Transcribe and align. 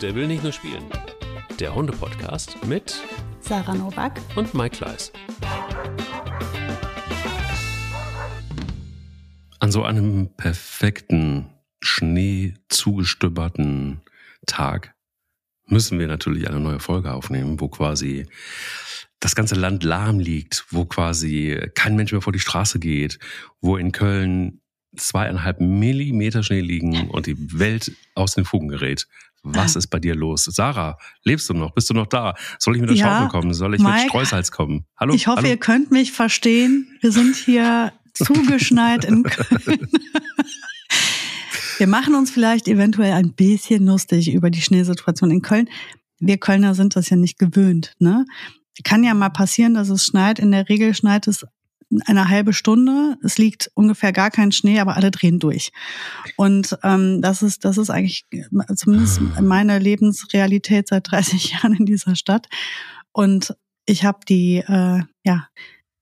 Der 0.00 0.14
will 0.14 0.26
nicht 0.26 0.42
nur 0.42 0.52
spielen. 0.52 0.84
Der 1.58 1.74
Hunde-Podcast 1.74 2.64
mit 2.64 3.02
Sarah 3.40 3.74
Novak 3.74 4.18
und 4.34 4.54
Mike 4.54 4.78
Kleiss. 4.78 5.12
An 9.58 9.70
so 9.70 9.84
einem 9.84 10.30
perfekten, 10.38 11.50
Schnee 11.80 12.54
zugestöberten 12.70 14.00
Tag 14.46 14.94
müssen 15.66 15.98
wir 15.98 16.06
natürlich 16.06 16.48
eine 16.48 16.60
neue 16.60 16.80
Folge 16.80 17.12
aufnehmen, 17.12 17.60
wo 17.60 17.68
quasi 17.68 18.26
das 19.18 19.34
ganze 19.34 19.54
Land 19.54 19.84
lahm 19.84 20.18
liegt, 20.18 20.64
wo 20.70 20.86
quasi 20.86 21.60
kein 21.74 21.94
Mensch 21.94 22.12
mehr 22.12 22.22
vor 22.22 22.32
die 22.32 22.38
Straße 22.38 22.78
geht, 22.78 23.18
wo 23.60 23.76
in 23.76 23.92
Köln 23.92 24.62
zweieinhalb 24.96 25.60
Millimeter 25.60 26.42
Schnee 26.42 26.60
liegen 26.60 27.10
und 27.10 27.26
die 27.26 27.36
Welt 27.58 27.92
aus 28.14 28.34
den 28.34 28.46
Fugen 28.46 28.68
gerät. 28.68 29.06
Was 29.42 29.74
ist 29.76 29.86
bei 29.88 29.98
dir 29.98 30.14
los? 30.14 30.44
Sarah, 30.44 30.98
lebst 31.24 31.48
du 31.48 31.54
noch? 31.54 31.72
Bist 31.74 31.88
du 31.88 31.94
noch 31.94 32.06
da? 32.06 32.34
Soll 32.58 32.74
ich 32.76 32.80
mit 32.82 32.90
der 32.90 32.96
Ja, 32.96 33.06
Schaufel 33.20 33.28
kommen? 33.28 33.54
Soll 33.54 33.74
ich 33.74 33.80
Mike, 33.80 33.94
mit 33.94 34.08
Streusalz 34.08 34.50
kommen? 34.50 34.84
Hallo? 34.98 35.14
Ich 35.14 35.26
hoffe, 35.26 35.38
Hallo? 35.38 35.48
ihr 35.48 35.56
könnt 35.56 35.90
mich 35.90 36.12
verstehen. 36.12 36.86
Wir 37.00 37.10
sind 37.10 37.36
hier 37.36 37.92
zugeschneit 38.14 39.04
in 39.04 39.22
Köln. 39.22 39.88
Wir 41.78 41.86
machen 41.86 42.14
uns 42.14 42.30
vielleicht 42.30 42.68
eventuell 42.68 43.12
ein 43.12 43.32
bisschen 43.32 43.86
lustig 43.86 44.32
über 44.32 44.50
die 44.50 44.60
Schneesituation 44.60 45.30
in 45.30 45.40
Köln. 45.40 45.68
Wir 46.18 46.36
Kölner 46.36 46.74
sind 46.74 46.94
das 46.96 47.08
ja 47.08 47.16
nicht 47.16 47.38
gewöhnt. 47.38 47.94
Ne? 47.98 48.26
Kann 48.84 49.02
ja 49.04 49.14
mal 49.14 49.30
passieren, 49.30 49.72
dass 49.74 49.88
es 49.88 50.04
schneit. 50.04 50.38
In 50.38 50.50
der 50.52 50.68
Regel 50.68 50.94
schneit 50.94 51.26
es 51.26 51.46
eine 52.06 52.28
halbe 52.28 52.52
Stunde. 52.52 53.16
Es 53.22 53.38
liegt 53.38 53.70
ungefähr 53.74 54.12
gar 54.12 54.30
kein 54.30 54.52
Schnee, 54.52 54.80
aber 54.80 54.96
alle 54.96 55.10
drehen 55.10 55.38
durch. 55.38 55.72
Und 56.36 56.78
ähm, 56.82 57.20
das 57.22 57.42
ist 57.42 57.64
das 57.64 57.78
ist 57.78 57.90
eigentlich 57.90 58.26
zumindest 58.76 59.20
meine 59.40 59.78
Lebensrealität 59.78 60.88
seit 60.88 61.10
30 61.10 61.52
Jahren 61.52 61.74
in 61.74 61.86
dieser 61.86 62.16
Stadt. 62.16 62.46
Und 63.12 63.56
ich 63.86 64.04
habe 64.04 64.20
die 64.28 64.58
äh, 64.58 65.02
ja 65.24 65.48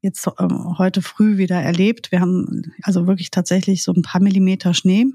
jetzt 0.02 0.28
ähm, 0.38 0.78
heute 0.78 1.02
früh 1.02 1.38
wieder 1.38 1.60
erlebt. 1.60 2.12
Wir 2.12 2.20
haben 2.20 2.72
also 2.82 3.06
wirklich 3.06 3.30
tatsächlich 3.30 3.82
so 3.82 3.92
ein 3.92 4.02
paar 4.02 4.20
Millimeter 4.20 4.74
Schnee 4.74 5.06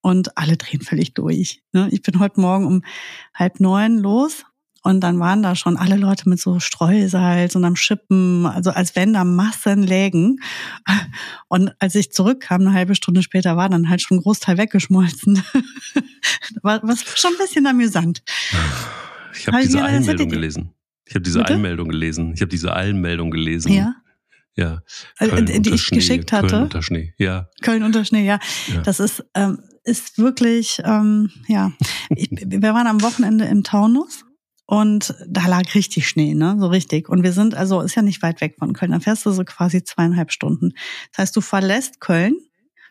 und 0.00 0.36
alle 0.38 0.56
drehen 0.56 0.80
völlig 0.80 1.14
durch. 1.14 1.62
Ne? 1.72 1.88
Ich 1.90 2.02
bin 2.02 2.18
heute 2.18 2.40
Morgen 2.40 2.66
um 2.66 2.82
halb 3.34 3.60
neun 3.60 3.98
los 3.98 4.44
und 4.82 5.00
dann 5.00 5.20
waren 5.20 5.42
da 5.42 5.54
schon 5.54 5.76
alle 5.76 5.96
Leute 5.96 6.28
mit 6.28 6.40
so 6.40 6.58
Streusalz 6.58 7.54
und 7.54 7.64
am 7.64 7.76
Schippen, 7.76 8.46
also 8.46 8.70
als 8.70 8.96
wenn 8.96 9.12
da 9.12 9.22
Massen 9.22 9.84
lägen. 9.84 10.40
Und 11.48 11.72
als 11.78 11.94
ich 11.94 12.12
zurückkam, 12.12 12.62
eine 12.62 12.72
halbe 12.72 12.96
Stunde 12.96 13.22
später, 13.22 13.56
war 13.56 13.68
dann 13.68 13.88
halt 13.88 14.02
schon 14.02 14.18
ein 14.18 14.22
Großteil 14.22 14.58
weggeschmolzen. 14.58 15.42
Was 16.62 16.82
war 16.82 16.96
schon 17.16 17.32
ein 17.32 17.38
bisschen 17.38 17.66
amüsant. 17.66 18.22
Ich 19.34 19.46
habe 19.46 19.58
Hab 19.58 19.62
diese 19.62 19.78
hätte 19.78 19.86
Einmeldung 19.86 20.28
gelesen. 20.28 20.74
Ich 21.04 21.14
habe 21.14 21.22
diese 21.22 21.38
Bitte? 21.38 21.54
Einmeldung 21.54 21.88
gelesen. 21.88 22.32
Ich 22.34 22.40
habe 22.40 22.50
diese 22.50 22.74
Einmeldung 22.74 23.30
gelesen. 23.30 23.72
Ja, 23.72 23.94
Ja. 24.56 24.82
Also, 25.18 25.34
Köln 25.34 25.46
die 25.46 25.56
unter 25.58 25.74
ich 25.74 25.82
Schnee, 25.82 25.98
geschickt 25.98 26.32
hatte. 26.32 26.48
Köln 26.48 26.62
unter 26.64 26.82
Schnee. 26.82 27.14
Ja. 27.18 27.48
Köln 27.62 27.82
unter 27.84 28.04
Schnee, 28.04 28.26
ja. 28.26 28.40
Ja. 28.74 28.80
Das 28.82 28.98
ist, 28.98 29.24
ähm, 29.34 29.58
ist 29.84 30.18
wirklich, 30.18 30.80
ähm, 30.84 31.30
ja. 31.46 31.72
Wir 32.10 32.74
waren 32.74 32.86
am 32.88 33.00
Wochenende 33.02 33.44
im 33.44 33.62
Taunus 33.62 34.24
und 34.66 35.14
da 35.26 35.46
lag 35.46 35.74
richtig 35.74 36.08
Schnee, 36.08 36.34
ne? 36.34 36.56
So 36.58 36.68
richtig. 36.68 37.08
Und 37.08 37.22
wir 37.22 37.32
sind, 37.32 37.54
also 37.54 37.80
ist 37.80 37.94
ja 37.94 38.02
nicht 38.02 38.22
weit 38.22 38.40
weg 38.40 38.56
von 38.58 38.72
Köln. 38.72 38.92
Dann 38.92 39.00
fährst 39.00 39.26
du 39.26 39.30
so 39.30 39.44
quasi 39.44 39.82
zweieinhalb 39.82 40.32
Stunden. 40.32 40.72
Das 41.10 41.18
heißt, 41.18 41.36
du 41.36 41.40
verlässt 41.40 42.00
Köln, 42.00 42.36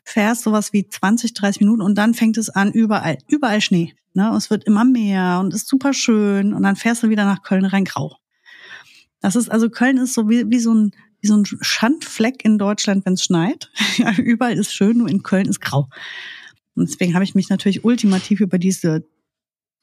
fährst 0.04 0.44
sowas 0.44 0.74
wie 0.74 0.88
20, 0.88 1.34
30 1.34 1.62
Minuten 1.62 1.82
und 1.82 1.96
dann 1.96 2.14
fängt 2.14 2.38
es 2.38 2.50
an, 2.50 2.72
überall, 2.72 3.18
überall 3.28 3.62
Schnee. 3.62 3.94
Ne? 4.14 4.30
Und 4.30 4.38
es 4.38 4.50
wird 4.50 4.66
immer 4.66 4.84
mehr 4.84 5.40
und 5.40 5.54
ist 5.54 5.68
super 5.68 5.94
schön. 5.94 6.54
Und 6.54 6.64
dann 6.64 6.76
fährst 6.76 7.04
du 7.04 7.10
wieder 7.10 7.26
nach 7.26 7.42
Köln 7.42 7.66
rein 7.66 7.86
grau. 7.86 8.18
Das 9.22 9.36
ist, 9.36 9.50
also 9.50 9.70
Köln 9.70 9.98
ist 9.98 10.14
so 10.14 10.30
wie, 10.30 10.50
wie 10.50 10.60
so 10.60 10.74
ein, 10.74 10.92
wie 11.22 11.28
so 11.28 11.38
ein 11.38 11.46
Schandfleck 11.46 12.44
in 12.44 12.58
Deutschland, 12.58 13.06
wenn 13.06 13.14
es 13.14 13.24
schneit. 13.24 13.72
Überall 14.18 14.58
ist 14.58 14.74
schön, 14.74 14.98
nur 14.98 15.08
in 15.08 15.24
Köln 15.24 15.48
ist 15.48 15.62
grau. 15.62 15.88
Und 16.76 16.90
deswegen 16.90 17.14
habe 17.14 17.24
ich 17.24 17.36
mich 17.36 17.50
natürlich 17.50 17.86
ultimativ 17.86 18.40
über 18.42 18.58
diese 18.58 19.06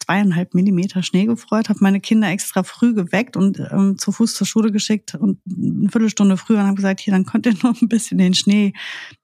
zweieinhalb 0.01 0.55
Millimeter 0.55 1.03
Schnee 1.03 1.27
gefreut, 1.27 1.69
habe 1.69 1.81
meine 1.83 2.01
Kinder 2.01 2.29
extra 2.29 2.63
früh 2.63 2.95
geweckt 2.95 3.37
und 3.37 3.61
ähm, 3.71 3.99
zu 3.99 4.13
Fuß 4.13 4.35
zur 4.35 4.47
Schule 4.47 4.73
geschickt 4.73 5.15
und 5.15 5.39
eine 5.47 5.89
Viertelstunde 5.91 6.37
früher 6.37 6.59
und 6.59 6.67
habe 6.67 6.77
gesagt, 6.77 7.01
hier, 7.01 7.13
dann 7.13 7.27
könnt 7.27 7.47
ihr 7.47 7.55
noch 7.63 7.81
ein 7.81 7.89
bisschen 7.89 8.19
den 8.19 8.35
Schnee 8.35 8.73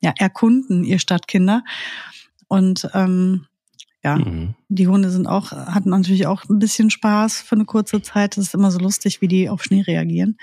ja, 0.01 0.13
erkunden, 0.19 0.85
ihr 0.85 0.99
Stadtkinder. 0.99 1.65
Und 2.49 2.89
ähm, 2.95 3.47
ja, 4.03 4.17
Mhm. 4.17 4.55
die 4.69 4.87
Hunde 4.87 5.11
sind 5.11 5.27
auch, 5.27 5.51
hatten 5.53 5.89
natürlich 5.89 6.27
auch 6.27 6.45
ein 6.51 6.59
bisschen 6.59 6.91
Spaß 6.91 7.41
für 7.41 7.55
eine 7.57 7.65
kurze 7.65 8.03
Zeit. 8.03 8.37
Das 8.37 8.47
ist 8.47 8.55
immer 8.55 8.71
so 8.71 8.79
lustig, 8.79 9.23
wie 9.23 9.29
die 9.29 9.49
auf 9.49 9.65
Schnee 9.65 9.81
reagieren. 9.81 10.37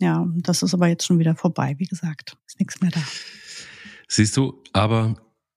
Ja, 0.00 0.26
das 0.36 0.62
ist 0.62 0.74
aber 0.74 0.86
jetzt 0.86 1.06
schon 1.06 1.18
wieder 1.18 1.34
vorbei, 1.34 1.74
wie 1.78 1.86
gesagt. 1.86 2.36
Ist 2.46 2.60
nichts 2.60 2.80
mehr 2.80 2.90
da. 2.90 3.00
Siehst 4.06 4.36
du, 4.36 4.62
aber 4.72 5.16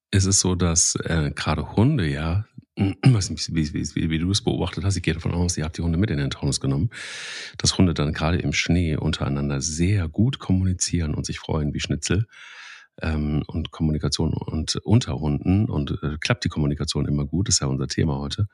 es 0.10 0.26
ist 0.26 0.40
so, 0.40 0.56
dass 0.56 0.96
äh, 0.96 1.32
gerade 1.36 1.76
Hunde 1.76 2.10
ja, 2.10 2.46
nicht, 2.78 3.54
wie, 3.54 3.74
wie, 3.74 4.10
wie, 4.10 4.20
du 4.20 4.32
es 4.32 4.42
beobachtet 4.42 4.84
hast, 4.84 4.96
ich 4.96 5.04
gehe 5.04 5.14
davon 5.14 5.34
aus, 5.34 5.58
ihr 5.58 5.66
habt 5.66 5.78
die 5.78 5.82
Hunde 5.82 5.98
mit 5.98 6.10
in 6.10 6.18
den 6.18 6.30
Taunus 6.30 6.60
genommen, 6.60 6.90
dass 7.58 7.78
Hunde 7.78 7.94
dann 7.94 8.14
gerade 8.14 8.38
im 8.38 8.54
Schnee 8.54 8.96
untereinander 8.96 9.62
sehr 9.62 10.08
gut 10.08 10.40
kommunizieren 10.40 11.14
und 11.14 11.26
sich 11.26 11.40
freuen 11.40 11.74
wie 11.74 11.80
Schnitzel. 11.80 12.28
Ähm, 13.02 13.44
und 13.48 13.72
Kommunikation 13.72 14.34
und 14.34 14.76
unter 14.76 15.18
Hunden 15.18 15.70
und 15.70 15.98
äh, 16.04 16.18
klappt 16.20 16.44
die 16.44 16.50
Kommunikation 16.50 17.08
immer 17.08 17.26
gut, 17.26 17.48
ist 17.48 17.62
ja 17.62 17.68
unser 17.68 17.88
Thema 17.88 18.18
heute. 18.18 18.48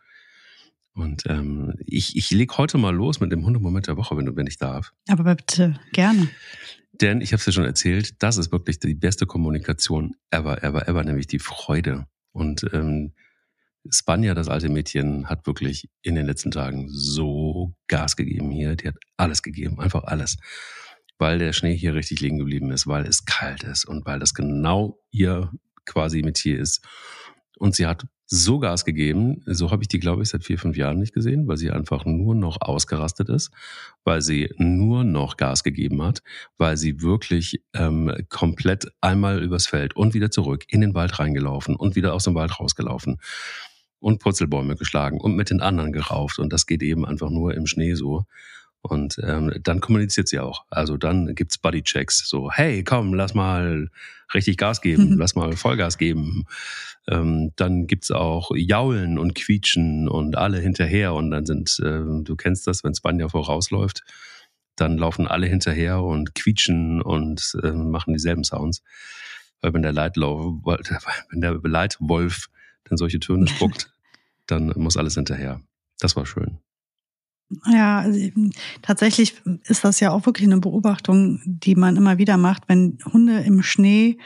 Und 0.93 1.23
ähm, 1.27 1.75
ich, 1.85 2.15
ich 2.15 2.31
leg 2.31 2.57
heute 2.57 2.77
mal 2.77 2.93
los 2.93 3.19
mit 3.19 3.31
dem 3.31 3.45
Hundemoment 3.45 3.87
der 3.87 3.97
Woche, 3.97 4.15
wenn 4.15 4.25
du, 4.25 4.35
wenn 4.35 4.47
ich 4.47 4.57
darf. 4.57 4.93
Aber 5.07 5.35
bitte, 5.35 5.79
gerne. 5.91 6.29
Denn 6.93 7.21
ich 7.21 7.33
habe 7.33 7.39
es 7.39 7.45
dir 7.45 7.51
schon 7.51 7.65
erzählt, 7.65 8.21
das 8.23 8.37
ist 8.37 8.51
wirklich 8.51 8.79
die 8.79 8.95
beste 8.95 9.25
Kommunikation 9.25 10.15
ever, 10.31 10.63
ever, 10.63 10.87
ever, 10.87 11.03
nämlich 11.03 11.27
die 11.27 11.39
Freude. 11.39 12.07
Und 12.31 12.65
ähm, 12.73 13.13
Spanja, 13.91 14.33
das 14.33 14.49
alte 14.49 14.69
Mädchen, 14.69 15.29
hat 15.29 15.47
wirklich 15.47 15.89
in 16.01 16.15
den 16.15 16.25
letzten 16.25 16.51
Tagen 16.51 16.87
so 16.89 17.73
Gas 17.87 18.15
gegeben 18.15 18.51
hier. 18.51 18.75
Die 18.75 18.87
hat 18.87 18.95
alles 19.17 19.43
gegeben, 19.43 19.79
einfach 19.79 20.03
alles. 20.03 20.37
Weil 21.17 21.39
der 21.39 21.53
Schnee 21.53 21.75
hier 21.75 21.95
richtig 21.95 22.21
liegen 22.21 22.37
geblieben 22.37 22.71
ist, 22.71 22.87
weil 22.87 23.05
es 23.05 23.25
kalt 23.25 23.63
ist 23.63 23.85
und 23.85 24.05
weil 24.05 24.19
das 24.19 24.33
genau 24.33 24.99
ihr 25.11 25.51
quasi 25.85 26.21
Metier 26.21 26.59
ist. 26.59 26.85
Und 27.57 27.75
sie 27.75 27.87
hat 27.87 28.05
so 28.27 28.59
Gas 28.59 28.83
gegeben, 28.83 29.41
so 29.45 29.71
habe 29.71 29.83
ich 29.83 29.87
die, 29.87 29.99
glaube 29.99 30.21
ich, 30.21 30.29
seit 30.29 30.43
vier, 30.43 30.59
fünf 30.59 30.75
Jahren 30.75 30.99
nicht 30.99 31.13
gesehen, 31.13 31.47
weil 31.47 31.55
sie 31.55 31.71
einfach 31.71 32.05
nur 32.05 32.35
noch 32.35 32.59
ausgerastet 32.59 33.29
ist, 33.29 33.51
weil 34.03 34.21
sie 34.21 34.49
nur 34.57 35.05
noch 35.05 35.37
Gas 35.37 35.63
gegeben 35.63 36.03
hat, 36.03 36.21
weil 36.57 36.75
sie 36.75 37.01
wirklich 37.01 37.63
ähm, 37.73 38.11
komplett 38.27 38.91
einmal 38.99 39.41
übers 39.41 39.65
Feld 39.65 39.95
und 39.95 40.13
wieder 40.13 40.29
zurück 40.29 40.65
in 40.67 40.81
den 40.81 40.93
Wald 40.93 41.19
reingelaufen 41.19 41.75
und 41.75 41.95
wieder 41.95 42.13
aus 42.13 42.25
dem 42.25 42.35
Wald 42.35 42.59
rausgelaufen 42.59 43.17
und 43.99 44.19
Purzelbäume 44.19 44.75
geschlagen 44.75 45.19
und 45.19 45.35
mit 45.35 45.49
den 45.49 45.61
anderen 45.61 45.91
gerauft. 45.91 46.39
Und 46.39 46.53
das 46.53 46.65
geht 46.65 46.83
eben 46.83 47.05
einfach 47.05 47.29
nur 47.29 47.53
im 47.55 47.65
Schnee 47.67 47.93
so. 47.95 48.25
Und 48.81 49.17
ähm, 49.23 49.51
dann 49.63 49.81
kommuniziert 49.81 50.27
sie 50.27 50.39
auch. 50.39 50.65
Also 50.69 50.97
dann 50.97 51.35
gibt's 51.35 51.57
Bodychecks. 51.57 52.29
So, 52.29 52.51
hey, 52.51 52.83
komm, 52.83 53.13
lass 53.13 53.33
mal 53.33 53.89
richtig 54.33 54.57
Gas 54.57 54.81
geben, 54.81 55.11
Mhm. 55.11 55.17
lass 55.17 55.35
mal 55.35 55.53
Vollgas 55.57 55.97
geben. 55.97 56.45
Ähm, 57.07 57.51
dann 57.55 57.87
gibt's 57.87 58.11
auch 58.11 58.51
Jaulen 58.55 59.17
und 59.17 59.35
Quietschen 59.35 60.07
und 60.07 60.37
alle 60.37 60.59
hinterher. 60.59 61.13
Und 61.13 61.31
dann 61.31 61.45
sind, 61.45 61.81
ähm, 61.83 62.23
du 62.23 62.35
kennst 62.35 62.67
das, 62.67 62.83
wenn 62.83 62.93
Spanja 62.93 63.27
vorausläuft, 63.29 64.03
dann 64.75 64.97
laufen 64.97 65.27
alle 65.27 65.47
hinterher 65.47 66.03
und 66.03 66.35
quietschen 66.35 67.01
und 67.01 67.57
äh, 67.63 67.71
machen 67.71 68.13
dieselben 68.13 68.43
Sounds. 68.43 68.83
Weil 69.59 69.73
wenn 69.73 69.81
der 69.81 69.91
Leitlauf, 69.93 70.53
wenn 71.31 71.41
der 71.41 71.59
Leitwolf 71.63 72.47
dann 72.89 72.97
solche 72.97 73.19
Töne 73.19 73.47
spuckt, 73.47 73.91
dann 74.47 74.73
muss 74.75 74.97
alles 74.97 75.15
hinterher. 75.15 75.61
Das 75.99 76.15
war 76.15 76.25
schön. 76.25 76.59
Ja, 77.71 77.99
also, 77.99 78.19
ähm, 78.19 78.51
tatsächlich 78.81 79.35
ist 79.63 79.83
das 79.83 79.99
ja 79.99 80.11
auch 80.11 80.25
wirklich 80.25 80.47
eine 80.47 80.59
Beobachtung, 80.59 81.41
die 81.45 81.75
man 81.75 81.95
immer 81.95 82.17
wieder 82.17 82.37
macht, 82.37 82.63
wenn 82.67 82.97
Hunde 83.13 83.39
im 83.39 83.63
Schnee 83.63 84.17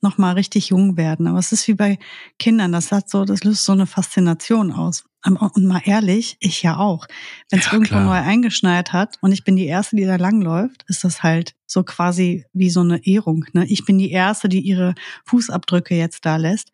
noch 0.00 0.16
mal 0.16 0.34
richtig 0.34 0.68
jung 0.68 0.96
werden. 0.96 1.26
Aber 1.26 1.38
es 1.40 1.50
ist 1.50 1.66
wie 1.66 1.74
bei 1.74 1.98
Kindern, 2.38 2.70
das 2.70 2.92
hat 2.92 3.10
so, 3.10 3.24
das 3.24 3.42
löst 3.42 3.64
so 3.64 3.72
eine 3.72 3.86
Faszination 3.86 4.70
aus. 4.70 5.04
Und 5.24 5.64
mal 5.64 5.82
ehrlich, 5.84 6.36
ich 6.38 6.62
ja 6.62 6.76
auch. 6.76 7.06
Wenn 7.50 7.58
es 7.58 7.66
Ja, 7.66 7.72
irgendwo 7.72 7.96
neu 7.96 8.12
eingeschneit 8.12 8.92
hat 8.92 9.16
und 9.20 9.32
ich 9.32 9.42
bin 9.42 9.56
die 9.56 9.66
Erste, 9.66 9.96
die 9.96 10.04
da 10.04 10.14
langläuft, 10.14 10.84
ist 10.86 11.02
das 11.02 11.24
halt 11.24 11.56
so 11.66 11.82
quasi 11.82 12.46
wie 12.52 12.70
so 12.70 12.80
eine 12.80 13.04
Ehrung. 13.04 13.44
Ne? 13.52 13.66
Ich 13.66 13.84
bin 13.84 13.98
die 13.98 14.12
Erste, 14.12 14.48
die 14.48 14.60
ihre 14.60 14.94
Fußabdrücke 15.24 15.96
jetzt 15.96 16.24
da 16.24 16.36
lässt. 16.36 16.72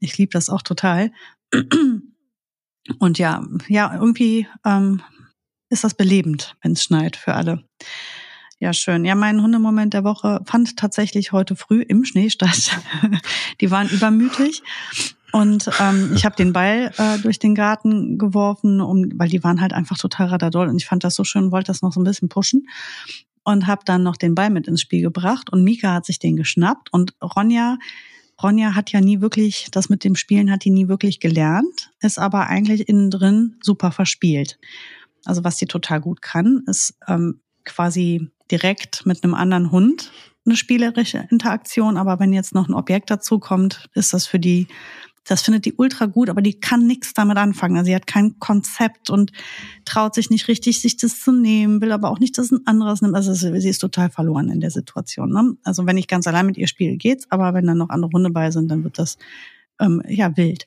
Ich 0.00 0.18
liebe 0.18 0.32
das 0.32 0.50
auch 0.50 0.62
total. 0.62 1.12
Und 2.98 3.18
ja, 3.18 3.44
ja, 3.68 3.94
irgendwie 3.94 4.46
ähm, 4.64 5.02
ist 5.68 5.84
das 5.84 5.94
belebend, 5.94 6.56
wenn 6.62 6.72
es 6.72 6.82
schneit 6.82 7.16
für 7.16 7.34
alle. 7.34 7.64
Ja, 8.58 8.72
schön. 8.72 9.04
Ja, 9.04 9.14
mein 9.14 9.40
Hundemoment 9.40 9.94
der 9.94 10.04
Woche 10.04 10.42
fand 10.44 10.76
tatsächlich 10.76 11.32
heute 11.32 11.56
früh 11.56 11.80
im 11.82 12.04
Schnee 12.04 12.28
statt. 12.28 12.78
Die 13.60 13.70
waren 13.70 13.88
übermütig 13.88 14.62
Und 15.32 15.70
ähm, 15.78 16.12
ich 16.14 16.24
habe 16.24 16.36
den 16.36 16.52
Ball 16.52 16.92
äh, 16.96 17.18
durch 17.18 17.38
den 17.38 17.54
Garten 17.54 18.18
geworfen, 18.18 18.80
um, 18.80 19.08
weil 19.14 19.28
die 19.28 19.44
waren 19.44 19.60
halt 19.60 19.72
einfach 19.72 19.96
total 19.96 20.28
radadoll 20.28 20.68
und 20.68 20.76
ich 20.76 20.86
fand 20.86 21.04
das 21.04 21.14
so 21.14 21.24
schön, 21.24 21.52
wollte 21.52 21.68
das 21.68 21.82
noch 21.82 21.92
so 21.92 22.00
ein 22.00 22.04
bisschen 22.04 22.28
pushen 22.28 22.66
und 23.44 23.66
habe 23.66 23.82
dann 23.84 24.02
noch 24.02 24.16
den 24.16 24.34
Ball 24.34 24.50
mit 24.50 24.66
ins 24.66 24.80
Spiel 24.80 25.02
gebracht 25.02 25.50
und 25.50 25.64
Mika 25.64 25.94
hat 25.94 26.06
sich 26.06 26.18
den 26.18 26.36
geschnappt 26.36 26.92
und 26.92 27.14
Ronja 27.22 27.78
Ronja 28.42 28.74
hat 28.74 28.92
ja 28.92 29.00
nie 29.00 29.20
wirklich, 29.20 29.68
das 29.70 29.88
mit 29.88 30.04
dem 30.04 30.16
Spielen 30.16 30.50
hat 30.50 30.64
die 30.64 30.70
nie 30.70 30.88
wirklich 30.88 31.20
gelernt, 31.20 31.90
ist 32.00 32.18
aber 32.18 32.46
eigentlich 32.46 32.88
innen 32.88 33.10
drin 33.10 33.56
super 33.62 33.92
verspielt. 33.92 34.58
Also 35.24 35.44
was 35.44 35.58
sie 35.58 35.66
total 35.66 36.00
gut 36.00 36.22
kann, 36.22 36.62
ist 36.66 36.94
ähm, 37.06 37.40
quasi 37.64 38.30
direkt 38.50 39.06
mit 39.06 39.22
einem 39.22 39.34
anderen 39.34 39.70
Hund 39.70 40.10
eine 40.46 40.56
spielerische 40.56 41.26
Interaktion, 41.30 41.96
aber 41.96 42.18
wenn 42.18 42.32
jetzt 42.32 42.54
noch 42.54 42.68
ein 42.68 42.74
Objekt 42.74 43.10
dazu 43.10 43.38
kommt, 43.38 43.88
ist 43.94 44.12
das 44.14 44.26
für 44.26 44.38
die 44.38 44.66
das 45.24 45.42
findet 45.42 45.64
die 45.64 45.74
ultra 45.74 46.06
gut, 46.06 46.30
aber 46.30 46.42
die 46.42 46.58
kann 46.58 46.86
nichts 46.86 47.12
damit 47.12 47.36
anfangen. 47.36 47.76
Also 47.76 47.88
sie 47.88 47.94
hat 47.94 48.06
kein 48.06 48.38
Konzept 48.38 49.10
und 49.10 49.32
traut 49.84 50.14
sich 50.14 50.30
nicht 50.30 50.48
richtig, 50.48 50.80
sich 50.80 50.96
das 50.96 51.20
zu 51.20 51.32
nehmen, 51.32 51.80
will 51.80 51.92
aber 51.92 52.10
auch 52.10 52.18
nicht, 52.18 52.38
dass 52.38 52.50
ein 52.50 52.66
anderes 52.66 53.02
nimmt. 53.02 53.14
Also 53.14 53.34
sie 53.34 53.68
ist 53.68 53.78
total 53.78 54.10
verloren 54.10 54.50
in 54.50 54.60
der 54.60 54.70
Situation. 54.70 55.30
Ne? 55.30 55.56
Also 55.62 55.86
wenn 55.86 55.98
ich 55.98 56.08
ganz 56.08 56.26
allein 56.26 56.46
mit 56.46 56.56
ihr 56.56 56.68
spiele, 56.68 56.96
geht's, 56.96 57.30
aber 57.30 57.54
wenn 57.54 57.66
dann 57.66 57.78
noch 57.78 57.90
andere 57.90 58.10
Hunde 58.12 58.30
bei 58.30 58.50
sind, 58.50 58.70
dann 58.70 58.82
wird 58.82 58.98
das 58.98 59.18
ähm, 59.78 60.02
ja 60.08 60.36
wild. 60.36 60.66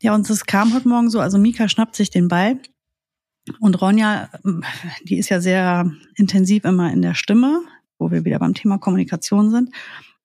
Ja, 0.00 0.14
und 0.14 0.28
es 0.28 0.46
kam 0.46 0.74
heute 0.74 0.88
Morgen 0.88 1.10
so, 1.10 1.20
also 1.20 1.38
Mika 1.38 1.68
schnappt 1.68 1.94
sich 1.94 2.10
den 2.10 2.28
Ball 2.28 2.58
und 3.60 3.80
Ronja, 3.80 4.30
ähm, 4.44 4.64
die 5.04 5.18
ist 5.18 5.28
ja 5.28 5.40
sehr 5.40 5.92
intensiv 6.16 6.64
immer 6.64 6.92
in 6.92 7.02
der 7.02 7.14
Stimme, 7.14 7.60
wo 7.98 8.10
wir 8.10 8.24
wieder 8.24 8.38
beim 8.38 8.54
Thema 8.54 8.78
Kommunikation 8.78 9.50
sind 9.50 9.70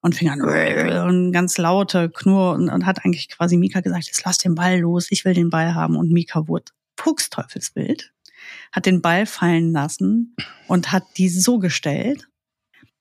und 0.01 0.15
fing 0.15 0.29
an 0.29 0.41
und 0.41 1.31
ganz 1.31 1.57
laute 1.57 2.09
Knurr 2.09 2.53
und, 2.53 2.69
und 2.69 2.85
hat 2.85 3.03
eigentlich 3.03 3.29
quasi 3.29 3.57
Mika 3.57 3.81
gesagt, 3.81 4.05
jetzt 4.05 4.23
lass 4.25 4.37
den 4.37 4.55
Ball 4.55 4.79
los, 4.79 5.07
ich 5.09 5.25
will 5.25 5.33
den 5.33 5.49
Ball 5.49 5.73
haben. 5.73 5.95
Und 5.95 6.11
Mika 6.11 6.47
wurde 6.47 6.71
fuchsteufelswild, 6.97 8.11
hat 8.71 8.85
den 8.85 9.01
Ball 9.01 9.25
fallen 9.25 9.71
lassen 9.71 10.35
und 10.67 10.91
hat 10.91 11.03
die 11.17 11.29
so 11.29 11.59
gestellt. 11.59 12.27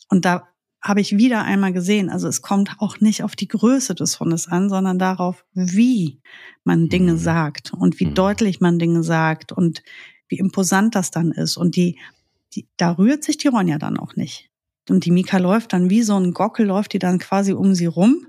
Und 0.09 0.25
da 0.25 0.49
habe 0.83 1.01
ich 1.01 1.17
wieder 1.17 1.43
einmal 1.43 1.73
gesehen, 1.73 2.09
also 2.11 2.29
es 2.29 2.43
kommt 2.43 2.77
auch 2.79 3.01
nicht 3.01 3.25
auf 3.25 3.35
die 3.35 3.49
Größe 3.49 3.95
des 3.95 4.21
Hundes 4.21 4.47
an, 4.47 4.69
sondern 4.69 4.99
darauf, 4.99 5.45
wie 5.53 6.21
man 6.65 6.89
Dinge 6.89 7.15
mhm. 7.15 7.19
sagt 7.19 7.73
und 7.73 7.99
wie 7.99 8.07
mhm. 8.07 8.15
deutlich 8.15 8.61
man 8.61 8.79
Dinge 8.79 9.03
sagt 9.03 9.53
und 9.53 9.83
wie 10.29 10.39
imposant 10.39 10.95
das 10.95 11.11
dann 11.11 11.33
ist. 11.33 11.57
Und 11.57 11.77
die, 11.77 11.99
die, 12.55 12.69
da 12.77 12.93
rührt 12.93 13.25
sich 13.25 13.37
die 13.37 13.49
Ronja 13.49 13.79
dann 13.79 13.99
auch 13.99 14.15
nicht. 14.17 14.51
Und 14.89 15.05
die 15.05 15.11
Mika 15.11 15.39
läuft 15.39 15.73
dann 15.73 15.91
wie 15.91 16.03
so 16.03 16.19
ein 16.19 16.33
Gockel, 16.33 16.67
läuft 16.67 16.93
die 16.93 16.99
dann 16.99 17.19
quasi 17.19 17.53
um 17.53 17.75
sie 17.75 17.87
rum 17.87 18.27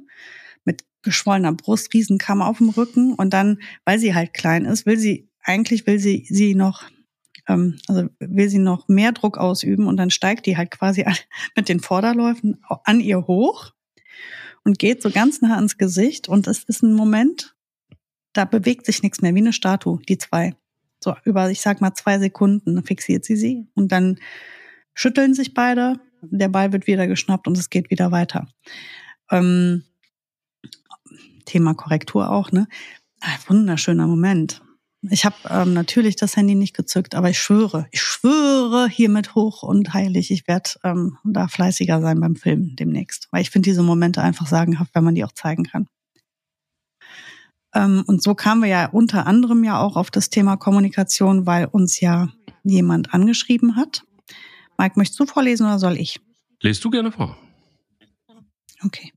mit 0.64 0.84
geschwollener 1.04 1.54
Brust, 1.54 1.94
Riesenkamm 1.94 2.42
auf 2.42 2.58
dem 2.58 2.70
Rücken. 2.70 3.14
Und 3.14 3.34
dann, 3.34 3.60
weil 3.86 4.00
sie 4.00 4.16
halt 4.16 4.34
klein 4.34 4.66
ist, 4.66 4.86
will 4.86 4.98
sie, 4.98 5.30
eigentlich 5.42 5.86
will 5.88 6.00
sie 6.00 6.26
sie 6.30 6.56
noch, 6.56 6.84
ähm, 7.48 7.80
also 7.88 8.10
will 8.20 8.50
sie 8.50 8.60
noch 8.60 8.88
mehr 8.88 9.12
Druck 9.12 9.38
ausüben 9.38 9.88
und 9.88 9.98
dann 9.98 10.10
steigt 10.10 10.46
die 10.46 10.58
halt 10.58 10.72
quasi 10.72 11.06
mit 11.56 11.70
den 11.70 11.80
Vorderläufen 11.80 12.62
an 12.84 13.00
ihr 13.00 13.28
hoch 13.28 13.72
und 14.64 14.80
geht 14.80 15.02
so 15.02 15.12
ganz 15.12 15.42
nah 15.42 15.56
ans 15.56 15.78
Gesicht. 15.78 16.28
Und 16.28 16.48
es 16.48 16.64
ist 16.64 16.84
ein 16.84 16.94
Moment, 16.94 17.56
da 18.34 18.46
bewegt 18.46 18.86
sich 18.86 19.02
nichts 19.04 19.22
mehr, 19.22 19.34
wie 19.34 19.40
eine 19.40 19.54
Statue, 19.54 20.00
die 20.08 20.18
zwei. 20.18 20.56
So 21.04 21.16
über, 21.24 21.50
ich 21.52 21.62
sag 21.62 21.80
mal, 21.80 21.94
zwei 21.94 22.20
Sekunden 22.20 22.84
fixiert 22.84 23.24
sie 23.24 23.36
sie 23.36 23.68
und 23.76 23.92
dann 23.92 24.20
schütteln 24.94 25.34
sich 25.34 25.54
beide 25.54 26.00
der 26.22 26.50
Ball 26.50 26.74
wird 26.74 26.88
wieder 26.88 27.08
geschnappt 27.08 27.48
und 27.48 27.58
es 27.58 27.70
geht 27.70 27.90
wieder 27.90 28.12
weiter. 28.12 28.48
Ähm, 29.32 29.84
Thema 31.46 31.74
Korrektur 31.74 32.30
auch, 32.30 32.52
ne? 32.52 32.68
Ein 33.20 33.38
wunderschöner 33.48 34.08
Moment. 34.08 34.62
Ich 35.10 35.26
habe 35.26 35.36
ähm, 35.50 35.74
natürlich 35.74 36.16
das 36.16 36.36
Handy 36.36 36.56
nicht 36.56 36.76
gezückt, 36.76 37.16
aber 37.16 37.30
ich 37.30 37.40
schwöre, 37.40 37.88
ich 37.92 38.02
schwöre 38.02 38.88
hiermit 38.90 39.36
hoch 39.36 39.64
und 39.64 39.94
heilig, 39.94 40.32
ich 40.32 40.48
werde 40.48 40.72
ähm, 40.84 41.18
da 41.24 41.48
fleißiger 41.48 42.02
sein 42.02 42.20
beim 42.20 42.36
Filmen 42.36 42.76
demnächst, 42.76 43.28
weil 43.32 43.42
ich 43.42 43.50
finde 43.50 43.70
diese 43.70 43.84
Momente 43.84 44.22
einfach 44.22 44.48
sagenhaft, 44.48 44.94
wenn 44.96 45.04
man 45.04 45.16
die 45.16 45.24
auch 45.24 45.32
zeigen 45.32 45.64
kann. 45.64 45.88
Ähm, 47.76 48.04
und 48.08 48.24
so 48.24 48.34
kamen 48.34 48.64
wir 48.64 48.70
ja 48.70 48.86
unter 48.88 49.28
anderem 49.28 49.64
ja 49.64 49.80
auch 49.80 49.96
auf 49.96 50.10
das 50.10 50.30
Thema 50.30 50.58
Kommunikation, 50.58 51.46
weil 51.46 51.66
uns 51.66 52.00
ja 52.00 52.30
jemand 52.64 53.14
angeschrieben 53.14 53.76
hat 53.76 54.04
Mike, 54.78 54.94
möchtest 54.98 55.20
du 55.20 55.26
vorlesen 55.26 55.66
oder 55.66 55.80
soll 55.80 55.98
ich? 55.98 56.20
Lest 56.62 56.84
du 56.84 56.90
gerne 56.90 57.12
vor. 57.12 57.38
Okay. 58.84 59.12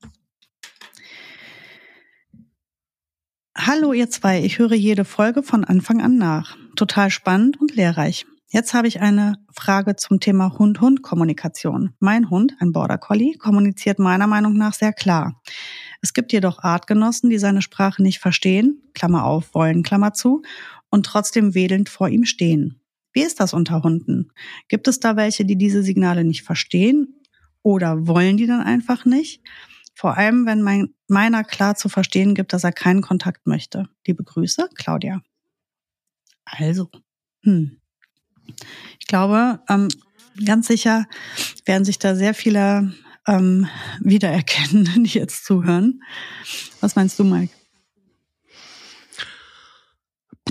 Hallo 3.57 3.93
ihr 3.93 4.09
zwei, 4.09 4.43
ich 4.43 4.59
höre 4.59 4.73
jede 4.73 5.05
Folge 5.05 5.43
von 5.43 5.65
Anfang 5.65 6.01
an 6.01 6.17
nach. 6.17 6.57
Total 6.77 7.11
spannend 7.11 7.61
und 7.61 7.75
lehrreich. 7.75 8.25
Jetzt 8.49 8.75
habe 8.75 8.89
ich 8.89 9.01
eine 9.01 9.37
Frage 9.53 9.97
zum 9.97 10.19
Thema 10.19 10.59
Hund-Hund-Kommunikation. 10.59 11.95
Mein 12.01 12.31
Hund, 12.31 12.55
ein 12.59 12.73
Border 12.73 12.99
Collie, 12.99 13.37
kommuniziert 13.37 13.99
meiner 13.99 14.27
Meinung 14.27 14.55
nach 14.55 14.73
sehr 14.73 14.93
klar. 14.93 15.41
Es 16.01 16.15
gibt 16.15 16.33
jedoch 16.33 16.61
Artgenossen, 16.61 17.31
die 17.31 17.39
seine 17.39 17.63
Sprache 17.63 18.03
nicht 18.03 18.19
verstehen, 18.19 18.83
Klammer 18.95 19.25
auf, 19.25 19.55
wollen, 19.55 19.83
Klammer 19.83 20.15
zu, 20.15 20.43
und 20.91 21.07
trotzdem 21.07 21.55
wedelnd 21.55 21.89
vor 21.89 22.09
ihm 22.09 22.25
stehen. 22.25 22.80
Wie 23.13 23.23
ist 23.23 23.41
das 23.41 23.53
unter 23.53 23.83
Hunden? 23.83 24.31
Gibt 24.69 24.89
es 24.89 25.01
da 25.01 25.17
welche, 25.17 25.45
die 25.45 25.57
diese 25.57 25.83
Signale 25.83 26.25
nicht 26.25 26.43
verstehen 26.43 27.21
oder 27.63 28.07
wollen 28.07 28.37
die 28.37 28.47
dann 28.47 28.63
einfach 28.63 29.05
nicht? 29.05 29.43
Vor 29.95 30.17
allem, 30.17 30.47
wenn 30.47 30.63
mein, 30.63 30.95
meiner 31.09 31.45
klar 31.45 31.75
zu 31.75 31.89
verstehen 31.89 32.35
gibt, 32.35 32.53
dass 32.53 32.65
er 32.65 32.73
keinen 32.73 33.03
Kontakt 33.03 33.47
möchte. 33.47 33.89
Liebe 34.07 34.25
Grüße, 34.25 34.69
Claudia. 34.75 35.21
Also, 36.45 36.89
hm. 37.43 37.81
ich 38.99 39.07
glaube, 39.07 39.61
ähm, 39.69 39.89
ganz 40.45 40.69
sicher 40.69 41.07
werden 41.67 41.85
sich 41.85 41.99
da 41.99 42.15
sehr 42.15 42.35
viele 42.35 42.95
ähm, 43.27 43.69
wiedererkennen, 44.01 45.05
die 45.05 45.19
jetzt 45.19 45.45
zuhören. 45.45 46.03
Was 46.81 46.97
meinst 46.97 47.19
du, 47.19 47.25
Mike? 47.25 47.53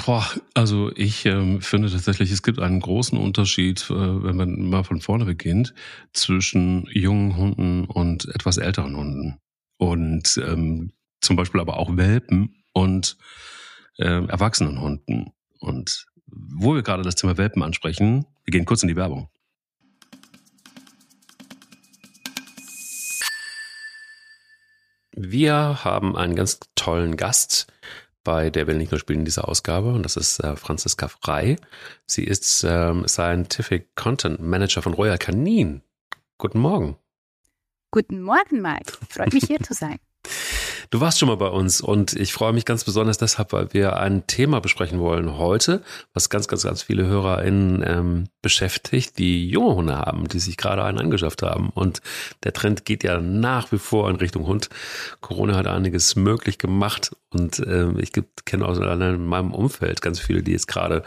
Boah, 0.06 0.26
also 0.54 0.92
ich 0.96 1.26
ähm, 1.26 1.62
finde 1.62 1.90
tatsächlich, 1.90 2.32
es 2.32 2.42
gibt 2.42 2.60
einen 2.60 2.80
großen 2.80 3.18
Unterschied, 3.18 3.90
äh, 3.90 3.94
wenn 4.24 4.38
man 4.38 4.70
mal 4.70 4.84
von 4.84 5.02
vorne 5.02 5.26
beginnt, 5.26 5.74
zwischen 6.14 6.88
jungen 6.92 7.36
Hunden 7.36 7.86
und 7.86 8.26
etwas 8.34 8.58
älteren 8.58 8.96
Hunden. 8.96 9.40
Und 9.78 10.38
ähm, 10.46 10.92
zum 11.22 11.36
Beispiel 11.36 11.60
aber 11.60 11.78
auch 11.78 11.98
Welpen 11.98 12.56
und 12.74 13.18
äh, 13.98 14.26
erwachsenen 14.26 14.80
Hunden. 14.80 15.34
Und 15.60 16.06
wo 16.28 16.76
wir 16.76 16.84
gerade 16.84 17.04
das 17.04 17.16
Thema 17.16 17.38
Welpen 17.38 17.64
ansprechen, 17.64 18.26
wir 18.46 18.52
gehen 18.52 18.66
kurz 18.66 18.84
in 18.84 18.90
die 18.90 18.96
Werbung. 18.96 19.30
Wir 25.12 25.84
haben 25.84 26.16
einen 26.16 26.36
ganz 26.36 26.60
tollen 26.76 27.18
Gast 27.18 27.68
bei 28.30 28.52
Der 28.52 28.68
will 28.68 28.78
nicht 28.78 28.92
nur 28.92 29.00
spielen 29.00 29.22
in 29.22 29.26
dieser 29.26 29.50
Ausgabe 29.50 29.92
und 29.92 30.04
das 30.04 30.16
ist 30.16 30.40
äh, 30.44 30.56
Franziska 30.56 31.08
Frei. 31.08 31.56
Sie 32.06 32.24
ist 32.24 32.64
ähm, 32.64 33.08
Scientific 33.08 33.96
Content 33.96 34.40
Manager 34.40 34.84
von 34.84 34.94
Royal 34.94 35.18
Canin. 35.18 35.82
Guten 36.38 36.60
Morgen. 36.60 36.96
Guten 37.90 38.22
Morgen, 38.22 38.62
Mike. 38.62 38.94
Freut 39.10 39.34
mich 39.34 39.46
hier 39.46 39.60
zu 39.62 39.74
sein. 39.74 39.98
Du 40.92 41.02
warst 41.02 41.20
schon 41.20 41.30
mal 41.30 41.38
bei 41.38 41.50
uns 41.50 41.82
und 41.82 42.14
ich 42.14 42.34
freue 42.34 42.52
mich 42.52 42.66
ganz 42.66 42.84
besonders 42.84 43.20
deshalb, 43.20 43.54
weil 43.54 43.74
wir 43.74 43.98
ein 43.98 44.26
Thema 44.26 44.60
besprechen 44.60 45.00
wollen 45.00 45.38
heute, 45.38 45.84
was 46.16 46.32
ganz, 46.32 46.48
ganz, 46.48 46.64
ganz 46.64 46.82
viele 46.82 47.06
HörerInnen 47.06 47.84
ähm, 47.86 48.24
beschäftigt, 48.42 49.18
die 49.18 49.50
junge 49.50 49.76
Hunde 49.76 49.98
haben, 49.98 50.28
die 50.28 50.40
sich 50.40 50.58
gerade 50.58 50.84
einen 50.84 51.00
angeschafft 51.00 51.42
haben. 51.42 51.70
Und 51.70 52.02
der 52.44 52.54
Trend 52.54 52.86
geht 52.86 53.04
ja 53.04 53.20
nach 53.20 53.72
wie 53.72 53.80
vor 53.80 54.10
in 54.10 54.16
Richtung 54.16 54.48
Hund. 54.48 54.70
Corona 55.22 55.56
hat 55.56 55.68
einiges 55.68 56.16
möglich 56.16 56.58
gemacht 56.58 57.12
und 57.32 57.60
ähm, 57.60 58.00
ich 58.00 58.12
kenne 58.46 58.66
aus 58.66 58.78
in 58.78 59.26
meinem 59.26 59.54
Umfeld 59.54 60.02
ganz 60.02 60.20
viele, 60.20 60.42
die 60.42 60.54
jetzt 60.54 60.68
gerade 60.68 61.04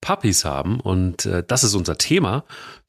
Puppies 0.00 0.44
haben. 0.44 0.80
Und 0.80 1.26
äh, 1.26 1.42
das 1.46 1.64
ist 1.64 1.74
unser 1.74 1.98
Thema 1.98 2.44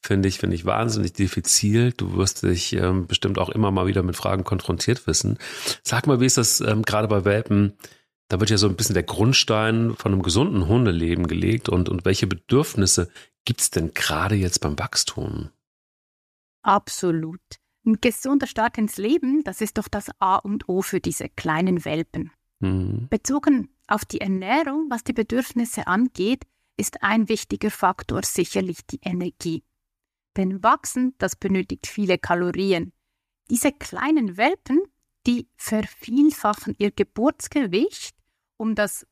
finde 0.07 0.29
ich, 0.29 0.39
finde 0.39 0.55
ich 0.55 0.65
wahnsinnig 0.65 1.13
diffizil. 1.13 1.91
Du 1.91 2.15
wirst 2.15 2.43
dich 2.43 2.73
ähm, 2.73 3.07
bestimmt 3.07 3.37
auch 3.37 3.49
immer 3.49 3.71
mal 3.71 3.87
wieder 3.87 4.03
mit 4.03 4.15
Fragen 4.15 4.43
konfrontiert 4.43 5.05
wissen. 5.05 5.37
Sag 5.83 6.07
mal, 6.07 6.19
wie 6.19 6.25
ist 6.25 6.37
das 6.37 6.61
ähm, 6.61 6.83
gerade 6.83 7.07
bei 7.07 7.25
Welpen? 7.25 7.73
Da 8.29 8.39
wird 8.39 8.49
ja 8.49 8.57
so 8.57 8.67
ein 8.67 8.75
bisschen 8.75 8.93
der 8.93 9.03
Grundstein 9.03 9.95
von 9.95 10.13
einem 10.13 10.21
gesunden 10.21 10.67
Hundeleben 10.67 11.27
gelegt 11.27 11.69
und, 11.69 11.89
und 11.89 12.05
welche 12.05 12.27
Bedürfnisse 12.27 13.09
gibt 13.47 13.61
es 13.61 13.69
denn 13.69 13.93
gerade 13.93 14.35
jetzt 14.35 14.59
beim 14.59 14.77
Wachstum? 14.77 15.51
Absolut. 16.63 17.39
Ein 17.85 18.01
gesunder 18.01 18.45
Start 18.45 18.77
ins 18.77 18.97
Leben, 18.97 19.41
das 19.45 19.61
ist 19.61 19.77
doch 19.77 19.87
das 19.87 20.11
A 20.19 20.35
und 20.35 20.67
O 20.67 20.81
für 20.81 20.99
diese 20.99 21.29
kleinen 21.29 21.85
Welpen. 21.85 22.31
Mhm. 22.59 23.07
Bezogen 23.09 23.69
auf 23.87 24.03
die 24.03 24.19
Ernährung, 24.19 24.87
was 24.89 25.05
die 25.05 25.13
Bedürfnisse 25.13 25.87
angeht, 25.87 26.43
ist 26.75 27.01
ein 27.03 27.29
wichtiger 27.29 27.71
Faktor 27.71 28.23
sicherlich 28.23 28.85
die 28.85 28.99
Energie. 29.01 29.63
Denn 30.35 30.61
Wachsen, 30.61 31.15
das 31.17 31.37
benötigt 31.37 31.87
viele 31.87 32.17
Kalorien. 32.17 32.91
Diese 33.49 33.71
kleinen 33.71 34.35
Welpen, 34.35 34.81
die 35.25 35.47
vervielfachen 35.55 36.75
ihr 36.79 36.91
Geburtsgewicht 36.91 38.13
um 38.57 38.75
das, 38.75 39.07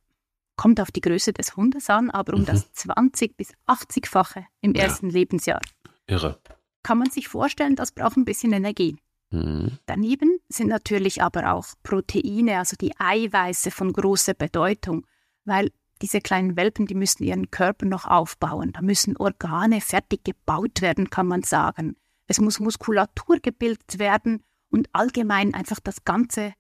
kommt 0.56 0.80
auf 0.80 0.92
die 0.92 1.02
Größe 1.02 1.34
des 1.34 1.56
Hundes 1.56 1.90
an, 1.90 2.10
aber 2.10 2.34
um 2.34 2.42
mhm. 2.42 2.46
das 2.46 2.72
20 2.74 3.38
bis 3.38 3.54
80-fache 3.68 4.46
im 4.62 4.74
ja. 4.74 4.84
ersten 4.84 5.10
Lebensjahr. 5.10 5.62
Irre. 6.08 6.40
Kann 6.84 6.98
man 6.98 7.10
sich 7.10 7.28
vorstellen, 7.28 7.76
das 7.76 7.92
braucht 7.92 8.18
ein 8.18 8.26
bisschen 8.26 8.54
Energie. 8.54 8.98
Mhm. 9.32 9.80
Daneben 9.86 10.40
sind 10.50 10.68
natürlich 10.68 11.22
aber 11.22 11.54
auch 11.54 11.66
Proteine, 11.84 12.60
also 12.60 12.76
die 12.80 12.94
Eiweiße 12.98 13.72
von 13.72 13.92
großer 13.92 14.34
Bedeutung, 14.34 15.06
weil 15.46 15.72
diese 16.02 16.22
kleinen 16.22 16.56
Welpen, 16.58 16.88
die 16.88 16.96
müssen 16.96 17.24
ihren 17.24 17.52
Körper 17.52 17.86
noch 17.86 18.06
aufbauen. 18.06 18.74
Da 18.74 18.82
müssen 18.82 19.18
Organe 19.18 19.82
fertig 19.82 20.24
gebaut 20.24 20.82
werden, 20.82 21.10
kann 21.10 21.28
man 21.28 21.44
sagen. 21.44 21.96
Es 22.28 22.40
muss 22.40 22.60
Muskulatur 22.60 23.38
gebildet 23.42 24.00
werden 24.00 24.44
und 24.70 24.90
allgemein 24.94 25.54
einfach 25.54 25.80
das 25.80 26.04
ganze 26.04 26.54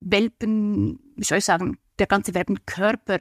Welpen, 0.00 0.98
wie 1.16 1.24
soll 1.24 1.38
ich 1.38 1.44
sagen, 1.44 1.78
der 2.02 2.08
ganze 2.08 2.34
Welpenkörper 2.34 3.20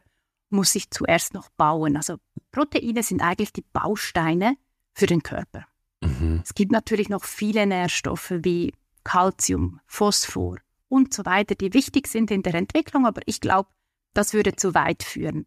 muss 0.50 0.72
sich 0.72 0.90
zuerst 0.90 1.36
noch 1.36 1.50
bauen. 1.52 1.96
Also 1.96 2.18
Proteine 2.52 3.04
sind 3.04 3.22
eigentlich 3.22 3.54
die 3.54 3.64
Bausteine 3.74 4.58
für 4.96 5.06
den 5.06 5.22
Körper. 5.22 5.68
Mhm. 6.02 6.42
Es 6.44 6.56
gibt 6.56 6.72
natürlich 6.72 7.08
noch 7.08 7.24
viele 7.24 7.68
Nährstoffe 7.68 8.32
wie 8.32 8.74
Calcium, 9.04 9.80
Phosphor 9.86 10.58
und 10.88 11.14
so 11.14 11.26
weiter, 11.26 11.54
die 11.54 11.76
wichtig 11.76 12.08
sind 12.08 12.32
in 12.32 12.42
der 12.42 12.56
Entwicklung, 12.56 13.06
aber 13.06 13.22
ich 13.28 13.40
glaube, 13.40 13.70
das 14.16 14.34
würde 14.34 14.56
zu 14.56 14.74
weit 14.74 15.04
führen. 15.04 15.46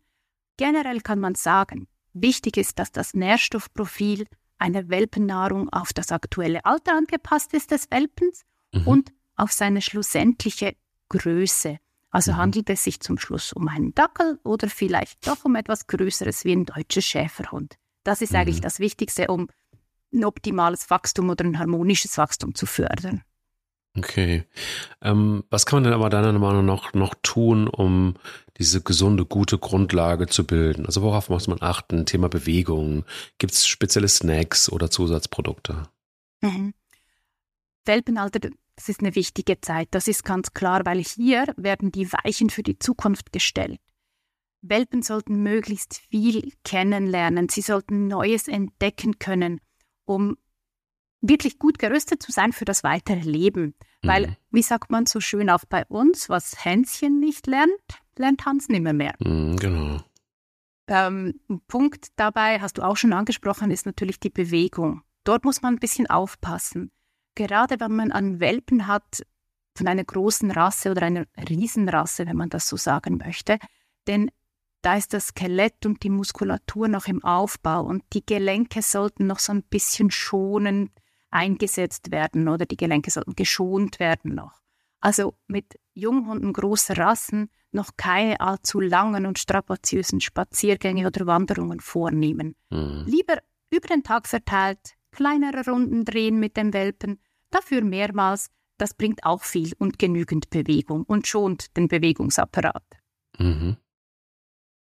Generell 0.57 1.01
kann 1.01 1.19
man 1.19 1.35
sagen, 1.35 1.89
wichtig 2.13 2.57
ist, 2.57 2.79
dass 2.79 2.93
das 2.93 3.15
Nährstoffprofil 3.15 4.27
einer 4.59 4.89
Welpennahrung 4.89 5.71
auf 5.71 5.93
das 5.93 6.13
aktuelle 6.13 6.65
Alter 6.65 6.97
angepasst 6.97 7.53
ist 7.53 7.73
des 7.73 7.91
Welpens 7.91 8.45
mhm. 8.73 8.87
und 8.87 9.13
auf 9.35 9.51
seine 9.51 9.83
schlussendliche 9.83 10.77
Größe. 11.09 11.81
Also 12.15 12.31
mhm. 12.31 12.37
handelt 12.37 12.71
es 12.71 12.85
sich 12.85 13.01
zum 13.01 13.19
Schluss 13.19 13.53
um 13.53 13.67
einen 13.67 13.93
Dackel 13.93 14.39
oder 14.45 14.69
vielleicht 14.69 15.27
doch 15.27 15.45
um 15.45 15.57
etwas 15.57 15.89
Größeres 15.89 16.45
wie 16.45 16.53
ein 16.53 16.65
deutscher 16.65 17.03
Schäferhund. 17.03 17.75
Das 18.05 18.23
ist 18.23 18.31
mhm. 18.31 18.39
eigentlich 18.39 18.61
das 18.61 18.79
Wichtigste, 18.79 19.27
um 19.27 19.49
ein 20.15 20.25
optimales 20.25 20.89
Wachstum 20.91 21.29
oder 21.29 21.45
ein 21.45 21.59
harmonisches 21.59 22.17
Wachstum 22.17 22.55
zu 22.55 22.67
fördern. 22.67 23.23
Okay. 23.99 24.45
Ähm, 25.03 25.43
was 25.51 25.67
kann 25.67 25.79
man 25.79 25.85
denn 25.85 25.93
aber 25.93 26.09
deiner 26.09 26.33
Meinung 26.39 26.65
nach 26.65 26.95
noch 26.95 27.17
tun, 27.21 27.67
um 27.67 28.15
diese 28.59 28.81
gesunde, 28.81 29.25
gute 29.27 29.59
Grundlage 29.59 30.29
zu 30.29 30.47
bilden? 30.47 30.87
Also 30.87 31.03
worauf 31.03 31.31
muss 31.31 31.49
man 31.49 31.63
achten? 31.63 32.07
Thema 32.07 32.29
Bewegung. 32.29 33.05
Gibt 33.39 33.55
es 33.55 33.67
spezielle 33.67 34.09
Snacks 34.09 34.71
oder 34.71 34.89
Zusatzprodukte? 34.89 35.89
Mhm. 36.43 36.75
Welpenalter, 37.85 38.51
das 38.77 38.89
ist 38.89 39.01
eine 39.01 39.15
wichtige 39.15 39.61
Zeit. 39.61 39.89
Das 39.93 40.09
ist 40.09 40.25
ganz 40.25 40.53
klar, 40.53 40.83
weil 40.85 41.03
hier 41.03 41.47
werden 41.57 41.93
die 41.93 42.13
Weichen 42.13 42.51
für 42.51 42.63
die 42.63 42.79
Zukunft 42.79 43.33
gestellt. 43.33 43.81
Welpen 44.63 45.03
sollten 45.03 45.43
möglichst 45.43 45.97
viel 46.11 46.53
kennenlernen. 46.65 47.49
Sie 47.49 47.61
sollten 47.61 48.09
Neues 48.09 48.49
entdecken 48.49 49.19
können, 49.19 49.61
um 50.07 50.37
wirklich 51.21 51.59
gut 51.59 51.79
gerüstet 51.79 52.23
zu 52.23 52.33
sein 52.33 52.53
für 52.53 52.65
das 52.65 52.83
weitere 52.83 53.21
Leben. 53.21 53.75
Mhm. 54.03 54.09
Weil, 54.09 54.37
wie 54.51 54.63
sagt 54.63 54.91
man 54.91 55.07
so 55.07 55.21
schön 55.21 55.51
auch 55.51 55.65
bei 55.69 55.85
uns, 55.87 56.29
was 56.29 56.65
Hänschen 56.65 57.21
nicht 57.21 57.47
lernt, 57.47 57.71
lernt 58.17 58.45
Hans 58.47 58.69
nimmer 58.69 58.93
mehr. 58.93 59.15
Mhm, 59.19 59.57
genau. 59.57 60.01
Ähm, 60.87 61.41
ein 61.49 61.61
Punkt 61.67 62.09
dabei, 62.17 62.61
hast 62.61 62.79
du 62.79 62.83
auch 62.83 62.97
schon 62.97 63.13
angesprochen, 63.13 63.71
ist 63.71 63.87
natürlich 63.87 64.21
die 64.21 64.31
Bewegung. 64.31 65.03
Dort 65.25 65.45
muss 65.45 65.63
man 65.63 65.75
ein 65.75 65.81
bisschen 65.81 66.09
aufpassen. 66.09 66.91
Gerade 67.35 67.81
wenn 67.81 67.95
man 67.95 68.13
einen 68.13 68.41
Welpen 68.41 68.87
hat 68.87 69.23
von 69.77 69.89
einer 69.89 70.05
großen 70.05 70.51
Rasse 70.51 70.91
oder 70.91 71.03
einer 71.03 71.27
Riesenrasse, 71.49 72.27
wenn 72.27 72.37
man 72.37 72.51
das 72.51 72.69
so 72.69 72.77
sagen 72.77 73.19
möchte, 73.19 73.59
denn 74.07 74.31
da 74.83 74.97
ist 74.97 75.15
das 75.15 75.29
Skelett 75.29 75.87
und 75.87 76.03
die 76.03 76.11
Muskulatur 76.11 76.89
noch 76.89 77.07
im 77.07 77.25
Aufbau 77.25 77.83
und 77.85 78.05
die 78.13 78.25
Gelenke 78.25 78.83
sollten 78.83 79.27
noch 79.27 79.39
so 79.39 79.53
ein 79.53 79.63
bisschen 79.63 80.11
schonend 80.11 80.91
eingesetzt 81.31 82.11
werden 82.11 82.49
oder 82.49 82.67
die 82.67 82.77
Gelenke 82.77 83.11
sollten 83.11 83.35
geschont 83.35 83.99
werden 83.99 84.35
noch. 84.35 84.61
Also 85.01 85.35
mit 85.47 85.79
Junghunden 85.95 86.53
großer 86.53 86.97
Rassen 86.99 87.51
noch 87.73 87.91
keine 87.97 88.41
allzu 88.41 88.79
langen 88.79 89.27
und 89.27 89.39
strapaziösen 89.39 90.21
Spaziergänge 90.21 91.07
oder 91.07 91.27
Wanderungen 91.27 91.81
vornehmen. 91.81 92.55
Mhm. 92.71 93.05
Lieber 93.07 93.39
über 93.71 93.89
den 93.89 94.03
Tag 94.03 94.29
verteilt 94.29 94.95
kleinere 95.15 95.65
Runden 95.65 96.05
drehen 96.05 96.39
mit 96.39 96.57
dem 96.57 96.73
Welpen, 96.73 97.21
dafür 97.51 97.83
mehrmals, 97.83 98.51
das 98.77 98.95
bringt 98.95 99.25
auch 99.25 99.43
viel 99.43 99.73
und 99.79 99.99
genügend 99.99 100.51
Bewegung 100.51 101.05
und 101.05 101.27
schont 101.27 101.77
den 101.77 101.89
Bewegungsapparat. 101.89 102.85
Mhm. 103.39 103.77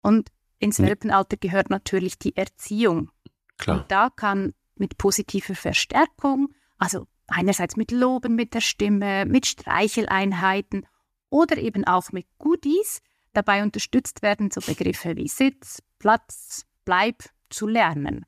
Und 0.01 0.29
ins 0.59 0.79
Welpenalter 0.79 1.37
gehört 1.37 1.69
natürlich 1.69 2.19
die 2.19 2.35
Erziehung. 2.35 3.11
Klar. 3.57 3.81
Und 3.81 3.91
da 3.91 4.09
kann 4.09 4.53
mit 4.75 4.97
positiver 4.97 5.55
Verstärkung, 5.55 6.53
also 6.77 7.07
einerseits 7.27 7.75
mit 7.75 7.91
Loben 7.91 8.35
mit 8.35 8.53
der 8.53 8.61
Stimme, 8.61 9.25
mit 9.25 9.45
Streicheleinheiten 9.45 10.85
oder 11.29 11.57
eben 11.57 11.85
auch 11.85 12.11
mit 12.11 12.27
Goodies 12.37 13.01
dabei 13.33 13.63
unterstützt 13.63 14.21
werden, 14.21 14.51
so 14.51 14.61
Begriffe 14.61 15.15
wie 15.15 15.27
Sitz, 15.27 15.81
Platz, 15.99 16.65
Bleib 16.85 17.23
zu 17.49 17.67
lernen. 17.67 18.25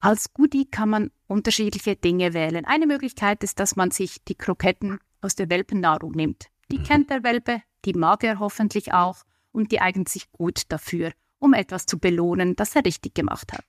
Als 0.00 0.32
Goodie 0.34 0.66
kann 0.66 0.90
man 0.90 1.10
unterschiedliche 1.26 1.96
Dinge 1.96 2.34
wählen. 2.34 2.64
Eine 2.64 2.86
Möglichkeit 2.86 3.42
ist, 3.42 3.58
dass 3.58 3.76
man 3.76 3.90
sich 3.90 4.22
die 4.24 4.34
Kroketten 4.34 4.98
aus 5.20 5.34
der 5.34 5.48
Welpennahrung 5.48 6.12
nimmt. 6.12 6.46
Die 6.70 6.78
mhm. 6.78 6.84
kennt 6.84 7.10
der 7.10 7.22
Welpe, 7.22 7.62
die 7.84 7.94
mag 7.94 8.22
er 8.24 8.38
hoffentlich 8.38 8.92
auch 8.92 9.24
und 9.52 9.72
die 9.72 9.80
eignet 9.80 10.08
sich 10.08 10.30
gut 10.32 10.62
dafür, 10.68 11.12
um 11.38 11.54
etwas 11.54 11.86
zu 11.86 11.98
belohnen, 11.98 12.56
das 12.56 12.76
er 12.76 12.84
richtig 12.84 13.14
gemacht 13.14 13.52
hat. 13.52 13.64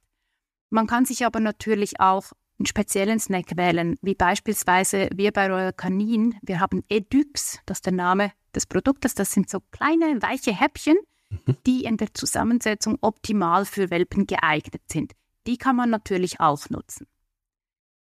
Man 0.70 0.88
kann 0.88 1.06
sich 1.06 1.26
aber 1.26 1.40
natürlich 1.40 2.00
auch 2.00 2.32
einen 2.58 2.66
speziellen 2.66 3.20
Snack 3.20 3.58
wählen, 3.58 3.98
wie 4.02 4.16
beispielsweise 4.16 5.10
wir 5.14 5.32
bei 5.32 5.48
Royal 5.48 5.74
Canin. 5.74 6.36
Wir 6.42 6.60
haben 6.60 6.84
Edux, 6.90 7.60
das 7.66 7.78
ist 7.78 7.86
der 7.86 7.94
Name 7.94 8.32
des 8.56 8.66
Produktes. 8.66 9.14
Das 9.16 9.32
sind 9.32 9.50
so 9.50 9.60
kleine, 9.72 10.22
weiche 10.22 10.58
Häppchen, 10.58 10.98
mhm. 11.30 11.58
die 11.66 11.84
in 11.84 11.98
der 11.98 12.14
Zusammensetzung 12.14 12.98
optimal 13.02 13.66
für 13.66 13.90
Welpen 13.90 14.26
geeignet 14.26 14.84
sind. 14.92 15.14
Die 15.48 15.58
kann 15.58 15.76
man 15.76 15.90
natürlich 15.90 16.40
auch 16.40 16.70
nutzen. 16.70 17.08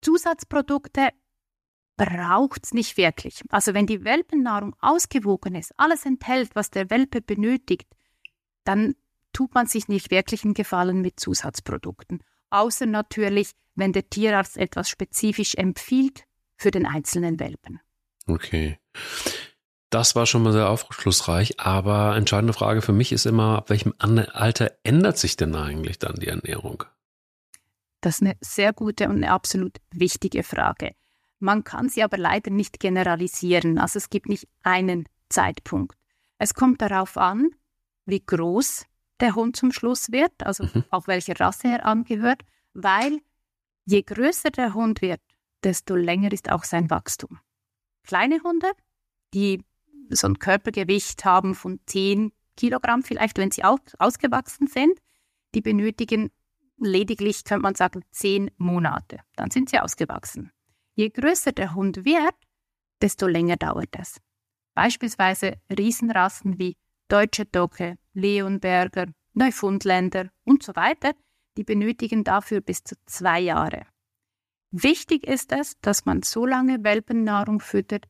Zusatzprodukte 0.02 1.10
braucht 1.96 2.64
es 2.64 2.74
nicht 2.74 2.96
wirklich. 2.96 3.42
Also 3.50 3.74
wenn 3.74 3.86
die 3.86 4.04
Welpennahrung 4.04 4.74
ausgewogen 4.80 5.54
ist, 5.54 5.72
alles 5.76 6.04
enthält, 6.04 6.54
was 6.54 6.70
der 6.70 6.90
Welpe 6.90 7.20
benötigt, 7.20 7.88
dann 8.64 8.94
tut 9.32 9.54
man 9.54 9.66
sich 9.66 9.88
nicht 9.88 10.10
wirklich 10.10 10.44
einen 10.44 10.54
Gefallen 10.54 11.00
mit 11.00 11.20
Zusatzprodukten 11.20 12.22
außer 12.52 12.86
natürlich, 12.86 13.52
wenn 13.74 13.92
der 13.92 14.08
Tierarzt 14.08 14.56
etwas 14.56 14.88
spezifisch 14.88 15.54
empfiehlt 15.54 16.24
für 16.56 16.70
den 16.70 16.86
einzelnen 16.86 17.40
Welpen. 17.40 17.80
Okay. 18.26 18.78
Das 19.90 20.14
war 20.14 20.26
schon 20.26 20.42
mal 20.42 20.52
sehr 20.52 20.68
aufschlussreich, 20.68 21.60
aber 21.60 22.16
entscheidende 22.16 22.52
Frage 22.52 22.82
für 22.82 22.92
mich 22.92 23.12
ist 23.12 23.26
immer, 23.26 23.58
ab 23.58 23.70
welchem 23.70 23.94
Alter 23.98 24.72
ändert 24.84 25.18
sich 25.18 25.36
denn 25.36 25.54
eigentlich 25.54 25.98
dann 25.98 26.14
die 26.14 26.28
Ernährung? 26.28 26.84
Das 28.02 28.16
ist 28.16 28.22
eine 28.22 28.36
sehr 28.40 28.72
gute 28.72 29.08
und 29.08 29.16
eine 29.16 29.30
absolut 29.30 29.78
wichtige 29.92 30.42
Frage. 30.42 30.94
Man 31.38 31.64
kann 31.64 31.88
sie 31.88 32.02
aber 32.02 32.18
leider 32.18 32.50
nicht 32.50 32.78
generalisieren. 32.78 33.78
Also 33.78 33.96
es 33.96 34.10
gibt 34.10 34.28
nicht 34.28 34.48
einen 34.62 35.08
Zeitpunkt. 35.28 35.96
Es 36.38 36.52
kommt 36.52 36.82
darauf 36.82 37.16
an, 37.16 37.50
wie 38.04 38.20
groß 38.24 38.84
der 39.20 39.36
Hund 39.36 39.56
zum 39.56 39.72
Schluss 39.72 40.10
wird, 40.10 40.32
also 40.42 40.64
mhm. 40.64 40.84
auf 40.90 41.06
welche 41.06 41.38
Rasse 41.38 41.68
er 41.68 41.86
angehört, 41.86 42.42
weil 42.74 43.20
je 43.84 44.02
größer 44.02 44.50
der 44.50 44.74
Hund 44.74 45.00
wird, 45.00 45.20
desto 45.62 45.94
länger 45.94 46.32
ist 46.32 46.50
auch 46.50 46.64
sein 46.64 46.90
Wachstum. 46.90 47.38
Kleine 48.02 48.42
Hunde, 48.42 48.70
die 49.32 49.64
so 50.10 50.26
ein 50.26 50.40
Körpergewicht 50.40 51.24
haben 51.24 51.54
von 51.54 51.78
10 51.86 52.32
Kilogramm 52.56 53.04
vielleicht, 53.04 53.38
wenn 53.38 53.52
sie 53.52 53.62
ausgewachsen 53.62 54.66
sind, 54.66 54.98
die 55.54 55.60
benötigen 55.60 56.30
lediglich, 56.84 57.44
könnte 57.44 57.62
man 57.62 57.74
sagen, 57.74 58.04
10 58.10 58.50
Monate. 58.56 59.20
Dann 59.36 59.50
sind 59.50 59.70
sie 59.70 59.78
ausgewachsen. 59.78 60.50
Je 60.94 61.08
größer 61.08 61.52
der 61.52 61.74
Hund 61.74 62.04
wird, 62.04 62.34
desto 63.00 63.26
länger 63.26 63.56
dauert 63.56 63.96
es. 63.98 64.20
Beispielsweise 64.74 65.60
Riesenrassen 65.70 66.58
wie 66.58 66.76
Deutsche 67.08 67.44
Dogge, 67.44 67.96
Leonberger, 68.14 69.06
Neufundländer 69.34 70.30
und 70.44 70.62
so 70.62 70.74
weiter, 70.76 71.12
die 71.56 71.64
benötigen 71.64 72.24
dafür 72.24 72.60
bis 72.60 72.84
zu 72.84 72.96
zwei 73.06 73.40
Jahre. 73.40 73.86
Wichtig 74.70 75.26
ist 75.26 75.52
es, 75.52 75.78
dass 75.80 76.06
man 76.06 76.22
so 76.22 76.46
lange 76.46 76.82
Welpennahrung 76.82 77.60
füttert, 77.60 78.06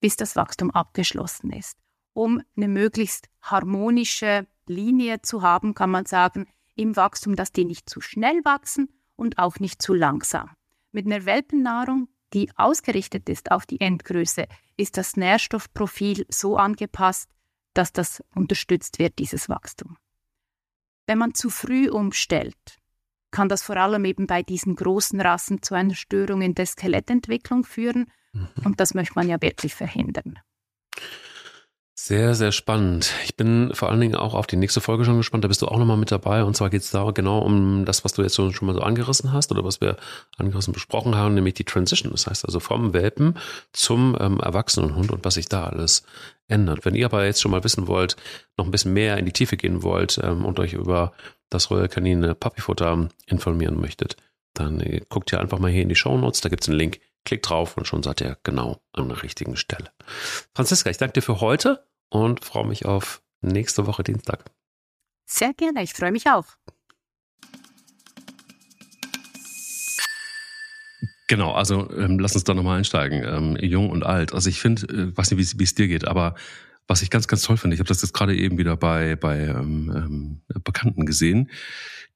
bis 0.00 0.16
das 0.16 0.34
Wachstum 0.34 0.70
abgeschlossen 0.70 1.52
ist. 1.52 1.78
Um 2.12 2.42
eine 2.56 2.66
möglichst 2.66 3.28
harmonische 3.42 4.46
Linie 4.66 5.22
zu 5.22 5.42
haben, 5.42 5.74
kann 5.74 5.90
man 5.90 6.06
sagen, 6.06 6.48
im 6.80 6.96
Wachstum, 6.96 7.36
dass 7.36 7.52
die 7.52 7.64
nicht 7.64 7.88
zu 7.88 8.00
schnell 8.00 8.40
wachsen 8.44 8.88
und 9.16 9.38
auch 9.38 9.60
nicht 9.60 9.82
zu 9.82 9.94
langsam. 9.94 10.50
Mit 10.92 11.06
einer 11.06 11.24
Welpennahrung 11.24 12.08
die 12.32 12.50
ausgerichtet 12.56 13.28
ist 13.28 13.50
auf 13.50 13.66
die 13.66 13.80
Endgröße, 13.80 14.46
ist 14.76 14.96
das 14.96 15.16
Nährstoffprofil 15.16 16.26
so 16.28 16.56
angepasst, 16.56 17.28
dass 17.74 17.92
das 17.92 18.22
unterstützt 18.34 18.98
wird, 18.98 19.18
dieses 19.18 19.48
Wachstum. 19.48 19.96
Wenn 21.06 21.18
man 21.18 21.34
zu 21.34 21.50
früh 21.50 21.90
umstellt, 21.90 22.78
kann 23.30 23.48
das 23.48 23.62
vor 23.62 23.76
allem 23.76 24.04
eben 24.04 24.26
bei 24.26 24.42
diesen 24.42 24.76
großen 24.76 25.20
Rassen 25.20 25.62
zu 25.62 25.74
einer 25.74 25.94
Störung 25.94 26.42
in 26.42 26.54
der 26.54 26.66
Skelettentwicklung 26.66 27.64
führen. 27.64 28.10
Mhm. 28.32 28.48
Und 28.64 28.80
das 28.80 28.94
möchte 28.94 29.14
man 29.14 29.28
ja 29.28 29.40
wirklich 29.40 29.74
verhindern. 29.74 30.38
Sehr, 32.02 32.34
sehr 32.34 32.50
spannend. 32.50 33.12
Ich 33.24 33.36
bin 33.36 33.74
vor 33.74 33.90
allen 33.90 34.00
Dingen 34.00 34.14
auch 34.14 34.32
auf 34.32 34.46
die 34.46 34.56
nächste 34.56 34.80
Folge 34.80 35.04
schon 35.04 35.18
gespannt. 35.18 35.44
Da 35.44 35.48
bist 35.48 35.60
du 35.60 35.68
auch 35.68 35.76
nochmal 35.76 35.98
mit 35.98 36.10
dabei. 36.10 36.44
Und 36.44 36.56
zwar 36.56 36.70
geht 36.70 36.80
es 36.80 36.90
da 36.90 37.10
genau 37.10 37.40
um 37.40 37.84
das, 37.84 38.04
was 38.04 38.14
du 38.14 38.22
jetzt 38.22 38.36
schon, 38.36 38.54
mal 38.62 38.74
so 38.74 38.80
angerissen 38.80 39.34
hast 39.34 39.52
oder 39.52 39.64
was 39.64 39.82
wir 39.82 39.98
angerissen 40.38 40.72
besprochen 40.72 41.14
haben, 41.14 41.34
nämlich 41.34 41.54
die 41.54 41.64
Transition. 41.64 42.10
Das 42.10 42.26
heißt 42.26 42.46
also 42.46 42.58
vom 42.58 42.94
Welpen 42.94 43.36
zum 43.74 44.16
ähm, 44.18 44.40
Erwachsenenhund 44.40 45.12
und 45.12 45.26
was 45.26 45.34
sich 45.34 45.50
da 45.50 45.64
alles 45.64 46.02
ändert. 46.48 46.86
Wenn 46.86 46.94
ihr 46.94 47.04
aber 47.04 47.26
jetzt 47.26 47.42
schon 47.42 47.50
mal 47.50 47.64
wissen 47.64 47.86
wollt, 47.86 48.16
noch 48.56 48.64
ein 48.64 48.70
bisschen 48.70 48.94
mehr 48.94 49.18
in 49.18 49.26
die 49.26 49.32
Tiefe 49.32 49.58
gehen 49.58 49.82
wollt 49.82 50.18
ähm, 50.22 50.46
und 50.46 50.58
euch 50.58 50.72
über 50.72 51.12
das 51.50 51.70
Royal 51.70 51.90
Canine 51.90 52.34
Puppyfutter 52.34 53.10
informieren 53.26 53.78
möchtet, 53.78 54.16
dann 54.54 54.80
äh, 54.80 55.02
guckt 55.10 55.32
ihr 55.32 55.40
einfach 55.40 55.58
mal 55.58 55.70
hier 55.70 55.82
in 55.82 55.90
die 55.90 55.96
Show 55.96 56.16
Notes. 56.16 56.40
Da 56.40 56.48
gibt 56.48 56.62
es 56.62 56.68
einen 56.70 56.78
Link. 56.78 56.98
Klickt 57.26 57.50
drauf 57.50 57.76
und 57.76 57.86
schon 57.86 58.02
seid 58.02 58.22
ihr 58.22 58.38
genau 58.42 58.80
an 58.94 59.10
der 59.10 59.22
richtigen 59.22 59.56
Stelle. 59.56 59.90
Franziska, 60.54 60.88
ich 60.88 60.96
danke 60.96 61.12
dir 61.12 61.22
für 61.22 61.42
heute 61.42 61.84
und 62.10 62.44
freue 62.44 62.66
mich 62.66 62.84
auf 62.84 63.22
nächste 63.40 63.86
Woche 63.86 64.02
Dienstag. 64.02 64.44
Sehr 65.26 65.54
gerne, 65.54 65.82
ich 65.82 65.94
freue 65.94 66.12
mich 66.12 66.28
auch. 66.28 66.46
Genau, 71.28 71.52
also 71.52 71.88
ähm, 71.92 72.18
lass 72.18 72.34
uns 72.34 72.42
da 72.42 72.54
nochmal 72.54 72.78
einsteigen. 72.78 73.22
Ähm, 73.24 73.56
jung 73.60 73.88
und 73.88 74.04
alt. 74.04 74.34
Also 74.34 74.50
ich 74.50 74.60
finde, 74.60 74.86
äh, 74.88 75.16
weiß 75.16 75.30
nicht, 75.30 75.58
wie 75.60 75.62
es 75.62 75.74
dir 75.76 75.86
geht, 75.86 76.08
aber 76.08 76.34
was 76.88 77.02
ich 77.02 77.10
ganz, 77.10 77.28
ganz 77.28 77.42
toll 77.42 77.56
finde, 77.56 77.74
ich 77.74 77.78
habe 77.78 77.86
das 77.86 78.02
jetzt 78.02 78.12
gerade 78.12 78.34
eben 78.36 78.58
wieder 78.58 78.76
bei, 78.76 79.14
bei 79.14 79.44
ähm, 79.44 79.92
ähm, 79.94 80.62
Bekannten 80.64 81.06
gesehen, 81.06 81.48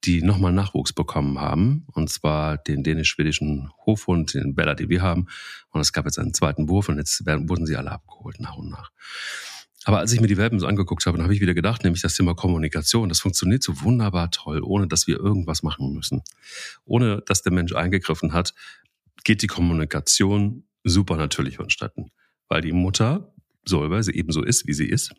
die 0.03 0.21
nochmal 0.21 0.53
Nachwuchs 0.53 0.93
bekommen 0.93 1.41
haben. 1.41 1.87
Und 1.93 2.11
zwar 2.11 2.59
den 2.59 2.83
dänisch-schwedischen 2.83 3.71
Hofhund, 3.87 4.35
den 4.35 4.57
Bella, 4.57 4.75
den 4.75 4.89
wir 4.89 5.01
haben. 5.01 5.29
Und 5.71 5.81
es 5.81 5.93
gab 5.93 6.07
jetzt 6.07 6.19
einen 6.19 6.35
zweiten 6.35 6.69
Wurf 6.69 6.89
und 6.89 6.99
jetzt 6.99 7.25
werden, 7.25 7.49
wurden 7.49 7.67
sie 7.67 7.77
alle 7.77 7.93
abgeholt, 7.93 8.41
nach 8.41 8.57
und 8.57 8.69
nach. 8.69 8.91
Aber 9.85 9.99
als 9.99 10.12
ich 10.12 10.21
mir 10.21 10.26
die 10.26 10.38
Welpen 10.38 10.59
so 10.59 10.67
angeguckt 10.67 11.05
habe, 11.07 11.19
dann 11.19 11.25
habe 11.25 11.35
ich 11.35 11.41
wieder 11.41 11.55
gedacht, 11.55 11.85
nämlich 11.85 12.03
das 12.03 12.14
Thema 12.14 12.35
Kommunikation, 12.35 13.09
das 13.09 13.21
funktioniert 13.21 13.62
so 13.62 13.83
wunderbar 13.83 14.31
toll, 14.31 14.62
ohne 14.62 14.87
dass 14.87 15.07
wir 15.07 15.19
irgendwas 15.19 15.62
machen 15.62 15.93
müssen. 15.93 16.23
Ohne 16.85 17.23
dass 17.26 17.43
der 17.43 17.53
Mensch 17.53 17.75
eingegriffen 17.75 18.33
hat, 18.33 18.55
geht 19.25 19.43
die 19.43 19.47
Kommunikation 19.47 20.64
super 20.85 21.17
natürlich 21.17 21.57
vonstatten. 21.57 22.11
Weil 22.49 22.62
die 22.62 22.73
Mutter 22.73 23.35
soll, 23.64 23.91
weil 23.91 24.03
sie 24.03 24.12
eben 24.12 24.33
so 24.33 24.43
ist, 24.43 24.67
wie 24.67 24.75
sie 24.75 24.88
ist. 24.88 25.14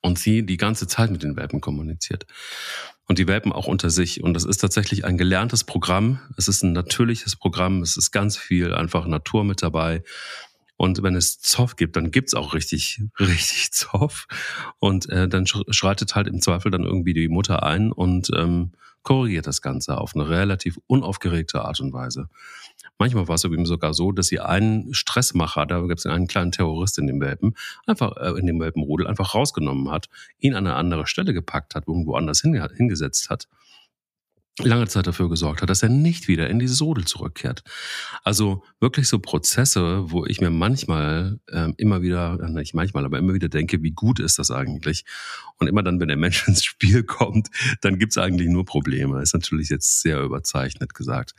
Und 0.00 0.18
sie 0.18 0.44
die 0.44 0.56
ganze 0.56 0.86
Zeit 0.88 1.10
mit 1.10 1.22
den 1.22 1.36
Welpen 1.36 1.60
kommuniziert. 1.60 2.26
Und 3.06 3.18
die 3.18 3.28
Welpen 3.28 3.52
auch 3.52 3.66
unter 3.66 3.90
sich. 3.90 4.22
Und 4.22 4.34
das 4.34 4.44
ist 4.44 4.58
tatsächlich 4.58 5.04
ein 5.04 5.18
gelerntes 5.18 5.64
Programm. 5.64 6.20
Es 6.36 6.48
ist 6.48 6.62
ein 6.62 6.72
natürliches 6.72 7.36
Programm. 7.36 7.82
Es 7.82 7.96
ist 7.96 8.10
ganz 8.10 8.36
viel 8.36 8.74
einfach 8.74 9.06
Natur 9.06 9.44
mit 9.44 9.62
dabei. 9.62 10.02
Und 10.76 11.02
wenn 11.02 11.14
es 11.14 11.40
Zoff 11.40 11.76
gibt, 11.76 11.96
dann 11.96 12.10
gibt's 12.10 12.34
auch 12.34 12.54
richtig, 12.54 13.02
richtig 13.20 13.72
Zoff. 13.72 14.26
Und 14.78 15.08
äh, 15.08 15.28
dann 15.28 15.46
schreitet 15.46 16.14
halt 16.14 16.26
im 16.26 16.40
Zweifel 16.40 16.70
dann 16.70 16.84
irgendwie 16.84 17.14
die 17.14 17.28
Mutter 17.28 17.62
ein 17.62 17.92
und 17.92 18.30
ähm, 18.36 18.72
korrigiert 19.02 19.46
das 19.46 19.62
Ganze 19.62 19.98
auf 19.98 20.14
eine 20.14 20.28
relativ 20.28 20.78
unaufgeregte 20.86 21.62
Art 21.62 21.80
und 21.80 21.92
Weise. 21.92 22.28
Manchmal 22.98 23.26
war 23.28 23.34
es 23.34 23.44
eben 23.44 23.66
sogar 23.66 23.94
so, 23.94 24.12
dass 24.12 24.28
sie 24.28 24.40
einen 24.40 24.94
Stressmacher, 24.94 25.66
da 25.66 25.80
gab 25.80 25.98
es 25.98 26.06
einen 26.06 26.28
kleinen 26.28 26.52
Terrorist 26.52 26.98
in 26.98 27.06
dem 27.06 27.20
Welpen, 27.20 27.54
einfach 27.86 28.16
äh, 28.16 28.38
in 28.38 28.46
dem 28.46 28.60
Welpenrudel 28.60 29.06
einfach 29.06 29.34
rausgenommen 29.34 29.90
hat, 29.90 30.08
ihn 30.38 30.54
an 30.54 30.66
eine 30.66 30.76
andere 30.76 31.06
Stelle 31.06 31.34
gepackt 31.34 31.74
hat, 31.74 31.88
irgendwo 31.88 32.14
anders 32.14 32.42
hingesetzt 32.42 33.30
hat 33.30 33.48
lange 34.58 34.86
Zeit 34.86 35.06
dafür 35.06 35.30
gesorgt 35.30 35.62
hat, 35.62 35.70
dass 35.70 35.82
er 35.82 35.88
nicht 35.88 36.28
wieder 36.28 36.50
in 36.50 36.58
dieses 36.58 36.82
Rudel 36.82 37.06
zurückkehrt. 37.06 37.62
Also 38.22 38.62
wirklich 38.80 39.08
so 39.08 39.18
Prozesse, 39.18 40.10
wo 40.10 40.26
ich 40.26 40.40
mir 40.40 40.50
manchmal 40.50 41.40
ähm, 41.50 41.74
immer 41.78 42.02
wieder, 42.02 42.38
äh, 42.42 42.50
nicht 42.50 42.74
manchmal, 42.74 43.04
aber 43.04 43.18
immer 43.18 43.32
wieder 43.32 43.48
denke, 43.48 43.82
wie 43.82 43.92
gut 43.92 44.20
ist 44.20 44.38
das 44.38 44.50
eigentlich? 44.50 45.04
Und 45.58 45.68
immer 45.68 45.82
dann, 45.82 46.00
wenn 46.00 46.08
der 46.08 46.18
Mensch 46.18 46.46
ins 46.48 46.64
Spiel 46.64 47.02
kommt, 47.02 47.48
dann 47.80 47.98
gibt's 47.98 48.18
eigentlich 48.18 48.48
nur 48.48 48.66
Probleme. 48.66 49.22
Ist 49.22 49.34
natürlich 49.34 49.70
jetzt 49.70 50.02
sehr 50.02 50.20
überzeichnet 50.20 50.94
gesagt. 50.94 51.34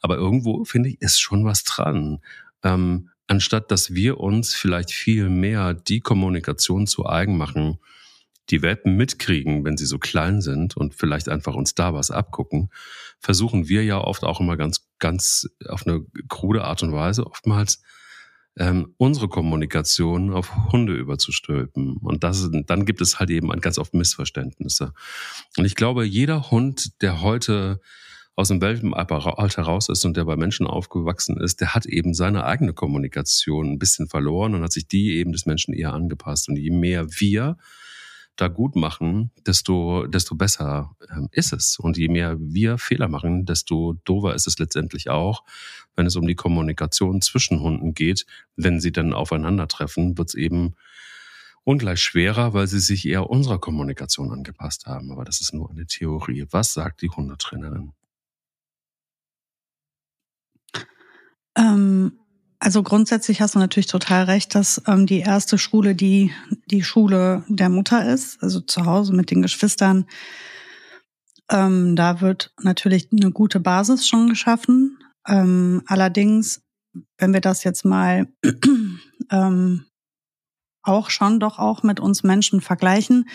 Aber 0.00 0.16
irgendwo, 0.16 0.64
finde 0.64 0.90
ich, 0.90 1.00
ist 1.00 1.20
schon 1.20 1.44
was 1.46 1.64
dran. 1.64 2.18
Ähm, 2.62 3.08
anstatt 3.28 3.70
dass 3.70 3.94
wir 3.94 4.20
uns 4.20 4.54
vielleicht 4.54 4.90
viel 4.90 5.30
mehr 5.30 5.72
die 5.72 6.00
Kommunikation 6.00 6.86
zu 6.86 7.06
eigen 7.06 7.38
machen, 7.38 7.78
die 8.50 8.62
Welpen 8.62 8.96
mitkriegen, 8.96 9.64
wenn 9.64 9.76
sie 9.76 9.86
so 9.86 9.98
klein 9.98 10.40
sind 10.40 10.76
und 10.76 10.94
vielleicht 10.94 11.28
einfach 11.28 11.54
uns 11.54 11.74
da 11.74 11.94
was 11.94 12.10
abgucken, 12.10 12.70
versuchen 13.20 13.68
wir 13.68 13.84
ja 13.84 13.98
oft 13.98 14.24
auch 14.24 14.40
immer 14.40 14.56
ganz, 14.56 14.88
ganz 14.98 15.48
auf 15.68 15.86
eine 15.86 16.04
krude 16.28 16.64
Art 16.64 16.82
und 16.82 16.92
Weise 16.92 17.26
oftmals 17.26 17.82
ähm, 18.58 18.94
unsere 18.98 19.28
Kommunikation 19.28 20.32
auf 20.32 20.72
Hunde 20.72 20.94
überzustülpen. 20.94 21.96
Und 21.98 22.22
das, 22.22 22.48
dann 22.66 22.84
gibt 22.84 23.00
es 23.00 23.18
halt 23.18 23.30
eben 23.30 23.48
ganz 23.60 23.78
oft 23.78 23.94
Missverständnisse. 23.94 24.92
Und 25.56 25.64
ich 25.64 25.74
glaube, 25.74 26.04
jeder 26.04 26.50
Hund, 26.50 27.00
der 27.02 27.22
heute 27.22 27.80
aus 28.34 28.48
dem 28.48 28.60
Welpenalter 28.60 29.62
raus 29.62 29.88
ist 29.88 30.04
und 30.04 30.16
der 30.16 30.24
bei 30.24 30.36
Menschen 30.36 30.66
aufgewachsen 30.66 31.38
ist, 31.38 31.60
der 31.60 31.74
hat 31.74 31.86
eben 31.86 32.14
seine 32.14 32.44
eigene 32.44 32.72
Kommunikation 32.72 33.72
ein 33.72 33.78
bisschen 33.78 34.08
verloren 34.08 34.54
und 34.54 34.62
hat 34.62 34.72
sich 34.72 34.88
die 34.88 35.16
eben 35.16 35.32
des 35.32 35.46
Menschen 35.46 35.74
eher 35.74 35.92
angepasst. 35.92 36.48
Und 36.48 36.56
je 36.56 36.70
mehr 36.70 37.06
wir 37.20 37.56
da 38.36 38.48
gut 38.48 38.76
machen, 38.76 39.30
desto, 39.46 40.06
desto 40.06 40.34
besser 40.34 40.96
ähm, 41.10 41.28
ist 41.32 41.52
es. 41.52 41.78
Und 41.78 41.96
je 41.96 42.08
mehr 42.08 42.36
wir 42.38 42.78
Fehler 42.78 43.08
machen, 43.08 43.44
desto 43.44 43.94
dover 44.04 44.34
ist 44.34 44.46
es 44.46 44.58
letztendlich 44.58 45.10
auch, 45.10 45.44
wenn 45.96 46.06
es 46.06 46.16
um 46.16 46.26
die 46.26 46.34
Kommunikation 46.34 47.20
zwischen 47.20 47.60
Hunden 47.60 47.94
geht. 47.94 48.26
Wenn 48.56 48.80
sie 48.80 48.92
dann 48.92 49.12
aufeinandertreffen, 49.12 50.16
wird 50.16 50.28
es 50.28 50.34
eben 50.34 50.74
ungleich 51.64 52.00
schwerer, 52.00 52.54
weil 52.54 52.66
sie 52.66 52.80
sich 52.80 53.06
eher 53.06 53.28
unserer 53.30 53.58
Kommunikation 53.58 54.32
angepasst 54.32 54.86
haben. 54.86 55.12
Aber 55.12 55.24
das 55.24 55.40
ist 55.40 55.52
nur 55.52 55.70
eine 55.70 55.86
Theorie. 55.86 56.46
Was 56.50 56.72
sagt 56.72 57.02
die 57.02 57.10
Hundetrainerin? 57.10 57.92
Ähm, 61.56 62.18
also 62.72 62.82
grundsätzlich 62.82 63.42
hast 63.42 63.54
du 63.54 63.58
natürlich 63.58 63.86
total 63.86 64.24
recht, 64.24 64.54
dass 64.54 64.80
ähm, 64.86 65.04
die 65.04 65.20
erste 65.20 65.58
Schule 65.58 65.94
die 65.94 66.32
die 66.70 66.82
Schule 66.82 67.44
der 67.46 67.68
Mutter 67.68 68.10
ist, 68.10 68.42
also 68.42 68.60
zu 68.60 68.86
Hause 68.86 69.12
mit 69.12 69.30
den 69.30 69.42
Geschwistern. 69.42 70.06
Ähm, 71.50 71.96
da 71.96 72.22
wird 72.22 72.54
natürlich 72.62 73.10
eine 73.12 73.30
gute 73.30 73.60
Basis 73.60 74.08
schon 74.08 74.30
geschaffen. 74.30 74.96
Ähm, 75.28 75.82
allerdings, 75.86 76.62
wenn 77.18 77.34
wir 77.34 77.42
das 77.42 77.62
jetzt 77.62 77.84
mal 77.84 78.26
ähm, 79.30 79.84
auch 80.82 81.10
schon 81.10 81.40
doch 81.40 81.58
auch 81.58 81.82
mit 81.82 82.00
uns 82.00 82.22
Menschen 82.22 82.62
vergleichen, 82.62 83.28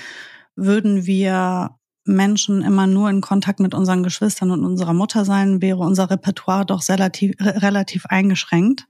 würden 0.56 1.06
wir 1.06 1.77
Menschen 2.08 2.62
immer 2.62 2.88
nur 2.88 3.10
in 3.10 3.22
Kontakt 3.22 3.60
mit 3.60 3.74
unseren 3.74 4.04
Geschwistern 4.04 4.52
und 4.52 4.64
unserer 4.64 4.94
Mutter 4.94 5.26
sein, 5.26 5.62
wäre 5.62 5.80
unser 5.80 6.10
Repertoire 6.10 6.66
doch 6.66 6.88
relativ, 6.88 7.36
relativ 7.40 8.06
eingeschränkt. 8.08 8.88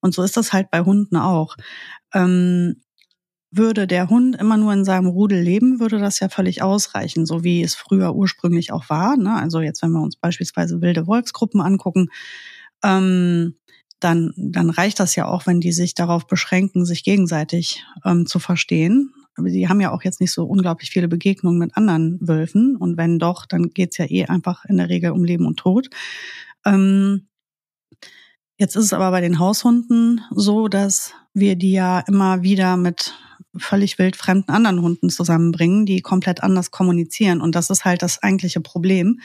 Und 0.00 0.14
so 0.14 0.22
ist 0.22 0.36
das 0.36 0.52
halt 0.52 0.70
bei 0.70 0.80
Hunden 0.80 1.16
auch. 1.16 1.56
Ähm, 2.12 2.82
würde 3.50 3.86
der 3.86 4.08
Hund 4.08 4.36
immer 4.36 4.56
nur 4.56 4.72
in 4.72 4.84
seinem 4.84 5.06
Rudel 5.06 5.40
leben, 5.40 5.78
würde 5.78 5.98
das 5.98 6.18
ja 6.18 6.28
völlig 6.28 6.62
ausreichen, 6.62 7.24
so 7.24 7.44
wie 7.44 7.62
es 7.62 7.74
früher 7.74 8.14
ursprünglich 8.14 8.72
auch 8.72 8.90
war. 8.90 9.16
Ne? 9.16 9.34
Also 9.34 9.60
jetzt, 9.60 9.80
wenn 9.82 9.92
wir 9.92 10.02
uns 10.02 10.16
beispielsweise 10.16 10.80
wilde 10.80 11.06
Wolfsgruppen 11.06 11.60
angucken, 11.60 12.08
ähm, 12.82 13.56
dann, 14.00 14.32
dann 14.36 14.70
reicht 14.70 15.00
das 15.00 15.14
ja 15.14 15.26
auch, 15.26 15.46
wenn 15.46 15.60
die 15.60 15.72
sich 15.72 15.94
darauf 15.94 16.26
beschränken, 16.26 16.84
sich 16.84 17.04
gegenseitig 17.04 17.84
ähm, 18.04 18.26
zu 18.26 18.38
verstehen 18.38 19.12
aber 19.36 19.48
die 19.48 19.68
haben 19.68 19.80
ja 19.80 19.90
auch 19.90 20.02
jetzt 20.02 20.20
nicht 20.20 20.32
so 20.32 20.44
unglaublich 20.44 20.90
viele 20.90 21.08
Begegnungen 21.08 21.58
mit 21.58 21.76
anderen 21.76 22.18
Wölfen. 22.20 22.76
Und 22.76 22.96
wenn 22.96 23.18
doch, 23.18 23.46
dann 23.46 23.70
geht's 23.70 23.98
ja 23.98 24.06
eh 24.08 24.26
einfach 24.26 24.64
in 24.64 24.76
der 24.76 24.88
Regel 24.88 25.10
um 25.10 25.24
Leben 25.24 25.46
und 25.46 25.58
Tod. 25.58 25.88
Ähm, 26.64 27.26
jetzt 28.56 28.76
ist 28.76 28.84
es 28.84 28.92
aber 28.92 29.10
bei 29.10 29.20
den 29.20 29.38
Haushunden 29.38 30.20
so, 30.30 30.68
dass 30.68 31.12
wir 31.32 31.56
die 31.56 31.72
ja 31.72 32.00
immer 32.00 32.42
wieder 32.42 32.76
mit 32.76 33.14
völlig 33.56 33.98
wildfremden 33.98 34.54
anderen 34.54 34.82
Hunden 34.82 35.10
zusammenbringen, 35.10 35.86
die 35.86 36.00
komplett 36.00 36.42
anders 36.42 36.70
kommunizieren. 36.70 37.40
Und 37.40 37.54
das 37.54 37.70
ist 37.70 37.84
halt 37.84 38.02
das 38.02 38.22
eigentliche 38.22 38.60
Problem. 38.60 39.20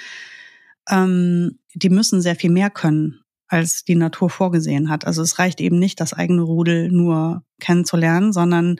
Ähm, 0.89 1.59
die 1.73 1.89
müssen 1.89 2.21
sehr 2.21 2.35
viel 2.35 2.49
mehr 2.49 2.69
können, 2.69 3.21
als 3.47 3.83
die 3.85 3.95
Natur 3.95 4.29
vorgesehen 4.29 4.89
hat. 4.89 5.05
Also 5.05 5.21
es 5.21 5.39
reicht 5.39 5.61
eben 5.61 5.77
nicht, 5.77 5.99
das 5.99 6.13
eigene 6.13 6.41
Rudel 6.41 6.91
nur 6.91 7.43
kennenzulernen, 7.59 8.33
sondern 8.33 8.79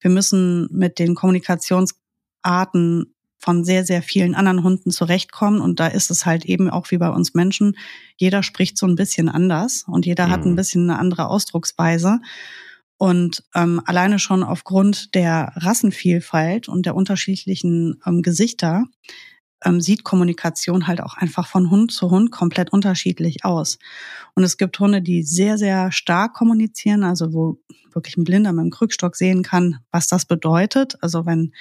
wir 0.00 0.10
müssen 0.10 0.68
mit 0.70 0.98
den 0.98 1.14
Kommunikationsarten 1.14 3.14
von 3.38 3.64
sehr, 3.64 3.84
sehr 3.84 4.02
vielen 4.02 4.34
anderen 4.34 4.64
Hunden 4.64 4.90
zurechtkommen. 4.90 5.60
Und 5.60 5.78
da 5.78 5.86
ist 5.86 6.10
es 6.10 6.26
halt 6.26 6.44
eben 6.44 6.70
auch 6.70 6.90
wie 6.90 6.98
bei 6.98 7.10
uns 7.10 7.34
Menschen. 7.34 7.76
Jeder 8.16 8.42
spricht 8.42 8.78
so 8.78 8.86
ein 8.86 8.96
bisschen 8.96 9.28
anders 9.28 9.84
und 9.86 10.06
jeder 10.06 10.26
mhm. 10.26 10.30
hat 10.30 10.44
ein 10.44 10.52
mhm. 10.52 10.56
bisschen 10.56 10.90
eine 10.90 10.98
andere 10.98 11.28
Ausdrucksweise. 11.28 12.18
Und 12.98 13.44
ähm, 13.54 13.82
alleine 13.84 14.18
schon 14.18 14.42
aufgrund 14.42 15.14
der 15.14 15.52
Rassenvielfalt 15.54 16.68
und 16.68 16.86
der 16.86 16.94
unterschiedlichen 16.94 18.00
ähm, 18.06 18.22
Gesichter 18.22 18.84
ähm, 19.66 19.80
sieht 19.80 20.04
Kommunikation 20.04 20.86
halt 20.86 21.02
auch 21.02 21.16
einfach 21.16 21.48
von 21.48 21.70
Hund 21.70 21.90
zu 21.90 22.10
Hund 22.10 22.30
komplett 22.30 22.72
unterschiedlich 22.72 23.44
aus. 23.44 23.78
Und 24.34 24.44
es 24.44 24.56
gibt 24.56 24.78
Hunde, 24.78 25.02
die 25.02 25.24
sehr, 25.24 25.58
sehr 25.58 25.90
stark 25.90 26.34
kommunizieren, 26.34 27.02
also 27.02 27.32
wo 27.32 27.58
wirklich 27.92 28.16
ein 28.16 28.24
Blinder 28.24 28.52
mit 28.52 28.64
dem 28.64 28.70
Krückstock 28.70 29.16
sehen 29.16 29.42
kann, 29.42 29.80
was 29.90 30.06
das 30.06 30.24
bedeutet. 30.24 30.96
Also 31.00 31.26
wenn 31.26 31.52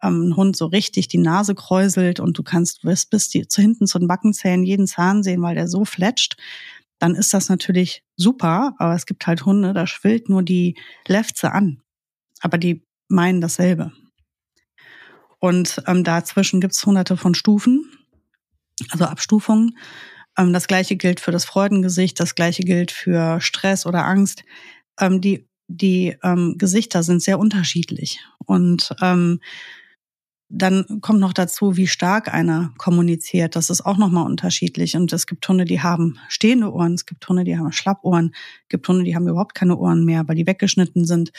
ähm, 0.00 0.28
ein 0.28 0.36
Hund 0.36 0.56
so 0.56 0.66
richtig 0.66 1.08
die 1.08 1.18
Nase 1.18 1.56
kräuselt 1.56 2.20
und 2.20 2.38
du 2.38 2.44
kannst 2.44 2.82
bis, 2.82 3.04
bis 3.04 3.28
die, 3.28 3.48
zu 3.48 3.60
hinten 3.60 3.86
zu 3.86 3.98
den 3.98 4.08
Backenzähnen 4.08 4.64
jeden 4.64 4.86
Zahn 4.86 5.24
sehen, 5.24 5.42
weil 5.42 5.56
der 5.56 5.66
so 5.66 5.84
fletscht, 5.84 6.36
dann 7.00 7.16
ist 7.16 7.34
das 7.34 7.48
natürlich 7.48 8.04
super. 8.16 8.74
Aber 8.78 8.94
es 8.94 9.06
gibt 9.06 9.26
halt 9.26 9.44
Hunde, 9.44 9.72
da 9.72 9.88
schwillt 9.88 10.28
nur 10.28 10.44
die 10.44 10.76
Lefze 11.08 11.50
an. 11.52 11.82
Aber 12.40 12.58
die 12.58 12.84
meinen 13.08 13.40
dasselbe. 13.40 13.90
Und 15.40 15.82
ähm, 15.86 16.04
dazwischen 16.04 16.60
gibt's 16.60 16.84
hunderte 16.86 17.16
von 17.16 17.34
Stufen, 17.34 17.84
also 18.90 19.04
Abstufungen. 19.06 19.76
Ähm, 20.38 20.52
das 20.52 20.68
gleiche 20.68 20.96
gilt 20.96 21.18
für 21.20 21.32
das 21.32 21.44
Freudengesicht, 21.44 22.20
das 22.20 22.34
gleiche 22.34 22.62
gilt 22.62 22.92
für 22.92 23.40
Stress 23.40 23.86
oder 23.86 24.04
Angst. 24.04 24.44
Ähm, 24.98 25.20
die 25.20 25.50
die 25.70 26.16
ähm, 26.24 26.56
Gesichter 26.58 27.02
sind 27.02 27.22
sehr 27.22 27.38
unterschiedlich. 27.38 28.20
Und 28.44 28.94
ähm, 29.00 29.40
dann 30.48 31.00
kommt 31.00 31.20
noch 31.20 31.32
dazu, 31.32 31.76
wie 31.76 31.86
stark 31.86 32.34
einer 32.34 32.74
kommuniziert. 32.76 33.54
Das 33.54 33.70
ist 33.70 33.82
auch 33.82 33.96
nochmal 33.96 34.26
unterschiedlich. 34.26 34.96
Und 34.96 35.12
es 35.12 35.28
gibt 35.28 35.48
Hunde, 35.48 35.64
die 35.64 35.80
haben 35.80 36.18
stehende 36.28 36.72
Ohren, 36.72 36.94
es 36.94 37.06
gibt 37.06 37.26
Hunde, 37.28 37.44
die 37.44 37.56
haben 37.56 37.70
Schlappohren, 37.70 38.34
es 38.64 38.68
gibt 38.68 38.88
Hunde, 38.88 39.04
die 39.04 39.14
haben 39.14 39.28
überhaupt 39.28 39.54
keine 39.54 39.76
Ohren 39.76 40.04
mehr, 40.04 40.26
weil 40.26 40.34
die 40.34 40.46
weggeschnitten 40.46 41.04
sind. 41.04 41.30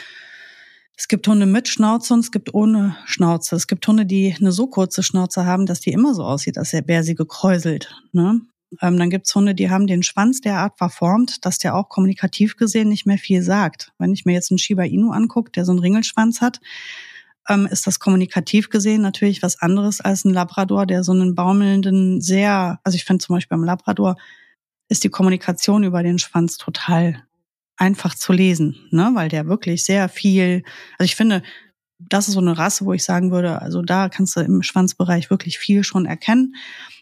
Es 1.01 1.07
gibt 1.07 1.27
Hunde 1.27 1.47
mit 1.47 1.67
Schnauze 1.67 2.13
und 2.13 2.19
es 2.19 2.31
gibt 2.31 2.53
ohne 2.53 2.95
Schnauze. 3.05 3.55
Es 3.55 3.65
gibt 3.65 3.87
Hunde, 3.87 4.05
die 4.05 4.35
eine 4.39 4.51
so 4.51 4.67
kurze 4.67 5.01
Schnauze 5.01 5.47
haben, 5.47 5.65
dass 5.65 5.79
die 5.79 5.93
immer 5.93 6.13
so 6.13 6.23
aussieht, 6.23 6.59
als 6.59 6.73
wäre 6.73 7.01
sie 7.01 7.15
gekräuselt. 7.15 7.99
Ne? 8.11 8.41
Ähm, 8.81 8.99
dann 8.99 9.09
gibt's 9.09 9.33
Hunde, 9.33 9.55
die 9.55 9.71
haben 9.71 9.87
den 9.87 10.03
Schwanz 10.03 10.41
derart 10.41 10.77
verformt, 10.77 11.43
dass 11.43 11.57
der 11.57 11.73
auch 11.73 11.89
kommunikativ 11.89 12.55
gesehen 12.55 12.87
nicht 12.87 13.07
mehr 13.07 13.17
viel 13.17 13.41
sagt. 13.41 13.93
Wenn 13.97 14.13
ich 14.13 14.25
mir 14.25 14.33
jetzt 14.33 14.51
einen 14.51 14.59
Shiba 14.59 14.83
Inu 14.83 15.09
angucke, 15.09 15.49
der 15.49 15.65
so 15.65 15.71
einen 15.71 15.79
Ringelschwanz 15.79 16.39
hat, 16.39 16.59
ähm, 17.49 17.65
ist 17.65 17.87
das 17.87 17.99
kommunikativ 17.99 18.69
gesehen 18.69 19.01
natürlich 19.01 19.41
was 19.41 19.59
anderes 19.59 20.01
als 20.01 20.23
ein 20.23 20.35
Labrador, 20.35 20.85
der 20.85 21.03
so 21.03 21.13
einen 21.13 21.33
baumelnden, 21.33 22.21
sehr, 22.21 22.79
also 22.83 22.95
ich 22.95 23.05
finde 23.05 23.25
zum 23.25 23.37
Beispiel 23.37 23.57
beim 23.57 23.65
Labrador 23.65 24.17
ist 24.87 25.03
die 25.03 25.09
Kommunikation 25.09 25.83
über 25.83 26.03
den 26.03 26.19
Schwanz 26.19 26.57
total 26.57 27.23
einfach 27.81 28.13
zu 28.13 28.31
lesen, 28.31 28.75
ne? 28.91 29.09
weil 29.15 29.27
der 29.27 29.47
wirklich 29.47 29.83
sehr 29.83 30.07
viel, 30.07 30.61
also 30.99 31.05
ich 31.05 31.15
finde, 31.15 31.41
das 31.97 32.27
ist 32.27 32.35
so 32.35 32.39
eine 32.39 32.55
Rasse, 32.55 32.85
wo 32.85 32.93
ich 32.93 33.03
sagen 33.03 33.31
würde, 33.31 33.59
also 33.59 33.81
da 33.81 34.07
kannst 34.07 34.35
du 34.35 34.41
im 34.41 34.61
Schwanzbereich 34.61 35.31
wirklich 35.31 35.57
viel 35.57 35.83
schon 35.83 36.05
erkennen. 36.05 36.53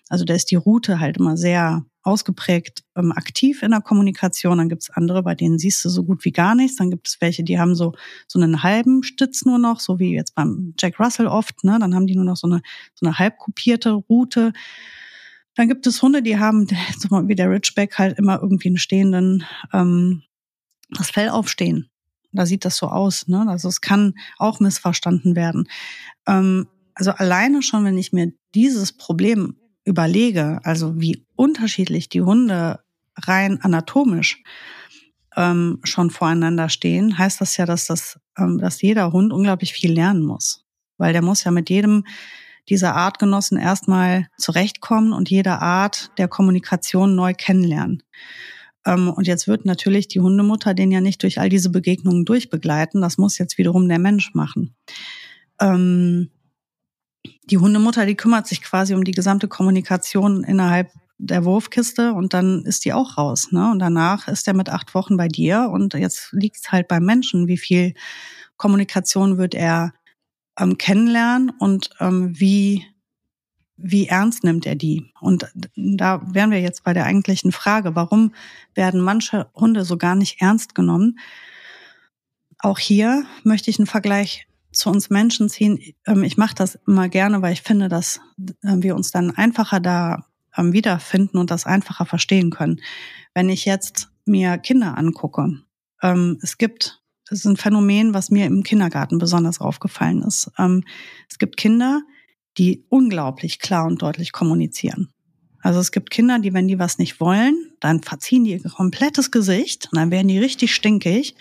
Also 0.07 0.23
da 0.23 0.33
ist 0.33 0.51
die 0.51 0.55
Route 0.55 1.01
halt 1.01 1.17
immer 1.17 1.35
sehr 1.35 1.83
ausgeprägt 2.01 2.83
ähm, 2.95 3.11
aktiv 3.11 3.61
in 3.61 3.71
der 3.71 3.81
Kommunikation. 3.81 4.57
Dann 4.57 4.69
gibt 4.69 4.83
es 4.83 4.89
andere, 4.89 5.21
bei 5.21 5.35
denen 5.35 5.59
siehst 5.59 5.83
du 5.83 5.89
so 5.89 6.05
gut 6.05 6.23
wie 6.23 6.31
gar 6.31 6.55
nichts. 6.55 6.77
Dann 6.77 6.89
gibt 6.89 7.09
es 7.09 7.17
welche, 7.19 7.43
die 7.43 7.59
haben 7.59 7.75
so 7.75 7.93
so 8.27 8.39
einen 8.39 8.63
halben 8.63 9.03
Stütz 9.03 9.43
nur 9.43 9.59
noch, 9.59 9.81
so 9.81 9.99
wie 9.99 10.15
jetzt 10.15 10.33
beim 10.33 10.73
Jack 10.79 10.97
Russell 10.97 11.27
oft. 11.27 11.61
Ne? 11.65 11.77
Dann 11.79 11.93
haben 11.93 12.07
die 12.07 12.15
nur 12.15 12.25
noch 12.25 12.37
so 12.37 12.47
eine 12.47 12.61
so 12.95 13.05
eine 13.05 13.19
halb 13.19 13.37
kopierte 13.37 13.91
Route. 13.91 14.53
Dann 15.55 15.67
gibt 15.67 15.85
es 15.87 16.01
Hunde, 16.01 16.23
die 16.23 16.39
haben, 16.39 16.67
wie 17.27 17.35
der 17.35 17.51
Ridgeback, 17.51 17.99
halt 17.99 18.17
immer 18.17 18.41
irgendwie 18.41 18.69
einen 18.69 18.77
stehenden, 18.77 19.43
ähm, 19.73 20.23
das 20.91 21.11
Fell 21.11 21.29
aufstehen. 21.29 21.89
Da 22.31 22.45
sieht 22.45 22.65
das 22.65 22.77
so 22.77 22.87
aus. 22.87 23.27
Ne? 23.27 23.45
Also 23.47 23.69
es 23.69 23.81
kann 23.81 24.13
auch 24.37 24.59
missverstanden 24.59 25.35
werden. 25.35 25.67
Ähm, 26.27 26.67
also 26.93 27.11
alleine 27.11 27.61
schon, 27.61 27.85
wenn 27.85 27.97
ich 27.97 28.13
mir 28.13 28.31
dieses 28.53 28.93
Problem 28.93 29.55
überlege, 29.85 30.59
also 30.63 30.99
wie 30.99 31.25
unterschiedlich 31.35 32.09
die 32.09 32.21
Hunde 32.21 32.79
rein 33.15 33.61
anatomisch 33.61 34.43
ähm, 35.35 35.79
schon 35.83 36.09
voreinander 36.09 36.69
stehen, 36.69 37.17
heißt 37.17 37.41
das 37.41 37.57
ja, 37.57 37.65
dass 37.65 37.87
das, 37.87 38.19
ähm, 38.37 38.59
dass 38.59 38.81
jeder 38.81 39.11
Hund 39.11 39.33
unglaublich 39.33 39.73
viel 39.73 39.91
lernen 39.91 40.23
muss, 40.23 40.65
weil 40.97 41.13
der 41.13 41.21
muss 41.21 41.43
ja 41.43 41.51
mit 41.51 41.69
jedem 41.69 42.03
dieser 42.67 42.95
Artgenossen 42.95 43.57
erstmal 43.57 44.27
zurechtkommen 44.37 45.13
und 45.13 45.29
jede 45.29 45.59
Art 45.59 46.11
der 46.17 46.27
Kommunikation 46.27 47.15
neu 47.15 47.33
kennenlernen. 47.33 48.03
Ähm, 48.85 49.09
und 49.09 49.27
jetzt 49.27 49.47
wird 49.47 49.65
natürlich 49.65 50.07
die 50.07 50.19
Hundemutter 50.19 50.73
den 50.73 50.91
ja 50.91 51.01
nicht 51.01 51.21
durch 51.23 51.39
all 51.39 51.49
diese 51.49 51.69
Begegnungen 51.69 52.25
durchbegleiten. 52.25 53.01
Das 53.01 53.17
muss 53.17 53.37
jetzt 53.37 53.57
wiederum 53.57 53.87
der 53.87 53.99
Mensch 53.99 54.33
machen. 54.33 54.75
Ähm, 55.59 56.29
die 57.49 57.57
Hundemutter, 57.57 58.05
die 58.05 58.15
kümmert 58.15 58.47
sich 58.47 58.61
quasi 58.61 58.93
um 58.93 59.03
die 59.03 59.11
gesamte 59.11 59.47
Kommunikation 59.47 60.43
innerhalb 60.43 60.91
der 61.17 61.43
Wurfkiste 61.43 62.13
und 62.13 62.33
dann 62.33 62.63
ist 62.63 62.85
die 62.85 62.93
auch 62.93 63.17
raus. 63.17 63.51
Ne? 63.51 63.69
Und 63.71 63.79
danach 63.79 64.27
ist 64.27 64.47
er 64.47 64.53
mit 64.53 64.69
acht 64.69 64.95
Wochen 64.95 65.17
bei 65.17 65.27
dir 65.27 65.69
und 65.71 65.93
jetzt 65.93 66.31
liegt 66.31 66.57
es 66.57 66.71
halt 66.71 66.87
beim 66.87 67.03
Menschen, 67.03 67.47
wie 67.47 67.57
viel 67.57 67.93
Kommunikation 68.55 69.37
wird 69.37 69.53
er 69.53 69.93
ähm, 70.57 70.77
kennenlernen 70.77 71.51
und 71.59 71.89
ähm, 71.99 72.39
wie, 72.39 72.85
wie 73.81 74.07
ernst 74.07 74.43
nimmt 74.43 74.65
er 74.65 74.75
die? 74.75 75.11
Und 75.21 75.47
da 75.75 76.21
wären 76.33 76.51
wir 76.51 76.61
jetzt 76.61 76.83
bei 76.83 76.93
der 76.93 77.05
eigentlichen 77.05 77.51
Frage, 77.51 77.95
warum 77.95 78.33
werden 78.75 79.01
manche 79.01 79.47
Hunde 79.55 79.85
so 79.85 79.97
gar 79.97 80.15
nicht 80.15 80.41
ernst 80.41 80.75
genommen? 80.75 81.19
Auch 82.59 82.79
hier 82.79 83.25
möchte 83.43 83.69
ich 83.69 83.79
einen 83.79 83.87
Vergleich 83.87 84.47
zu 84.71 84.89
uns 84.89 85.09
Menschen 85.09 85.49
ziehen. 85.49 85.79
Ähm, 86.05 86.23
ich 86.23 86.37
mache 86.37 86.55
das 86.55 86.77
immer 86.87 87.09
gerne, 87.09 87.41
weil 87.41 87.53
ich 87.53 87.61
finde, 87.61 87.89
dass 87.89 88.19
äh, 88.63 88.75
wir 88.77 88.95
uns 88.95 89.11
dann 89.11 89.31
einfacher 89.31 89.79
da 89.79 90.25
ähm, 90.57 90.73
wiederfinden 90.73 91.37
und 91.37 91.51
das 91.51 91.65
einfacher 91.65 92.05
verstehen 92.05 92.49
können. 92.49 92.81
Wenn 93.33 93.49
ich 93.49 93.65
jetzt 93.65 94.09
mir 94.25 94.57
Kinder 94.57 94.97
angucke, 94.97 95.59
ähm, 96.01 96.37
es 96.41 96.57
gibt, 96.57 97.01
es 97.29 97.39
ist 97.39 97.45
ein 97.45 97.57
Phänomen, 97.57 98.13
was 98.13 98.29
mir 98.29 98.45
im 98.45 98.63
Kindergarten 98.63 99.17
besonders 99.19 99.61
aufgefallen 99.61 100.23
ist. 100.23 100.51
Es 101.29 101.37
gibt 101.37 101.57
Kinder, 101.57 102.01
unglaublich 102.89 103.59
klar 103.59 103.85
und 103.85 104.01
deutlich 104.01 104.31
kommunizieren. 104.31 105.09
Also 105.61 105.79
es 105.79 105.91
gibt 105.91 106.09
Kinder, 106.09 106.39
die, 106.39 106.53
wenn 106.53 106.67
die 106.67 106.79
was 106.79 106.97
nicht 106.97 107.19
wollen, 107.19 107.73
dann 107.79 108.01
verziehen 108.01 108.43
die 108.43 108.51
ihr 108.51 108.63
komplettes 108.63 109.31
Gesicht 109.31 109.89
und 109.91 109.97
dann 109.97 110.11
werden 110.11 110.27
die 110.27 110.39
richtig 110.39 110.73
stinkig 110.73 111.35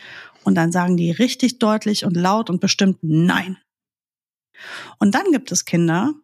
und 0.44 0.54
dann 0.54 0.72
sagen 0.72 0.96
die 0.96 1.10
richtig 1.10 1.58
deutlich 1.58 2.04
und 2.04 2.16
laut 2.16 2.50
und 2.50 2.60
bestimmt 2.60 2.98
Nein. 3.02 3.58
Und 4.98 5.14
dann 5.14 5.30
gibt 5.30 5.52
es 5.52 5.64
Kinder, 5.64 6.14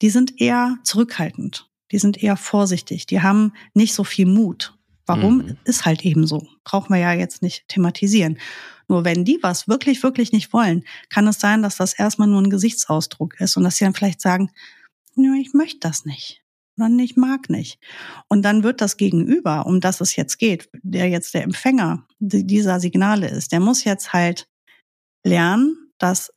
die 0.00 0.10
sind 0.10 0.40
eher 0.40 0.78
zurückhaltend, 0.84 1.68
die 1.90 1.98
sind 1.98 2.22
eher 2.22 2.36
vorsichtig, 2.36 3.06
die 3.06 3.20
haben 3.20 3.52
nicht 3.74 3.94
so 3.94 4.04
viel 4.04 4.26
Mut. 4.26 4.74
Warum? 5.06 5.38
Mhm. 5.38 5.56
Ist 5.64 5.86
halt 5.86 6.04
eben 6.04 6.26
so. 6.26 6.46
Brauchen 6.64 6.94
wir 6.94 7.00
ja 7.00 7.14
jetzt 7.14 7.40
nicht 7.40 7.66
thematisieren. 7.68 8.38
Nur 8.88 9.04
wenn 9.04 9.24
die 9.24 9.38
was 9.42 9.68
wirklich, 9.68 10.02
wirklich 10.02 10.32
nicht 10.32 10.52
wollen, 10.52 10.84
kann 11.10 11.26
es 11.28 11.38
sein, 11.38 11.62
dass 11.62 11.76
das 11.76 11.92
erstmal 11.92 12.28
nur 12.28 12.42
ein 12.42 12.50
Gesichtsausdruck 12.50 13.38
ist 13.40 13.56
und 13.56 13.64
dass 13.64 13.76
sie 13.76 13.84
dann 13.84 13.94
vielleicht 13.94 14.20
sagen, 14.20 14.50
nö, 15.14 15.36
ich 15.38 15.52
möchte 15.52 15.80
das 15.80 16.04
nicht 16.04 16.42
sondern 16.78 17.00
ich 17.00 17.16
mag 17.16 17.50
nicht. 17.50 17.80
Und 18.28 18.42
dann 18.42 18.62
wird 18.62 18.80
das 18.80 18.96
Gegenüber, 18.96 19.66
um 19.66 19.80
das 19.80 20.00
es 20.00 20.14
jetzt 20.14 20.38
geht, 20.38 20.70
der 20.72 21.08
jetzt 21.08 21.34
der 21.34 21.42
Empfänger 21.42 22.06
dieser 22.20 22.78
Signale 22.78 23.28
ist, 23.28 23.50
der 23.50 23.58
muss 23.58 23.82
jetzt 23.82 24.12
halt 24.12 24.48
lernen, 25.24 25.90
dass 25.98 26.32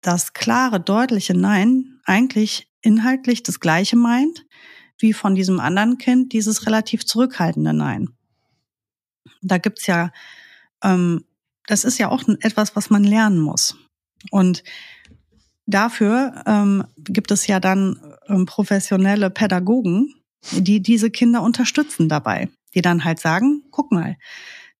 das 0.00 0.32
klare, 0.32 0.80
deutliche 0.80 1.34
Nein 1.34 2.00
eigentlich 2.04 2.68
inhaltlich 2.80 3.42
das 3.42 3.60
Gleiche 3.60 3.96
meint, 3.96 4.46
wie 4.98 5.12
von 5.12 5.34
diesem 5.34 5.58
anderen 5.58 5.98
Kind 5.98 6.32
dieses 6.32 6.66
relativ 6.66 7.04
zurückhaltende 7.04 7.72
Nein. 7.72 8.10
Da 9.42 9.58
gibt's 9.58 9.86
ja, 9.86 10.12
ähm, 10.82 11.24
das 11.72 11.84
ist 11.84 11.96
ja 11.96 12.10
auch 12.10 12.22
etwas, 12.40 12.76
was 12.76 12.90
man 12.90 13.02
lernen 13.02 13.40
muss. 13.40 13.76
Und 14.30 14.62
dafür 15.64 16.42
ähm, 16.46 16.84
gibt 16.98 17.30
es 17.30 17.46
ja 17.46 17.60
dann 17.60 17.98
ähm, 18.28 18.44
professionelle 18.44 19.30
Pädagogen, 19.30 20.14
die 20.52 20.82
diese 20.82 21.10
Kinder 21.10 21.40
unterstützen 21.40 22.10
dabei, 22.10 22.50
die 22.74 22.82
dann 22.82 23.04
halt 23.04 23.20
sagen, 23.20 23.62
guck 23.70 23.90
mal, 23.90 24.18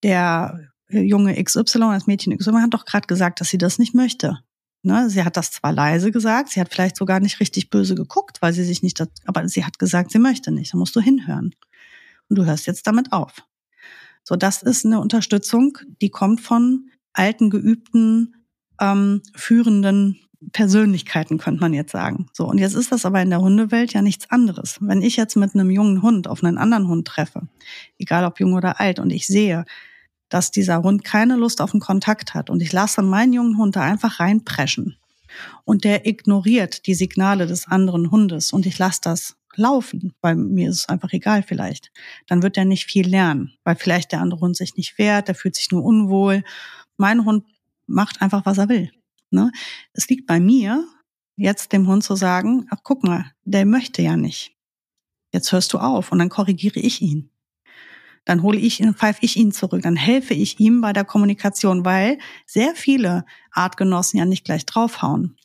der 0.02 0.68
Junge 0.90 1.42
XY, 1.42 1.78
das 1.78 2.06
Mädchen 2.06 2.36
XY 2.36 2.60
hat 2.60 2.74
doch 2.74 2.84
gerade 2.84 3.06
gesagt, 3.06 3.40
dass 3.40 3.48
sie 3.48 3.58
das 3.58 3.78
nicht 3.78 3.94
möchte. 3.94 4.40
Ne, 4.82 5.08
sie 5.08 5.24
hat 5.24 5.38
das 5.38 5.50
zwar 5.50 5.72
leise 5.72 6.10
gesagt, 6.10 6.50
sie 6.50 6.60
hat 6.60 6.74
vielleicht 6.74 6.96
sogar 6.96 7.20
nicht 7.20 7.40
richtig 7.40 7.70
böse 7.70 7.94
geguckt, 7.94 8.42
weil 8.42 8.52
sie 8.52 8.64
sich 8.64 8.82
nicht, 8.82 9.02
aber 9.24 9.48
sie 9.48 9.64
hat 9.64 9.78
gesagt, 9.78 10.10
sie 10.10 10.18
möchte 10.18 10.50
nicht. 10.50 10.74
Da 10.74 10.76
musst 10.76 10.94
du 10.94 11.00
hinhören. 11.00 11.54
Und 12.28 12.36
du 12.36 12.44
hörst 12.44 12.66
jetzt 12.66 12.86
damit 12.86 13.12
auf. 13.12 13.44
So, 14.24 14.36
das 14.36 14.62
ist 14.62 14.86
eine 14.86 15.00
Unterstützung, 15.00 15.78
die 16.00 16.10
kommt 16.10 16.40
von 16.40 16.90
alten, 17.12 17.50
geübten, 17.50 18.34
ähm, 18.80 19.22
führenden 19.34 20.18
Persönlichkeiten, 20.52 21.38
könnte 21.38 21.60
man 21.60 21.72
jetzt 21.72 21.92
sagen. 21.92 22.26
So, 22.32 22.46
und 22.46 22.58
jetzt 22.58 22.74
ist 22.74 22.90
das 22.90 23.06
aber 23.06 23.22
in 23.22 23.30
der 23.30 23.40
Hundewelt 23.40 23.92
ja 23.92 24.02
nichts 24.02 24.30
anderes. 24.30 24.78
Wenn 24.80 25.02
ich 25.02 25.16
jetzt 25.16 25.36
mit 25.36 25.54
einem 25.54 25.70
jungen 25.70 26.02
Hund 26.02 26.26
auf 26.26 26.42
einen 26.42 26.58
anderen 26.58 26.88
Hund 26.88 27.06
treffe, 27.06 27.48
egal 27.98 28.24
ob 28.24 28.40
jung 28.40 28.54
oder 28.54 28.80
alt, 28.80 28.98
und 28.98 29.10
ich 29.10 29.26
sehe, 29.26 29.64
dass 30.28 30.50
dieser 30.50 30.82
Hund 30.82 31.04
keine 31.04 31.36
Lust 31.36 31.60
auf 31.60 31.74
einen 31.74 31.80
Kontakt 31.80 32.34
hat 32.34 32.50
und 32.50 32.62
ich 32.62 32.72
lasse 32.72 33.02
meinen 33.02 33.32
jungen 33.32 33.58
Hund 33.58 33.76
da 33.76 33.82
einfach 33.82 34.18
reinpreschen 34.18 34.96
und 35.64 35.84
der 35.84 36.06
ignoriert 36.06 36.86
die 36.86 36.94
Signale 36.94 37.46
des 37.46 37.68
anderen 37.68 38.10
Hundes 38.10 38.52
und 38.52 38.66
ich 38.66 38.78
lasse 38.78 39.00
das 39.02 39.36
laufen, 39.56 40.14
weil 40.20 40.36
mir 40.36 40.70
ist 40.70 40.80
es 40.80 40.88
einfach 40.88 41.12
egal 41.12 41.42
vielleicht, 41.42 41.92
dann 42.26 42.42
wird 42.42 42.56
er 42.56 42.64
nicht 42.64 42.86
viel 42.86 43.08
lernen, 43.08 43.52
weil 43.64 43.76
vielleicht 43.76 44.12
der 44.12 44.20
andere 44.20 44.40
Hund 44.40 44.56
sich 44.56 44.76
nicht 44.76 44.98
wehrt, 44.98 45.28
der 45.28 45.34
fühlt 45.34 45.56
sich 45.56 45.70
nur 45.70 45.84
unwohl. 45.84 46.42
Mein 46.96 47.24
Hund 47.24 47.44
macht 47.86 48.22
einfach, 48.22 48.46
was 48.46 48.58
er 48.58 48.68
will. 48.68 48.90
Ne? 49.30 49.50
Es 49.92 50.08
liegt 50.08 50.26
bei 50.26 50.40
mir, 50.40 50.86
jetzt 51.36 51.72
dem 51.72 51.86
Hund 51.86 52.04
zu 52.04 52.16
sagen, 52.16 52.66
ach 52.70 52.78
guck 52.82 53.02
mal, 53.04 53.32
der 53.44 53.64
möchte 53.64 54.02
ja 54.02 54.16
nicht. 54.16 54.54
Jetzt 55.32 55.52
hörst 55.52 55.72
du 55.72 55.78
auf 55.78 56.12
und 56.12 56.18
dann 56.18 56.28
korrigiere 56.28 56.80
ich 56.80 57.00
ihn. 57.00 57.30
Dann 58.24 58.42
hole 58.42 58.58
ich 58.58 58.80
ihn, 58.80 58.94
pfeife 58.94 59.20
ich 59.22 59.36
ihn 59.36 59.50
zurück, 59.50 59.82
dann 59.82 59.96
helfe 59.96 60.34
ich 60.34 60.60
ihm 60.60 60.80
bei 60.80 60.92
der 60.92 61.04
Kommunikation, 61.04 61.84
weil 61.84 62.18
sehr 62.46 62.74
viele 62.76 63.24
Artgenossen 63.50 64.18
ja 64.18 64.24
nicht 64.24 64.44
gleich 64.44 64.64
draufhauen. 64.64 65.36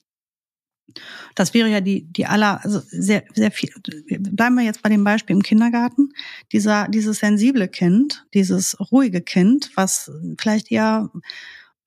Das 1.36 1.54
wäre 1.54 1.70
ja 1.70 1.82
die, 1.82 2.04
die 2.12 2.26
aller, 2.26 2.64
also 2.64 2.82
sehr, 2.88 3.24
sehr 3.34 3.52
viel. 3.52 3.70
Bleiben 4.20 4.56
wir 4.56 4.64
jetzt 4.64 4.82
bei 4.82 4.90
dem 4.90 5.04
Beispiel 5.04 5.36
im 5.36 5.44
Kindergarten. 5.44 6.10
Dieser, 6.52 6.88
dieses 6.88 7.20
sensible 7.20 7.68
Kind, 7.68 8.26
dieses 8.34 8.78
ruhige 8.92 9.22
Kind, 9.22 9.72
was 9.76 10.12
vielleicht 10.40 10.72
eher 10.72 11.10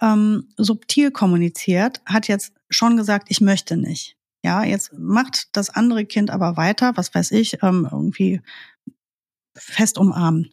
ähm, 0.00 0.48
subtil 0.56 1.10
kommuniziert, 1.10 2.00
hat 2.06 2.28
jetzt 2.28 2.52
schon 2.68 2.96
gesagt, 2.96 3.26
ich 3.30 3.40
möchte 3.40 3.76
nicht. 3.76 4.16
Ja, 4.42 4.64
jetzt 4.64 4.92
macht 4.96 5.48
das 5.52 5.70
andere 5.70 6.06
Kind 6.06 6.30
aber 6.30 6.56
weiter, 6.56 6.96
was 6.96 7.14
weiß 7.14 7.32
ich, 7.32 7.62
ähm, 7.62 7.86
irgendwie 7.90 8.40
fest 9.54 9.98
umarmen. 9.98 10.50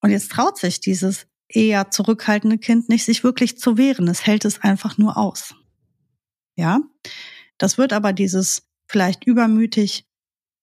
Und 0.00 0.10
jetzt 0.10 0.32
traut 0.32 0.58
sich 0.58 0.80
dieses 0.80 1.26
eher 1.48 1.90
zurückhaltende 1.90 2.58
Kind 2.58 2.88
nicht, 2.88 3.04
sich 3.04 3.24
wirklich 3.24 3.58
zu 3.58 3.76
wehren. 3.76 4.08
Es 4.08 4.26
hält 4.26 4.44
es 4.44 4.60
einfach 4.62 4.96
nur 4.96 5.16
aus. 5.16 5.54
Ja, 6.56 6.80
das 7.58 7.78
wird 7.78 7.92
aber 7.92 8.12
dieses 8.12 8.68
vielleicht 8.86 9.24
übermütig 9.24 10.06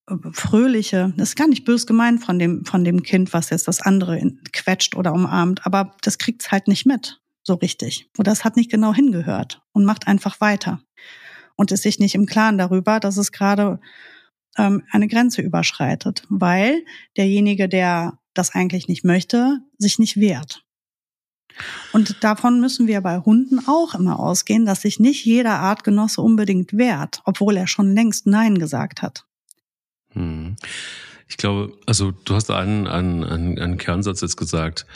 äh, 0.07 0.15
fröhliche, 0.31 1.13
das 1.17 1.29
ist 1.29 1.35
gar 1.35 1.47
nicht 1.47 1.65
bös 1.65 1.87
gemeint 1.87 2.23
von 2.23 2.39
dem, 2.39 2.65
von 2.65 2.83
dem 2.83 3.03
Kind, 3.03 3.33
was 3.33 3.49
jetzt 3.49 3.67
das 3.67 3.81
andere 3.81 4.21
quetscht 4.53 4.95
oder 4.95 5.13
umarmt, 5.13 5.65
aber 5.65 5.95
das 6.01 6.17
kriegt's 6.17 6.51
halt 6.51 6.67
nicht 6.67 6.85
mit 6.85 7.19
so 7.43 7.55
richtig. 7.55 8.09
Oder 8.17 8.31
es 8.31 8.43
hat 8.43 8.55
nicht 8.55 8.69
genau 8.69 8.93
hingehört 8.93 9.61
und 9.71 9.85
macht 9.85 10.07
einfach 10.07 10.39
weiter. 10.41 10.81
Und 11.55 11.71
ist 11.71 11.81
sich 11.81 11.99
nicht 11.99 12.15
im 12.15 12.25
Klaren 12.25 12.57
darüber, 12.57 12.99
dass 12.99 13.17
es 13.17 13.31
gerade 13.31 13.79
ähm, 14.57 14.83
eine 14.91 15.07
Grenze 15.07 15.41
überschreitet, 15.41 16.23
weil 16.29 16.85
derjenige, 17.17 17.67
der 17.67 18.19
das 18.33 18.53
eigentlich 18.53 18.87
nicht 18.87 19.03
möchte, 19.03 19.59
sich 19.77 19.99
nicht 19.99 20.17
wehrt. 20.17 20.63
Und 21.91 22.23
davon 22.23 22.59
müssen 22.59 22.87
wir 22.87 23.01
bei 23.01 23.19
Hunden 23.19 23.59
auch 23.67 23.95
immer 23.95 24.19
ausgehen, 24.19 24.65
dass 24.65 24.81
sich 24.81 24.99
nicht 24.99 25.25
jeder 25.25 25.59
Artgenosse 25.59 26.21
unbedingt 26.21 26.73
wehrt, 26.73 27.21
obwohl 27.25 27.57
er 27.57 27.67
schon 27.67 27.93
längst 27.93 28.27
Nein 28.27 28.57
gesagt 28.57 29.01
hat. 29.01 29.25
Hm. 30.11 30.55
Ich 31.27 31.37
glaube, 31.37 31.77
also 31.85 32.11
du 32.11 32.33
hast 32.33 32.49
einen, 32.49 32.87
einen, 32.87 33.23
einen, 33.23 33.59
einen 33.59 33.77
Kernsatz 33.77 34.21
jetzt 34.21 34.37
gesagt, 34.37 34.87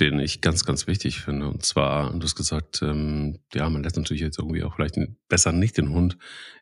den 0.00 0.18
ich 0.18 0.40
ganz, 0.40 0.64
ganz 0.64 0.86
wichtig 0.86 1.20
finde. 1.20 1.48
Und 1.48 1.64
zwar, 1.64 2.12
du 2.12 2.22
hast 2.22 2.34
gesagt, 2.34 2.82
ähm, 2.82 3.38
ja, 3.54 3.68
man 3.70 3.82
lässt 3.82 3.96
natürlich 3.96 4.20
jetzt 4.20 4.38
irgendwie 4.38 4.62
auch 4.62 4.74
vielleicht 4.74 4.96
besser 5.28 5.52
nicht 5.52 5.78
den 5.78 5.90
Hund 5.90 6.18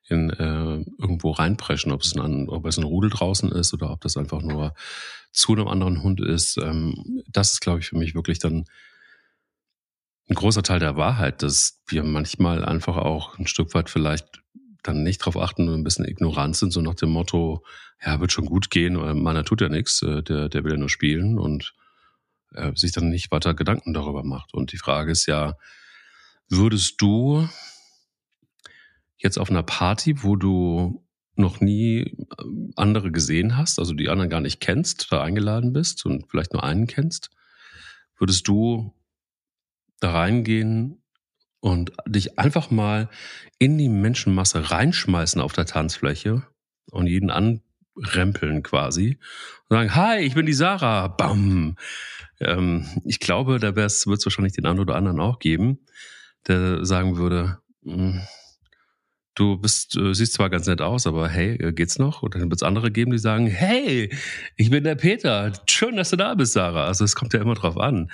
in 0.08 0.30
äh, 0.30 0.84
irgendwo 0.98 1.32
reinpreschen, 1.32 1.90
ob 1.90 2.02
es, 2.02 2.16
ein, 2.16 2.48
ob 2.48 2.66
es 2.66 2.76
ein 2.76 2.84
Rudel 2.84 3.10
draußen 3.10 3.50
ist 3.50 3.72
oder 3.72 3.90
ob 3.90 4.02
das 4.02 4.16
einfach 4.16 4.42
nur 4.42 4.74
zu 5.32 5.52
einem 5.52 5.66
anderen 5.66 6.02
Hund 6.02 6.20
ist. 6.20 6.58
Ähm, 6.58 7.22
das 7.28 7.54
ist, 7.54 7.60
glaube 7.60 7.80
ich, 7.80 7.86
für 7.86 7.96
mich 7.96 8.14
wirklich 8.14 8.38
dann 8.38 8.66
ein 10.28 10.34
großer 10.34 10.62
Teil 10.62 10.80
der 10.80 10.96
Wahrheit, 10.96 11.42
dass 11.42 11.82
wir 11.86 12.02
manchmal 12.02 12.64
einfach 12.64 12.96
auch 12.96 13.38
ein 13.38 13.46
Stück 13.46 13.74
weit 13.74 13.90
vielleicht 13.90 14.42
dann 14.82 15.02
nicht 15.02 15.18
drauf 15.18 15.36
achten 15.36 15.68
und 15.68 15.74
ein 15.74 15.84
bisschen 15.84 16.04
ignorant 16.04 16.56
sind, 16.56 16.72
so 16.72 16.80
nach 16.80 16.94
dem 16.94 17.10
Motto, 17.10 17.64
ja, 18.04 18.20
wird 18.20 18.32
schon 18.32 18.46
gut 18.46 18.70
gehen, 18.70 18.94
meiner 19.22 19.44
tut 19.44 19.60
ja 19.60 19.68
nichts, 19.68 20.02
äh, 20.02 20.22
der, 20.22 20.48
der 20.48 20.64
will 20.64 20.72
ja 20.72 20.78
nur 20.78 20.90
spielen 20.90 21.38
und 21.38 21.74
äh, 22.52 22.72
sich 22.74 22.92
dann 22.92 23.08
nicht 23.08 23.30
weiter 23.30 23.54
Gedanken 23.54 23.94
darüber 23.94 24.22
macht. 24.24 24.54
Und 24.54 24.72
die 24.72 24.78
Frage 24.78 25.12
ist 25.12 25.26
ja, 25.26 25.56
würdest 26.48 27.00
du 27.00 27.48
jetzt 29.16 29.38
auf 29.38 29.50
einer 29.50 29.62
Party, 29.62 30.22
wo 30.22 30.36
du 30.36 31.02
noch 31.36 31.60
nie 31.60 32.00
äh, 32.00 32.14
andere 32.76 33.10
gesehen 33.10 33.56
hast, 33.56 33.78
also 33.78 33.94
die 33.94 34.08
anderen 34.08 34.30
gar 34.30 34.40
nicht 34.40 34.60
kennst, 34.60 35.10
da 35.10 35.22
eingeladen 35.22 35.72
bist 35.72 36.04
und 36.06 36.30
vielleicht 36.30 36.52
nur 36.52 36.62
einen 36.62 36.86
kennst, 36.86 37.30
würdest 38.18 38.46
du 38.46 38.94
da 40.00 40.12
reingehen 40.12 41.02
und 41.60 41.92
dich 42.06 42.38
einfach 42.38 42.70
mal 42.70 43.08
in 43.58 43.78
die 43.78 43.88
Menschenmasse 43.88 44.70
reinschmeißen 44.70 45.40
auf 45.40 45.52
der 45.52 45.66
Tanzfläche 45.66 46.42
und 46.90 47.06
jeden 47.06 47.30
anrempeln 47.30 48.62
quasi 48.62 49.18
und 49.68 49.76
sagen, 49.76 49.94
hi, 49.94 50.18
ich 50.20 50.34
bin 50.34 50.46
die 50.46 50.52
Sarah, 50.52 51.08
bam. 51.08 51.76
Ähm, 52.40 52.86
ich 53.04 53.20
glaube, 53.20 53.58
da 53.58 53.76
wird 53.76 53.90
es 53.90 54.06
wahrscheinlich 54.06 54.52
den 54.52 54.66
einen 54.66 54.80
oder 54.80 54.96
anderen 54.96 55.20
auch 55.20 55.38
geben, 55.38 55.78
der 56.46 56.84
sagen 56.84 57.16
würde, 57.16 57.58
hm, 57.84 58.20
du 59.34 59.56
bist, 59.56 59.96
äh, 59.96 60.14
siehst 60.14 60.34
zwar 60.34 60.50
ganz 60.50 60.66
nett 60.66 60.80
aus, 60.80 61.06
aber 61.06 61.28
hey, 61.28 61.54
äh, 61.56 61.72
geht's 61.72 61.98
noch? 61.98 62.22
Und 62.22 62.34
dann 62.34 62.42
wird 62.42 62.54
es 62.54 62.62
andere 62.62 62.90
geben, 62.90 63.12
die 63.12 63.18
sagen, 63.18 63.46
hey, 63.46 64.10
ich 64.56 64.70
bin 64.70 64.84
der 64.84 64.94
Peter, 64.94 65.52
schön, 65.66 65.96
dass 65.96 66.10
du 66.10 66.16
da 66.16 66.34
bist, 66.34 66.52
Sarah. 66.52 66.86
Also 66.86 67.04
es 67.04 67.14
kommt 67.14 67.32
ja 67.32 67.40
immer 67.40 67.54
drauf 67.54 67.76
an. 67.76 68.10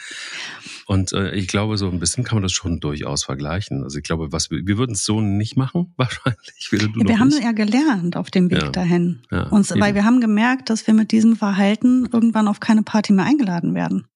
Und 0.87 1.13
äh, 1.13 1.35
ich 1.35 1.47
glaube, 1.47 1.77
so 1.77 1.89
ein 1.89 2.01
bisschen 2.01 2.25
kann 2.25 2.37
man 2.37 2.43
das 2.43 2.53
schon 2.53 2.81
durchaus 2.81 3.25
vergleichen. 3.25 3.83
Also 3.83 3.99
ich 3.99 4.05
glaube, 4.05 4.33
was 4.33 4.51
wir, 4.51 4.67
wir 4.67 4.79
würden 4.79 4.93
es 4.93 5.05
so 5.05 5.21
nicht 5.21 5.57
machen, 5.57 5.93
wahrscheinlich. 5.97 6.69
wir 6.71 7.19
haben 7.19 7.29
nicht. 7.29 7.43
ja 7.43 7.53
gelernt 7.53 8.17
auf 8.17 8.31
dem 8.31 8.51
Weg 8.51 8.63
ja. 8.63 8.71
dahin. 8.71 9.21
Ja, 9.31 9.45
Und, 9.45 9.69
weil 9.79 9.95
wir 9.95 10.05
haben 10.05 10.21
gemerkt, 10.21 10.71
dass 10.71 10.87
wir 10.87 10.95
mit 10.95 11.13
diesem 11.13 11.37
Verhalten 11.37 12.09
irgendwann 12.13 12.49
auf 12.49 12.61
keine 12.61 12.83
Party 12.83 13.13
mehr 13.13 13.25
eingeladen 13.25 13.75
werden. 13.75 14.07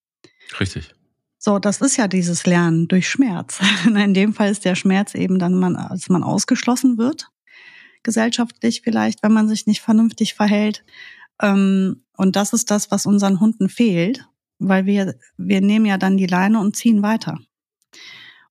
Richtig. 0.58 0.94
So, 1.46 1.58
das 1.58 1.82
ist 1.82 1.98
ja 1.98 2.08
dieses 2.08 2.46
Lernen 2.46 2.88
durch 2.88 3.06
Schmerz. 3.06 3.60
In 3.86 4.14
dem 4.14 4.32
Fall 4.32 4.50
ist 4.50 4.64
der 4.64 4.74
Schmerz 4.74 5.14
eben 5.14 5.38
dann, 5.38 5.52
man, 5.52 5.76
als 5.76 6.08
man 6.08 6.22
ausgeschlossen 6.22 6.96
wird, 6.96 7.28
gesellschaftlich 8.02 8.80
vielleicht, 8.82 9.22
wenn 9.22 9.34
man 9.34 9.46
sich 9.46 9.66
nicht 9.66 9.82
vernünftig 9.82 10.32
verhält. 10.32 10.86
Ähm, 11.42 12.02
und 12.16 12.34
das 12.36 12.54
ist 12.54 12.70
das, 12.70 12.90
was 12.90 13.04
unseren 13.04 13.40
Hunden 13.40 13.68
fehlt, 13.68 14.26
weil 14.58 14.86
wir, 14.86 15.16
wir 15.36 15.60
nehmen 15.60 15.84
ja 15.84 15.98
dann 15.98 16.16
die 16.16 16.26
Leine 16.26 16.60
und 16.60 16.76
ziehen 16.76 17.02
weiter. 17.02 17.38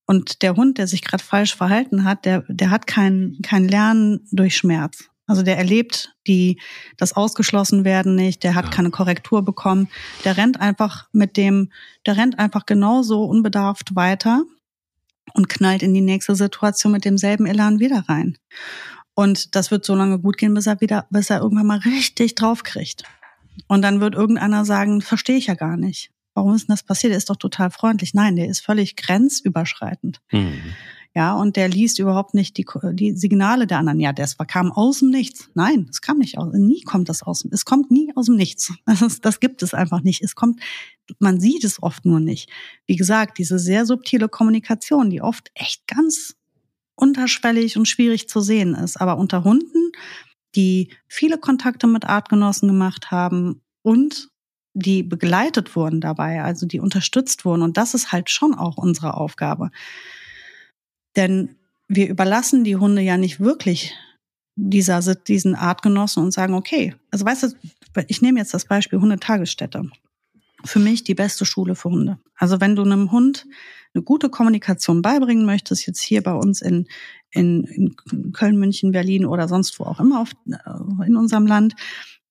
Und 0.06 0.42
der 0.42 0.54
Hund, 0.54 0.78
der 0.78 0.86
sich 0.86 1.02
gerade 1.02 1.24
falsch 1.24 1.56
verhalten 1.56 2.04
hat, 2.04 2.24
der, 2.24 2.44
der 2.46 2.70
hat 2.70 2.86
kein, 2.86 3.38
kein 3.42 3.66
Lernen 3.66 4.24
durch 4.30 4.56
Schmerz. 4.56 5.10
Also 5.26 5.42
der 5.42 5.56
erlebt 5.56 6.14
die, 6.26 6.60
das 6.98 7.14
ausgeschlossen 7.14 7.84
werden 7.84 8.14
nicht, 8.14 8.42
der 8.44 8.54
hat 8.54 8.66
ja. 8.66 8.70
keine 8.70 8.90
Korrektur 8.90 9.42
bekommen. 9.42 9.88
Der 10.24 10.36
rennt 10.36 10.60
einfach 10.60 11.08
mit 11.12 11.36
dem, 11.36 11.72
der 12.04 12.16
rennt 12.16 12.38
einfach 12.38 12.66
genauso 12.66 13.24
unbedarft 13.24 13.96
weiter 13.96 14.42
und 15.32 15.48
knallt 15.48 15.82
in 15.82 15.94
die 15.94 16.02
nächste 16.02 16.36
Situation 16.36 16.92
mit 16.92 17.04
demselben 17.04 17.46
Elan 17.46 17.80
wieder 17.80 18.04
rein. 18.08 18.36
Und 19.14 19.54
das 19.54 19.70
wird 19.70 19.84
so 19.84 19.94
lange 19.94 20.18
gut 20.18 20.36
gehen, 20.36 20.54
bis 20.54 20.66
er 20.66 20.80
wieder, 20.80 21.06
bis 21.10 21.30
er 21.30 21.40
irgendwann 21.40 21.66
mal 21.66 21.78
richtig 21.78 22.34
draufkriegt. 22.34 23.04
Und 23.68 23.82
dann 23.82 24.00
wird 24.00 24.14
irgendeiner 24.14 24.64
sagen, 24.64 25.00
verstehe 25.00 25.36
ich 25.36 25.46
ja 25.46 25.54
gar 25.54 25.76
nicht. 25.76 26.10
Warum 26.34 26.54
ist 26.54 26.68
denn 26.68 26.74
das 26.74 26.82
passiert? 26.82 27.12
Der 27.12 27.18
ist 27.18 27.30
doch 27.30 27.36
total 27.36 27.70
freundlich. 27.70 28.12
Nein, 28.12 28.36
der 28.36 28.48
ist 28.48 28.60
völlig 28.60 28.96
grenzüberschreitend. 28.96 30.20
Mhm. 30.32 30.74
Ja, 31.16 31.34
und 31.34 31.54
der 31.54 31.68
liest 31.68 32.00
überhaupt 32.00 32.34
nicht 32.34 32.56
die, 32.56 32.66
die 32.92 33.12
Signale 33.16 33.68
der 33.68 33.78
anderen. 33.78 34.00
Ja, 34.00 34.12
das 34.12 34.36
kam 34.48 34.72
aus 34.72 34.98
dem 34.98 35.10
Nichts. 35.10 35.48
Nein, 35.54 35.86
es 35.88 36.00
kam 36.00 36.18
nicht 36.18 36.38
aus. 36.38 36.52
Nie 36.54 36.82
kommt 36.82 37.08
das 37.08 37.22
aus. 37.22 37.46
Es 37.52 37.64
kommt 37.64 37.92
nie 37.92 38.10
aus 38.16 38.26
dem 38.26 38.34
Nichts. 38.34 38.72
Das, 38.86 39.20
das 39.20 39.38
gibt 39.38 39.62
es 39.62 39.74
einfach 39.74 40.02
nicht. 40.02 40.22
Es 40.22 40.34
kommt, 40.34 40.60
man 41.20 41.38
sieht 41.38 41.62
es 41.62 41.80
oft 41.80 42.04
nur 42.04 42.18
nicht. 42.18 42.50
Wie 42.86 42.96
gesagt, 42.96 43.38
diese 43.38 43.60
sehr 43.60 43.86
subtile 43.86 44.28
Kommunikation, 44.28 45.08
die 45.08 45.22
oft 45.22 45.50
echt 45.54 45.86
ganz 45.86 46.34
unterschwellig 46.96 47.76
und 47.76 47.86
schwierig 47.86 48.28
zu 48.28 48.40
sehen 48.40 48.74
ist. 48.74 49.00
Aber 49.00 49.16
unter 49.18 49.44
Hunden, 49.44 49.92
die 50.56 50.90
viele 51.06 51.38
Kontakte 51.38 51.86
mit 51.86 52.04
Artgenossen 52.04 52.68
gemacht 52.68 53.12
haben 53.12 53.60
und 53.82 54.30
die 54.74 55.04
begleitet 55.04 55.76
wurden 55.76 56.00
dabei, 56.00 56.42
also 56.42 56.66
die 56.66 56.80
unterstützt 56.80 57.44
wurden. 57.44 57.62
Und 57.62 57.76
das 57.76 57.94
ist 57.94 58.10
halt 58.10 58.30
schon 58.30 58.54
auch 58.54 58.76
unsere 58.76 59.16
Aufgabe. 59.16 59.70
Denn 61.16 61.56
wir 61.88 62.08
überlassen 62.08 62.64
die 62.64 62.76
Hunde 62.76 63.02
ja 63.02 63.16
nicht 63.16 63.40
wirklich 63.40 63.94
dieser, 64.56 65.00
diesen 65.14 65.54
Artgenossen 65.54 66.22
und 66.22 66.32
sagen, 66.32 66.54
okay, 66.54 66.94
also 67.10 67.24
weißt 67.24 67.42
du, 67.44 67.48
ich 68.08 68.22
nehme 68.22 68.38
jetzt 68.38 68.54
das 68.54 68.64
Beispiel 68.66 69.00
Hundetagesstätte. 69.00 69.90
Für 70.64 70.78
mich 70.78 71.04
die 71.04 71.14
beste 71.14 71.44
Schule 71.44 71.74
für 71.74 71.90
Hunde. 71.90 72.18
Also 72.36 72.60
wenn 72.60 72.74
du 72.74 72.82
einem 72.82 73.12
Hund 73.12 73.46
eine 73.94 74.02
gute 74.02 74.30
Kommunikation 74.30 75.02
beibringen 75.02 75.44
möchtest, 75.44 75.86
jetzt 75.86 76.00
hier 76.00 76.22
bei 76.22 76.32
uns 76.32 76.62
in, 76.62 76.86
in, 77.30 77.64
in 77.64 78.32
Köln, 78.32 78.56
München, 78.56 78.92
Berlin 78.92 79.26
oder 79.26 79.46
sonst 79.46 79.78
wo 79.78 79.84
auch 79.84 80.00
immer 80.00 80.20
auf, 80.20 80.32
äh, 80.48 81.06
in 81.06 81.16
unserem 81.16 81.46
Land, 81.46 81.74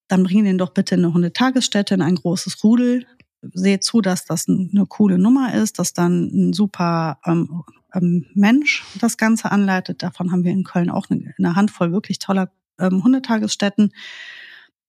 dann 0.07 0.23
bring 0.23 0.43
den 0.43 0.57
doch 0.57 0.71
bitte 0.71 0.95
in 0.95 1.05
eine 1.05 1.13
Hundetagesstätte, 1.13 1.93
in 1.93 2.01
ein 2.01 2.15
großes 2.15 2.63
Rudel. 2.63 3.05
Seht 3.53 3.83
zu, 3.83 4.01
dass 4.01 4.25
das 4.25 4.47
eine 4.47 4.85
coole 4.87 5.17
Nummer 5.17 5.53
ist, 5.53 5.79
dass 5.79 5.93
dann 5.93 6.29
ein 6.33 6.53
super 6.53 7.19
ähm, 7.25 7.63
ähm, 7.93 8.25
Mensch 8.33 8.83
das 8.99 9.17
Ganze 9.17 9.51
anleitet. 9.51 10.03
Davon 10.03 10.31
haben 10.31 10.43
wir 10.43 10.51
in 10.51 10.63
Köln 10.63 10.89
auch 10.89 11.09
eine, 11.09 11.33
eine 11.37 11.55
Handvoll 11.55 11.91
wirklich 11.91 12.19
toller 12.19 12.51
ähm, 12.79 13.03
Hundetagesstätten. 13.03 13.93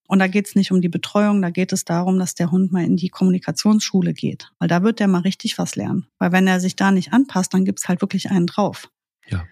Und 0.06 0.18
da 0.18 0.26
geht 0.26 0.46
es 0.46 0.54
nicht 0.54 0.70
um 0.70 0.80
die 0.80 0.88
Betreuung, 0.88 1.40
da 1.40 1.50
geht 1.50 1.72
es 1.72 1.84
darum, 1.84 2.18
dass 2.18 2.34
der 2.34 2.50
Hund 2.50 2.72
mal 2.72 2.84
in 2.84 2.96
die 2.96 3.08
Kommunikationsschule 3.08 4.12
geht. 4.12 4.50
Weil 4.58 4.68
da 4.68 4.82
wird 4.82 5.00
der 5.00 5.08
mal 5.08 5.22
richtig 5.22 5.56
was 5.56 5.76
lernen. 5.76 6.06
Weil 6.18 6.32
wenn 6.32 6.46
er 6.46 6.60
sich 6.60 6.76
da 6.76 6.90
nicht 6.90 7.12
anpasst, 7.12 7.54
dann 7.54 7.64
gibt's 7.64 7.88
halt 7.88 8.02
wirklich 8.02 8.30
einen 8.30 8.46
drauf. 8.46 8.90
Ja. 9.28 9.44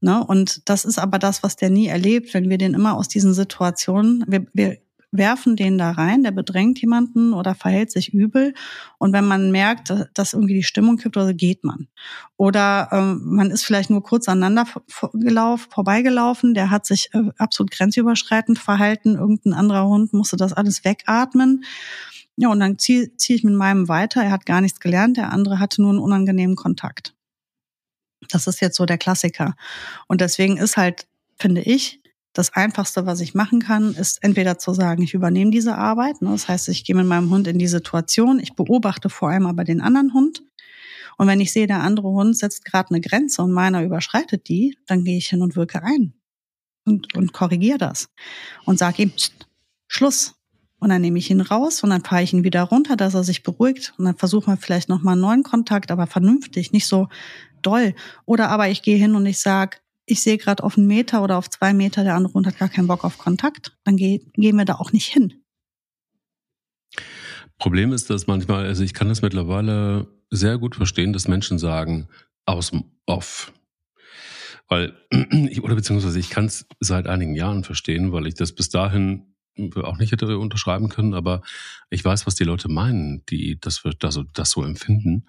Ne? 0.00 0.24
Und 0.24 0.68
das 0.68 0.86
ist 0.86 0.98
aber 0.98 1.18
das, 1.18 1.42
was 1.42 1.56
der 1.56 1.68
nie 1.68 1.88
erlebt, 1.88 2.32
wenn 2.32 2.48
wir 2.48 2.56
den 2.56 2.72
immer 2.72 2.96
aus 2.96 3.08
diesen 3.08 3.34
Situationen, 3.34 4.24
wir, 4.26 4.46
wir 4.54 4.78
werfen 5.12 5.56
den 5.56 5.76
da 5.76 5.90
rein, 5.90 6.22
der 6.22 6.30
bedrängt 6.30 6.80
jemanden 6.80 7.32
oder 7.32 7.54
verhält 7.54 7.90
sich 7.90 8.14
übel. 8.14 8.54
Und 8.98 9.12
wenn 9.12 9.26
man 9.26 9.50
merkt, 9.50 9.92
dass 10.14 10.32
irgendwie 10.32 10.54
die 10.54 10.62
Stimmung 10.62 10.96
kippt, 10.96 11.16
also 11.16 11.34
geht 11.34 11.64
man. 11.64 11.88
Oder 12.36 12.88
ähm, 12.92 13.20
man 13.24 13.50
ist 13.50 13.64
vielleicht 13.64 13.90
nur 13.90 14.02
kurz 14.02 14.28
aneinander 14.28 14.66
gelaufen, 15.12 15.70
vorbeigelaufen, 15.70 16.54
der 16.54 16.70
hat 16.70 16.86
sich 16.86 17.10
äh, 17.12 17.30
absolut 17.38 17.72
grenzüberschreitend 17.72 18.58
verhalten, 18.58 19.16
irgendein 19.16 19.54
anderer 19.54 19.86
Hund 19.86 20.12
musste 20.12 20.36
das 20.36 20.52
alles 20.52 20.84
wegatmen. 20.84 21.64
Ja, 22.36 22.48
und 22.48 22.60
dann 22.60 22.78
ziehe 22.78 23.14
zieh 23.16 23.34
ich 23.34 23.44
mit 23.44 23.54
meinem 23.54 23.88
weiter. 23.88 24.22
Er 24.22 24.30
hat 24.30 24.46
gar 24.46 24.60
nichts 24.60 24.80
gelernt, 24.80 25.16
der 25.16 25.32
andere 25.32 25.58
hatte 25.58 25.82
nur 25.82 25.90
einen 25.90 25.98
unangenehmen 25.98 26.56
Kontakt. 26.56 27.14
Das 28.28 28.46
ist 28.46 28.60
jetzt 28.60 28.76
so 28.76 28.86
der 28.86 28.98
Klassiker. 28.98 29.56
Und 30.06 30.20
deswegen 30.20 30.56
ist 30.56 30.76
halt, 30.76 31.06
finde 31.36 31.62
ich, 31.62 32.00
das 32.32 32.52
Einfachste, 32.54 33.06
was 33.06 33.20
ich 33.20 33.34
machen 33.34 33.60
kann, 33.60 33.94
ist 33.94 34.22
entweder 34.22 34.58
zu 34.58 34.72
sagen, 34.72 35.02
ich 35.02 35.14
übernehme 35.14 35.50
diese 35.50 35.76
Arbeit. 35.76 36.22
Ne? 36.22 36.30
Das 36.30 36.48
heißt, 36.48 36.68
ich 36.68 36.84
gehe 36.84 36.94
mit 36.94 37.06
meinem 37.06 37.30
Hund 37.30 37.48
in 37.48 37.58
die 37.58 37.66
Situation, 37.66 38.38
ich 38.38 38.54
beobachte 38.54 39.08
vor 39.08 39.30
allem 39.30 39.46
aber 39.46 39.64
den 39.64 39.80
anderen 39.80 40.14
Hund. 40.14 40.42
Und 41.18 41.26
wenn 41.26 41.40
ich 41.40 41.52
sehe, 41.52 41.66
der 41.66 41.82
andere 41.82 42.08
Hund 42.08 42.36
setzt 42.36 42.64
gerade 42.64 42.90
eine 42.90 43.00
Grenze 43.00 43.42
und 43.42 43.52
meiner 43.52 43.82
überschreitet 43.82 44.48
die, 44.48 44.78
dann 44.86 45.04
gehe 45.04 45.18
ich 45.18 45.28
hin 45.28 45.42
und 45.42 45.56
wirke 45.56 45.82
ein 45.82 46.14
und, 46.86 47.14
und 47.14 47.32
korrigiere 47.32 47.78
das 47.78 48.08
und 48.64 48.78
sage 48.78 49.02
ihm, 49.02 49.12
Schluss. 49.88 50.34
Und 50.78 50.88
dann 50.88 51.02
nehme 51.02 51.18
ich 51.18 51.30
ihn 51.30 51.42
raus 51.42 51.82
und 51.82 51.90
dann 51.90 52.02
fahre 52.02 52.22
ich 52.22 52.32
ihn 52.32 52.42
wieder 52.42 52.62
runter, 52.62 52.96
dass 52.96 53.12
er 53.12 53.22
sich 53.22 53.42
beruhigt. 53.42 53.92
Und 53.98 54.06
dann 54.06 54.16
versuchen 54.16 54.50
wir 54.50 54.56
vielleicht 54.56 54.88
nochmal 54.88 55.12
einen 55.12 55.20
neuen 55.20 55.42
Kontakt, 55.42 55.90
aber 55.90 56.06
vernünftig, 56.06 56.72
nicht 56.72 56.86
so 56.86 57.08
doll. 57.60 57.94
Oder 58.24 58.48
aber 58.48 58.68
ich 58.68 58.80
gehe 58.80 58.96
hin 58.96 59.14
und 59.14 59.26
ich 59.26 59.40
sage, 59.40 59.76
ich 60.10 60.22
sehe 60.22 60.38
gerade 60.38 60.62
auf 60.62 60.76
einen 60.76 60.86
Meter 60.86 61.22
oder 61.22 61.38
auf 61.38 61.48
zwei 61.48 61.72
Meter, 61.72 62.04
der 62.04 62.14
andere 62.14 62.34
Hund 62.34 62.46
hat 62.46 62.58
gar 62.58 62.68
keinen 62.68 62.86
Bock 62.86 63.04
auf 63.04 63.18
Kontakt, 63.18 63.76
dann 63.84 63.96
geh, 63.96 64.20
gehen 64.34 64.56
wir 64.56 64.64
da 64.64 64.74
auch 64.74 64.92
nicht 64.92 65.06
hin. 65.06 65.34
Problem 67.58 67.92
ist, 67.92 68.10
dass 68.10 68.26
manchmal, 68.26 68.66
also 68.66 68.82
ich 68.82 68.94
kann 68.94 69.08
das 69.08 69.22
mittlerweile 69.22 70.08
sehr 70.30 70.58
gut 70.58 70.76
verstehen, 70.76 71.12
dass 71.12 71.28
Menschen 71.28 71.58
sagen, 71.58 72.08
aus 72.46 72.70
dem 72.70 72.84
Off. 73.06 73.52
Weil, 74.68 74.96
oder 75.62 75.74
beziehungsweise 75.74 76.18
ich 76.18 76.30
kann 76.30 76.46
es 76.46 76.66
seit 76.80 77.06
einigen 77.06 77.34
Jahren 77.34 77.64
verstehen, 77.64 78.12
weil 78.12 78.26
ich 78.26 78.34
das 78.34 78.52
bis 78.52 78.70
dahin 78.70 79.34
auch 79.82 79.98
nicht 79.98 80.12
hätte 80.12 80.38
unterschreiben 80.38 80.88
können, 80.88 81.12
aber 81.12 81.42
ich 81.90 82.04
weiß, 82.04 82.26
was 82.26 82.34
die 82.34 82.44
Leute 82.44 82.68
meinen, 82.68 83.24
die 83.26 83.58
das, 83.60 83.82
das, 83.98 84.18
das 84.32 84.50
so 84.50 84.64
empfinden. 84.64 85.26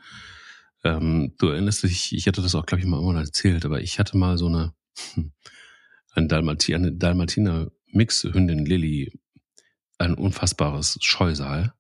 Ähm, 0.84 1.34
du 1.38 1.48
erinnerst 1.50 1.84
dich, 1.84 2.14
ich 2.16 2.28
hatte 2.28 2.42
das 2.42 2.56
auch, 2.56 2.66
glaube 2.66 2.82
ich, 2.82 2.88
mal 2.88 2.98
irgendwann 2.98 3.24
erzählt, 3.24 3.66
aber 3.66 3.82
ich 3.82 4.00
hatte 4.00 4.18
mal 4.18 4.38
so 4.38 4.48
eine, 4.48 4.74
eine, 6.14 6.28
Dalmati, 6.28 6.76
eine 6.76 6.92
Dalmatiner 6.92 7.72
Mixhündin 7.88 8.66
Lilly, 8.66 9.20
ein 9.98 10.16
unfassbares 10.16 10.98
Scheusal. 11.02 11.74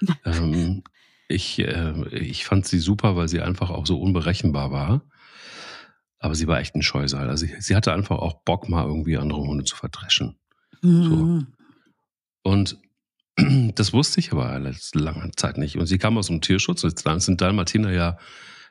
ähm, 0.24 0.82
ich, 1.28 1.58
äh, 1.58 2.08
ich 2.16 2.44
fand 2.44 2.66
sie 2.66 2.78
super, 2.78 3.16
weil 3.16 3.28
sie 3.28 3.40
einfach 3.40 3.70
auch 3.70 3.86
so 3.86 4.00
unberechenbar 4.00 4.70
war. 4.72 5.02
Aber 6.18 6.34
sie 6.34 6.48
war 6.48 6.58
echt 6.58 6.74
ein 6.74 6.82
Scheusal. 6.82 7.28
Also 7.28 7.46
sie, 7.46 7.54
sie 7.60 7.76
hatte 7.76 7.92
einfach 7.92 8.18
auch 8.18 8.42
Bock, 8.42 8.68
mal 8.68 8.86
irgendwie 8.86 9.18
andere 9.18 9.40
Hunde 9.40 9.64
zu 9.64 9.76
verdreschen. 9.76 10.36
Mhm. 10.82 11.02
So. 11.04 12.50
Und 12.50 12.78
das 13.74 13.92
wusste 13.92 14.20
ich 14.20 14.32
aber 14.32 14.58
lange 14.94 15.30
Zeit 15.36 15.58
nicht. 15.58 15.76
Und 15.76 15.86
sie 15.86 15.98
kam 15.98 16.18
aus 16.18 16.26
dem 16.26 16.40
Tierschutz. 16.40 16.82
Jetzt 16.82 17.04
sind 17.24 17.40
Dalmatiner 17.40 17.92
ja 17.92 18.18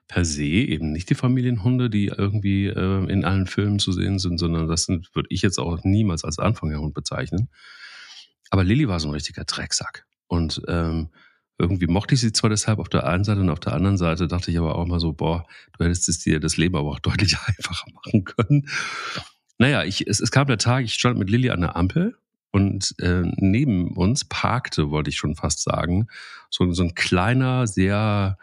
per 0.07 0.25
se 0.25 0.43
eben 0.43 0.91
nicht 0.91 1.09
die 1.09 1.15
Familienhunde, 1.15 1.89
die 1.89 2.07
irgendwie 2.07 2.67
äh, 2.67 3.11
in 3.11 3.25
allen 3.25 3.47
Filmen 3.47 3.79
zu 3.79 3.91
sehen 3.91 4.19
sind, 4.19 4.37
sondern 4.37 4.67
das 4.67 4.85
sind, 4.85 5.13
würde 5.13 5.27
ich 5.31 5.41
jetzt 5.41 5.57
auch 5.57 5.83
niemals 5.83 6.23
als 6.23 6.39
Anfängerhund 6.39 6.93
bezeichnen. 6.93 7.49
Aber 8.49 8.63
Lilly 8.63 8.87
war 8.87 8.99
so 8.99 9.09
ein 9.09 9.13
richtiger 9.13 9.43
Drecksack. 9.43 10.05
Und 10.27 10.61
ähm, 10.67 11.09
irgendwie 11.57 11.87
mochte 11.87 12.15
ich 12.15 12.21
sie 12.21 12.31
zwar 12.31 12.49
deshalb 12.49 12.79
auf 12.79 12.89
der 12.89 13.07
einen 13.07 13.23
Seite 13.23 13.41
und 13.41 13.49
auf 13.49 13.59
der 13.59 13.73
anderen 13.73 13.97
Seite 13.97 14.27
dachte 14.27 14.51
ich 14.51 14.57
aber 14.57 14.75
auch 14.75 14.85
mal 14.85 14.99
so, 14.99 15.13
boah, 15.13 15.45
du 15.77 15.85
hättest 15.85 16.07
es 16.07 16.19
dir 16.19 16.39
das 16.39 16.57
Leben 16.57 16.75
aber 16.75 16.89
auch 16.89 16.99
deutlich 16.99 17.37
einfacher 17.45 17.87
machen 17.93 18.23
können. 18.23 18.69
Naja, 19.57 19.83
ich, 19.83 20.07
es, 20.07 20.19
es 20.19 20.31
kam 20.31 20.47
der 20.47 20.57
Tag, 20.57 20.85
ich 20.85 20.93
stand 20.93 21.17
mit 21.17 21.29
Lilly 21.29 21.49
an 21.49 21.61
der 21.61 21.75
Ampel 21.75 22.15
und 22.57 22.95
äh, 22.99 23.21
neben 23.37 23.95
uns 23.95 24.25
parkte, 24.25 24.89
wollte 24.89 25.11
ich 25.11 25.17
schon 25.17 25.35
fast 25.35 25.61
sagen, 25.63 26.07
so, 26.49 26.71
so 26.71 26.83
ein 26.83 26.95
kleiner, 26.95 27.67
sehr 27.67 28.37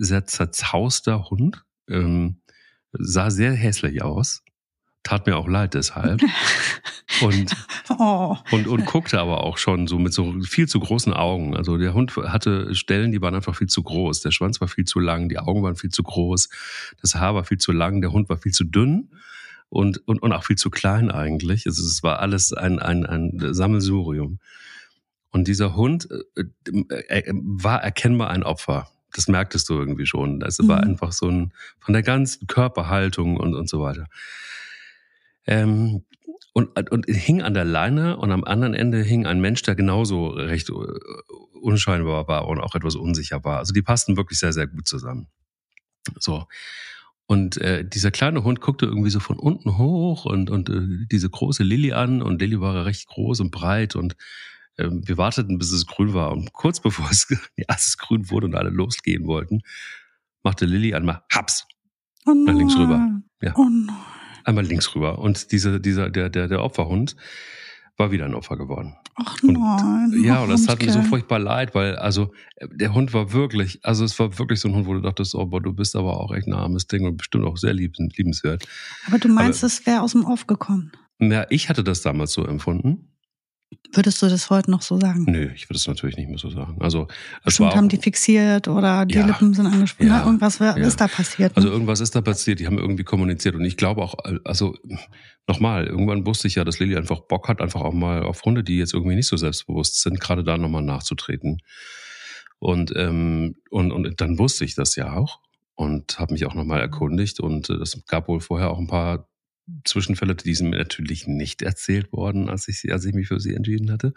sehr 0.00 0.24
zerzauster 0.24 1.30
Hund. 1.30 1.62
Ähm, 1.88 2.40
sah 2.92 3.30
sehr 3.30 3.52
hässlich 3.52 4.02
aus. 4.02 4.42
Tat 5.02 5.26
mir 5.26 5.36
auch 5.36 5.48
leid 5.48 5.74
deshalb. 5.74 6.20
Und, 7.22 7.54
oh. 7.98 8.36
und, 8.52 8.66
und 8.66 8.86
guckte 8.86 9.20
aber 9.20 9.44
auch 9.44 9.58
schon 9.58 9.86
so 9.88 9.98
mit 9.98 10.14
so 10.14 10.40
viel 10.42 10.68
zu 10.68 10.80
großen 10.80 11.12
Augen. 11.12 11.54
Also 11.54 11.76
der 11.76 11.92
Hund 11.92 12.16
hatte 12.16 12.74
Stellen, 12.74 13.12
die 13.12 13.20
waren 13.20 13.34
einfach 13.34 13.56
viel 13.56 13.66
zu 13.66 13.82
groß. 13.82 14.22
Der 14.22 14.30
Schwanz 14.30 14.60
war 14.62 14.68
viel 14.68 14.84
zu 14.86 15.00
lang, 15.00 15.28
die 15.28 15.38
Augen 15.38 15.62
waren 15.62 15.76
viel 15.76 15.90
zu 15.90 16.02
groß, 16.02 16.48
das 17.02 17.16
Haar 17.16 17.34
war 17.34 17.44
viel 17.44 17.58
zu 17.58 17.72
lang, 17.72 18.00
der 18.00 18.12
Hund 18.12 18.30
war 18.30 18.38
viel 18.38 18.52
zu 18.52 18.64
dünn 18.64 19.10
und, 19.70 20.06
und, 20.06 20.20
und 20.20 20.32
auch 20.32 20.44
viel 20.44 20.56
zu 20.56 20.68
klein 20.68 21.10
eigentlich. 21.10 21.66
Also 21.66 21.82
es 21.82 22.02
war 22.02 22.18
alles 22.18 22.52
ein, 22.52 22.78
ein, 22.78 23.06
ein 23.06 23.54
Sammelsurium. 23.54 24.38
Und 25.30 25.48
dieser 25.48 25.74
Hund 25.76 26.08
äh, 26.36 26.44
äh, 26.98 27.20
äh 27.20 27.32
war 27.34 27.82
erkennbar 27.82 28.30
ein 28.30 28.42
Opfer 28.42 28.88
das 29.12 29.28
merktest 29.28 29.68
du 29.68 29.74
irgendwie 29.74 30.06
schon. 30.06 30.40
War 30.40 30.82
mhm. 30.82 30.90
einfach 30.90 31.12
so 31.12 31.28
ein, 31.28 31.52
von 31.78 31.92
der 31.92 32.02
ganzen 32.02 32.46
Körperhaltung 32.46 33.36
und, 33.36 33.54
und 33.54 33.68
so 33.68 33.80
weiter. 33.80 34.06
Ähm, 35.46 36.04
und, 36.52 36.90
und 36.90 37.06
hing 37.06 37.42
an 37.42 37.54
der 37.54 37.64
Leine 37.64 38.16
und 38.16 38.32
am 38.32 38.44
anderen 38.44 38.74
Ende 38.74 39.02
hing 39.02 39.26
ein 39.26 39.40
Mensch, 39.40 39.62
der 39.62 39.76
genauso 39.76 40.28
recht 40.28 40.70
unscheinbar 41.60 42.26
war 42.28 42.48
und 42.48 42.58
auch 42.58 42.74
etwas 42.74 42.96
unsicher 42.96 43.44
war. 43.44 43.58
Also 43.58 43.72
die 43.72 43.82
passten 43.82 44.16
wirklich 44.16 44.38
sehr, 44.38 44.52
sehr 44.52 44.66
gut 44.66 44.86
zusammen. 44.86 45.28
So. 46.18 46.46
Und 47.30 47.58
äh, 47.58 47.84
dieser 47.88 48.10
kleine 48.10 48.42
Hund 48.42 48.60
guckte 48.60 48.86
irgendwie 48.86 49.10
so 49.10 49.20
von 49.20 49.38
unten 49.38 49.78
hoch 49.78 50.24
und, 50.24 50.50
und 50.50 50.68
äh, 50.68 51.06
diese 51.12 51.30
große 51.30 51.62
Lilly 51.62 51.92
an 51.92 52.22
und 52.22 52.40
Lilly 52.40 52.60
war 52.60 52.84
recht 52.84 53.06
groß 53.06 53.38
und 53.38 53.52
breit 53.52 53.94
und 53.94 54.16
ähm, 54.78 55.06
wir 55.06 55.16
warteten, 55.16 55.56
bis 55.56 55.70
es 55.70 55.86
grün 55.86 56.12
war. 56.12 56.32
Und 56.32 56.52
kurz 56.52 56.80
bevor 56.82 57.08
es, 57.08 57.28
ja, 57.56 57.66
es 57.68 57.98
grün 57.98 58.30
wurde 58.30 58.46
und 58.46 58.56
alle 58.56 58.70
losgehen 58.70 59.28
wollten, 59.28 59.60
machte 60.42 60.66
Lilly 60.66 60.92
einmal 60.92 61.22
Haps. 61.32 61.68
Oh 62.26 62.34
nein. 62.34 62.56
links 62.56 62.76
rüber. 62.76 63.20
Ja. 63.40 63.52
Oh 63.54 63.68
nein. 63.70 63.94
Einmal 64.42 64.64
links 64.64 64.92
rüber. 64.96 65.20
Und 65.20 65.52
diese, 65.52 65.80
dieser, 65.80 66.10
der, 66.10 66.30
der, 66.30 66.48
der 66.48 66.64
Opferhund 66.64 67.14
war 68.00 68.10
wieder 68.10 68.24
ein 68.24 68.34
Opfer 68.34 68.56
geworden. 68.56 68.96
Ach 69.14 69.36
nein. 69.42 70.10
Und, 70.12 70.24
ja, 70.24 70.42
und 70.42 70.50
das 70.50 70.64
tat 70.64 70.82
mir 70.82 70.90
so 70.90 71.02
furchtbar 71.02 71.38
leid, 71.38 71.74
weil, 71.74 71.94
also, 71.96 72.32
der 72.60 72.92
Hund 72.94 73.14
war 73.14 73.32
wirklich, 73.32 73.78
also 73.84 74.04
es 74.04 74.18
war 74.18 74.36
wirklich 74.38 74.58
so 74.58 74.68
ein 74.68 74.74
Hund, 74.74 74.86
wo 74.86 74.94
du 74.94 75.00
dachtest, 75.00 75.36
oh, 75.36 75.46
boah, 75.46 75.60
du 75.60 75.72
bist 75.72 75.94
aber 75.94 76.18
auch 76.18 76.34
echt 76.34 76.48
ein 76.48 76.54
armes 76.54 76.88
Ding 76.88 77.04
und 77.06 77.16
bestimmt 77.18 77.44
auch 77.44 77.56
sehr 77.56 77.74
liebenswert. 77.74 78.66
Aber 79.06 79.18
du 79.18 79.28
meinst, 79.28 79.62
es 79.62 79.86
wäre 79.86 80.00
aus 80.00 80.12
dem 80.12 80.24
Off 80.24 80.48
gekommen? 80.48 80.90
Ja, 81.20 81.46
ich 81.50 81.68
hatte 81.68 81.84
das 81.84 82.00
damals 82.00 82.32
so 82.32 82.44
empfunden. 82.44 83.12
Würdest 83.92 84.20
du 84.22 84.28
das 84.28 84.50
heute 84.50 84.70
noch 84.70 84.82
so 84.82 84.98
sagen? 84.98 85.24
Nö, 85.28 85.50
ich 85.54 85.68
würde 85.68 85.76
es 85.76 85.86
natürlich 85.86 86.16
nicht 86.16 86.28
mehr 86.28 86.38
so 86.38 86.50
sagen. 86.50 86.76
Also 86.80 87.06
es 87.40 87.56
Bestimmt 87.56 87.74
haben 87.74 87.88
die 87.88 87.96
fixiert 87.96 88.68
oder 88.68 89.06
die 89.06 89.16
ja, 89.16 89.26
Lippen 89.26 89.54
sind 89.54 89.66
angespannt. 89.66 90.10
Ja, 90.10 90.24
irgendwas 90.24 90.58
ja. 90.58 90.76
ist 90.76 91.00
da 91.00 91.08
passiert. 91.08 91.56
Also 91.56 91.68
irgendwas 91.68 92.00
ist 92.00 92.14
da 92.14 92.20
passiert. 92.20 92.60
Die 92.60 92.66
haben 92.66 92.78
irgendwie 92.78 93.04
kommuniziert 93.04 93.54
und 93.54 93.64
ich 93.64 93.76
glaube 93.76 94.02
auch, 94.02 94.14
also 94.44 94.76
nochmal, 95.46 95.86
irgendwann 95.86 96.26
wusste 96.26 96.48
ich 96.48 96.56
ja, 96.56 96.64
dass 96.64 96.78
Lilly 96.78 96.96
einfach 96.96 97.20
Bock 97.20 97.48
hat, 97.48 97.60
einfach 97.60 97.80
auch 97.80 97.92
mal 97.92 98.22
auf 98.22 98.42
Hunde, 98.44 98.64
die 98.64 98.78
jetzt 98.78 98.94
irgendwie 98.94 99.16
nicht 99.16 99.28
so 99.28 99.36
selbstbewusst 99.36 100.02
sind, 100.02 100.20
gerade 100.20 100.44
da 100.44 100.58
nochmal 100.58 100.82
nachzutreten. 100.82 101.60
Und 102.58 102.92
ähm, 102.96 103.56
und 103.70 103.92
und 103.92 104.20
dann 104.20 104.38
wusste 104.38 104.64
ich 104.64 104.74
das 104.74 104.94
ja 104.96 105.14
auch 105.14 105.40
und 105.74 106.18
habe 106.18 106.34
mich 106.34 106.44
auch 106.44 106.54
nochmal 106.54 106.80
erkundigt 106.80 107.40
und 107.40 107.70
es 107.70 107.94
äh, 107.94 108.00
gab 108.06 108.28
wohl 108.28 108.40
vorher 108.40 108.70
auch 108.70 108.78
ein 108.78 108.86
paar 108.86 109.29
Zwischenfälle, 109.84 110.34
die 110.34 110.54
sind 110.54 110.70
mir 110.70 110.78
natürlich 110.78 111.26
nicht 111.26 111.62
erzählt 111.62 112.12
worden, 112.12 112.48
als 112.48 112.68
ich, 112.68 112.92
als 112.92 113.04
ich 113.04 113.14
mich 113.14 113.28
für 113.28 113.40
sie 113.40 113.54
entschieden 113.54 113.90
hatte. 113.90 114.12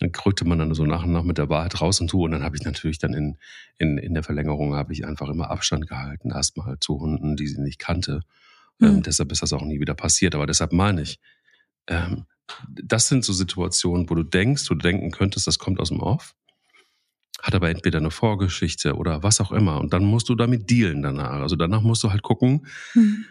dann 0.00 0.12
krückte 0.12 0.44
man 0.44 0.58
dann 0.58 0.74
so 0.74 0.84
nach 0.86 1.04
und 1.04 1.12
nach 1.12 1.22
mit 1.22 1.38
der 1.38 1.48
Wahrheit 1.48 1.80
raus 1.80 2.00
und 2.00 2.10
zu. 2.10 2.22
Und 2.22 2.32
dann 2.32 2.42
habe 2.42 2.56
ich 2.56 2.64
natürlich 2.64 2.98
dann 2.98 3.14
in, 3.14 3.38
in, 3.78 3.98
in 3.98 4.14
der 4.14 4.22
Verlängerung 4.22 4.74
habe 4.74 4.92
ich 4.92 5.06
einfach 5.06 5.28
immer 5.28 5.50
Abstand 5.50 5.86
gehalten, 5.86 6.30
erstmal 6.30 6.78
zu 6.80 7.00
Hunden, 7.00 7.36
die 7.36 7.46
sie 7.46 7.60
nicht 7.60 7.78
kannte. 7.78 8.22
Mhm. 8.78 8.86
Ähm, 8.86 9.02
deshalb 9.02 9.30
ist 9.32 9.42
das 9.42 9.52
auch 9.52 9.64
nie 9.64 9.80
wieder 9.80 9.94
passiert. 9.94 10.34
Aber 10.34 10.46
deshalb 10.46 10.72
meine 10.72 11.02
ich, 11.02 11.20
ähm, 11.86 12.26
das 12.68 13.08
sind 13.08 13.24
so 13.24 13.32
Situationen, 13.32 14.08
wo 14.10 14.14
du 14.14 14.22
denkst, 14.22 14.70
wo 14.70 14.74
du 14.74 14.80
denken 14.80 15.10
könntest, 15.10 15.46
das 15.46 15.58
kommt 15.58 15.80
aus 15.80 15.88
dem 15.88 16.00
Off, 16.00 16.34
hat 17.42 17.54
aber 17.54 17.70
entweder 17.70 17.98
eine 17.98 18.10
Vorgeschichte 18.10 18.96
oder 18.96 19.22
was 19.22 19.40
auch 19.40 19.52
immer. 19.52 19.80
Und 19.80 19.92
dann 19.92 20.04
musst 20.04 20.28
du 20.28 20.34
damit 20.34 20.70
dealen 20.70 21.02
danach. 21.02 21.40
Also 21.40 21.56
danach 21.56 21.82
musst 21.82 22.02
du 22.04 22.10
halt 22.10 22.22
gucken, 22.22 22.66
mhm. 22.94 23.24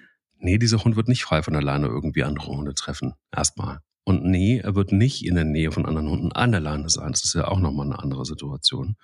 Nee, 0.43 0.57
dieser 0.57 0.83
Hund 0.83 0.95
wird 0.95 1.07
nicht 1.07 1.23
frei 1.23 1.41
von 1.41 1.55
alleine 1.55 1.87
irgendwie 1.87 2.23
andere 2.23 2.47
Hunde 2.47 2.73
treffen. 2.73 3.13
Erstmal. 3.35 3.79
Und 4.03 4.25
nee, 4.25 4.59
er 4.59 4.75
wird 4.75 4.91
nicht 4.91 5.25
in 5.25 5.35
der 5.35 5.45
Nähe 5.45 5.71
von 5.71 5.85
anderen 5.85 6.09
Hunden 6.09 6.31
an 6.33 6.51
der 6.51 6.59
Leine 6.59 6.89
sein. 6.89 7.11
Das 7.11 7.23
ist 7.23 7.33
ja 7.35 7.47
auch 7.47 7.59
nochmal 7.59 7.85
eine 7.85 7.99
andere 7.99 8.25
Situation. 8.25 8.95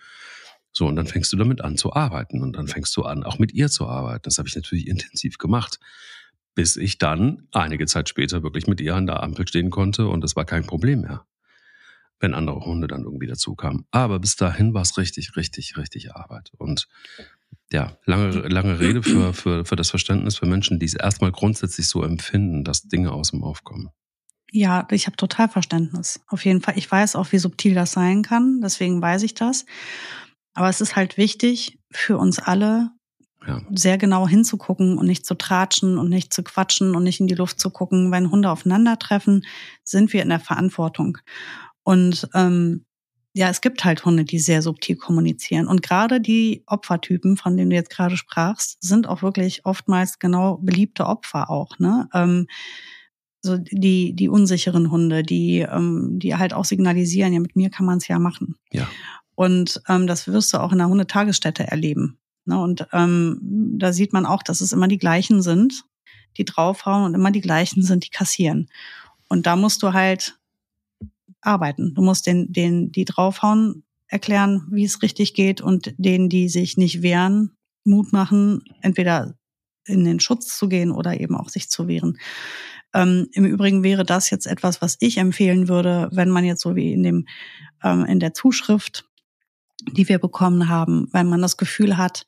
So, 0.72 0.88
und 0.88 0.96
dann 0.96 1.08
fängst 1.08 1.32
du 1.32 1.38
damit 1.38 1.62
an 1.62 1.78
zu 1.78 1.94
arbeiten. 1.94 2.42
Und 2.42 2.56
dann 2.56 2.68
fängst 2.68 2.96
du 2.98 3.04
an, 3.04 3.24
auch 3.24 3.40
mit 3.40 3.54
ihr 3.54 3.70
zu 3.70 3.88
arbeiten. 3.88 4.24
Das 4.24 4.38
habe 4.38 4.48
ich 4.48 4.56
natürlich 4.56 4.88
intensiv 4.88 5.38
gemacht. 5.38 5.80
Bis 6.56 6.76
ich 6.76 6.98
dann 6.98 7.48
einige 7.54 7.86
Zeit 7.86 8.10
später 8.10 8.44
wirklich 8.44 8.68
mit 8.68 8.82
ihr 8.82 8.96
an 8.96 9.08
der 9.08 9.24
Ampel 9.24 9.48
stehen 9.48 9.70
konnte 9.70 10.08
und 10.08 10.24
es 10.24 10.36
war 10.36 10.46
kein 10.46 10.66
Problem 10.66 11.02
mehr. 11.02 11.26
Wenn 12.20 12.34
andere 12.34 12.60
Hunde 12.66 12.88
dann 12.88 13.06
irgendwie 13.06 13.28
dazu 13.28 13.56
kamen. 13.56 13.86
Aber 13.92 14.20
bis 14.20 14.36
dahin 14.36 14.74
war 14.74 14.82
es 14.82 14.98
richtig, 14.98 15.38
richtig, 15.38 15.78
richtig 15.78 16.16
Arbeit. 16.16 16.52
Und 16.58 16.90
ja, 17.72 17.98
lange, 18.06 18.32
lange 18.48 18.80
Rede 18.80 19.04
für, 19.04 19.34
für, 19.34 19.66
für 19.66 19.76
das 19.76 19.90
Verständnis 19.90 20.38
für 20.38 20.46
Menschen, 20.46 20.80
die 20.80 20.86
es 20.86 20.96
erstmal 20.96 21.32
grundsätzlich 21.32 21.88
so 21.88 22.04
empfinden, 22.04 22.64
dass 22.64 22.84
Dinge 22.84 23.12
aus 23.12 23.32
dem 23.32 23.44
Aufkommen. 23.44 23.90
Ja, 24.52 24.88
ich 24.90 25.06
habe 25.06 25.16
total 25.16 25.48
Verständnis. 25.48 26.20
Auf 26.28 26.44
jeden 26.44 26.62
Fall. 26.62 26.78
Ich 26.78 26.92
weiß 26.92 27.16
auch, 27.16 27.32
wie 27.32 27.38
subtil 27.38 27.76
das 27.76 27.92
sein 27.92 28.24
kann. 28.24 28.62
Deswegen 28.62 29.02
weiß 29.02 29.22
ich 29.24 29.36
das. 29.36 29.66
Aber 30.56 30.70
es 30.70 30.82
ist 30.82 30.96
halt 30.96 31.18
wichtig 31.18 31.80
für 31.92 32.18
uns 32.18 32.40
alle, 32.40 32.90
ja. 33.46 33.62
sehr 33.72 34.00
genau 34.00 34.28
hinzugucken 34.28 34.98
und 34.98 35.06
nicht 35.06 35.26
zu 35.26 35.36
tratschen 35.36 36.00
und 36.00 36.10
nicht 36.10 36.34
zu 36.34 36.44
quatschen 36.44 36.96
und 36.96 37.04
nicht 37.04 37.20
in 37.20 37.28
die 37.28 37.36
Luft 37.36 37.60
zu 37.60 37.70
gucken. 37.70 38.12
Wenn 38.12 38.32
Hunde 38.32 38.50
aufeinandertreffen, 38.50 39.46
sind 39.84 40.12
wir 40.14 40.24
in 40.24 40.30
der 40.30 40.40
Verantwortung. 40.40 41.20
Und 41.84 42.28
ähm, 42.34 42.86
ja, 43.34 43.50
es 43.50 43.62
gibt 43.62 43.86
halt 43.86 44.06
Hunde, 44.06 44.26
die 44.26 44.40
sehr 44.40 44.62
subtil 44.62 44.96
kommunizieren. 44.96 45.68
Und 45.68 45.84
gerade 45.84 46.20
die 46.20 46.64
Opfertypen, 46.66 47.38
von 47.38 47.56
denen 47.56 47.70
du 47.70 47.76
jetzt 47.76 47.92
gerade 47.92 48.18
sprachst, 48.18 48.78
sind 48.82 49.08
auch 49.08 49.22
wirklich 49.22 49.66
oftmals 49.66 50.20
genau 50.20 50.58
beliebte 50.58 51.06
Opfer 51.06 51.50
auch. 51.50 51.78
Ne? 51.78 52.10
Ähm, 52.14 52.48
so 53.42 53.58
die, 53.58 54.14
die 54.14 54.30
unsicheren 54.30 54.92
Hunde, 54.92 55.24
die, 55.24 55.60
ähm, 55.60 56.20
die 56.20 56.36
halt 56.36 56.54
auch 56.54 56.66
signalisieren, 56.66 57.32
ja, 57.32 57.40
mit 57.40 57.56
mir 57.56 57.70
kann 57.70 57.86
man 57.86 58.00
es 58.00 58.08
ja 58.08 58.20
machen. 58.20 58.56
Ja. 58.72 58.88
Und 59.36 59.82
ähm, 59.88 60.08
das 60.08 60.28
wirst 60.28 60.54
du 60.54 60.58
auch 60.58 60.72
in 60.72 60.80
der 60.80 60.90
Hundetagesstätte 60.90 61.66
erleben. 61.68 62.18
Ne? 62.46 62.60
Und 62.60 62.88
ähm, 62.92 63.40
da 63.78 63.94
sieht 63.94 64.12
man 64.12 64.26
auch, 64.26 64.44
dass 64.44 64.60
es 64.60 64.74
immer 64.74 64.88
die 64.88 64.98
gleichen 64.98 65.42
sind, 65.42 65.86
die 66.38 66.46
draufhauen 66.46 67.04
und 67.06 67.14
immer 67.14 67.32
die 67.32 67.42
gleichen 67.42 67.84
sind, 67.84 68.06
die 68.06 68.10
kassieren. 68.10 68.70
Und 69.30 69.46
da 69.46 69.56
musst 69.56 69.84
du 69.84 69.94
halt 69.94 70.39
arbeiten. 71.42 71.94
Du 71.94 72.02
musst 72.02 72.28
den, 72.28 72.52
den, 72.52 72.92
die 72.92 73.06
draufhauen, 73.06 73.84
erklären, 74.08 74.68
wie 74.72 74.86
es 74.86 75.02
richtig 75.02 75.34
geht 75.34 75.62
und 75.62 75.94
denen, 75.98 76.30
die 76.30 76.50
sich 76.50 76.78
nicht 76.78 77.02
wehren, 77.02 77.56
Mut 77.84 78.12
machen, 78.12 78.64
entweder 78.82 79.36
in 79.86 80.04
den 80.04 80.20
Schutz 80.20 80.58
zu 80.58 80.68
gehen 80.68 80.92
oder 80.92 81.20
eben 81.20 81.36
auch 81.36 81.50
sich 81.50 81.70
zu 81.70 81.88
wehren. 81.88 82.18
Ähm, 82.94 83.28
Im 83.34 83.46
Übrigen 83.46 83.84
wäre 83.84 84.04
das 84.04 84.30
jetzt 84.30 84.48
etwas, 84.48 84.82
was 84.82 84.98
ich 85.00 85.18
empfehlen 85.18 85.68
würde, 85.68 86.10
wenn 86.12 86.30
man 86.30 86.44
jetzt 86.44 86.62
so 86.62 86.76
wie 86.76 86.92
in 86.92 87.04
dem 87.04 87.28
ähm, 87.84 88.06
in 88.06 88.20
der 88.20 88.34
Zuschrift, 88.34 89.06
die 89.92 90.10
wir 90.10 90.20
bekommen 90.20 90.70
haben, 90.70 91.08
wenn 91.12 91.28
man 91.28 91.42
das 91.42 91.58
Gefühl 91.58 91.98
hat, 91.98 92.26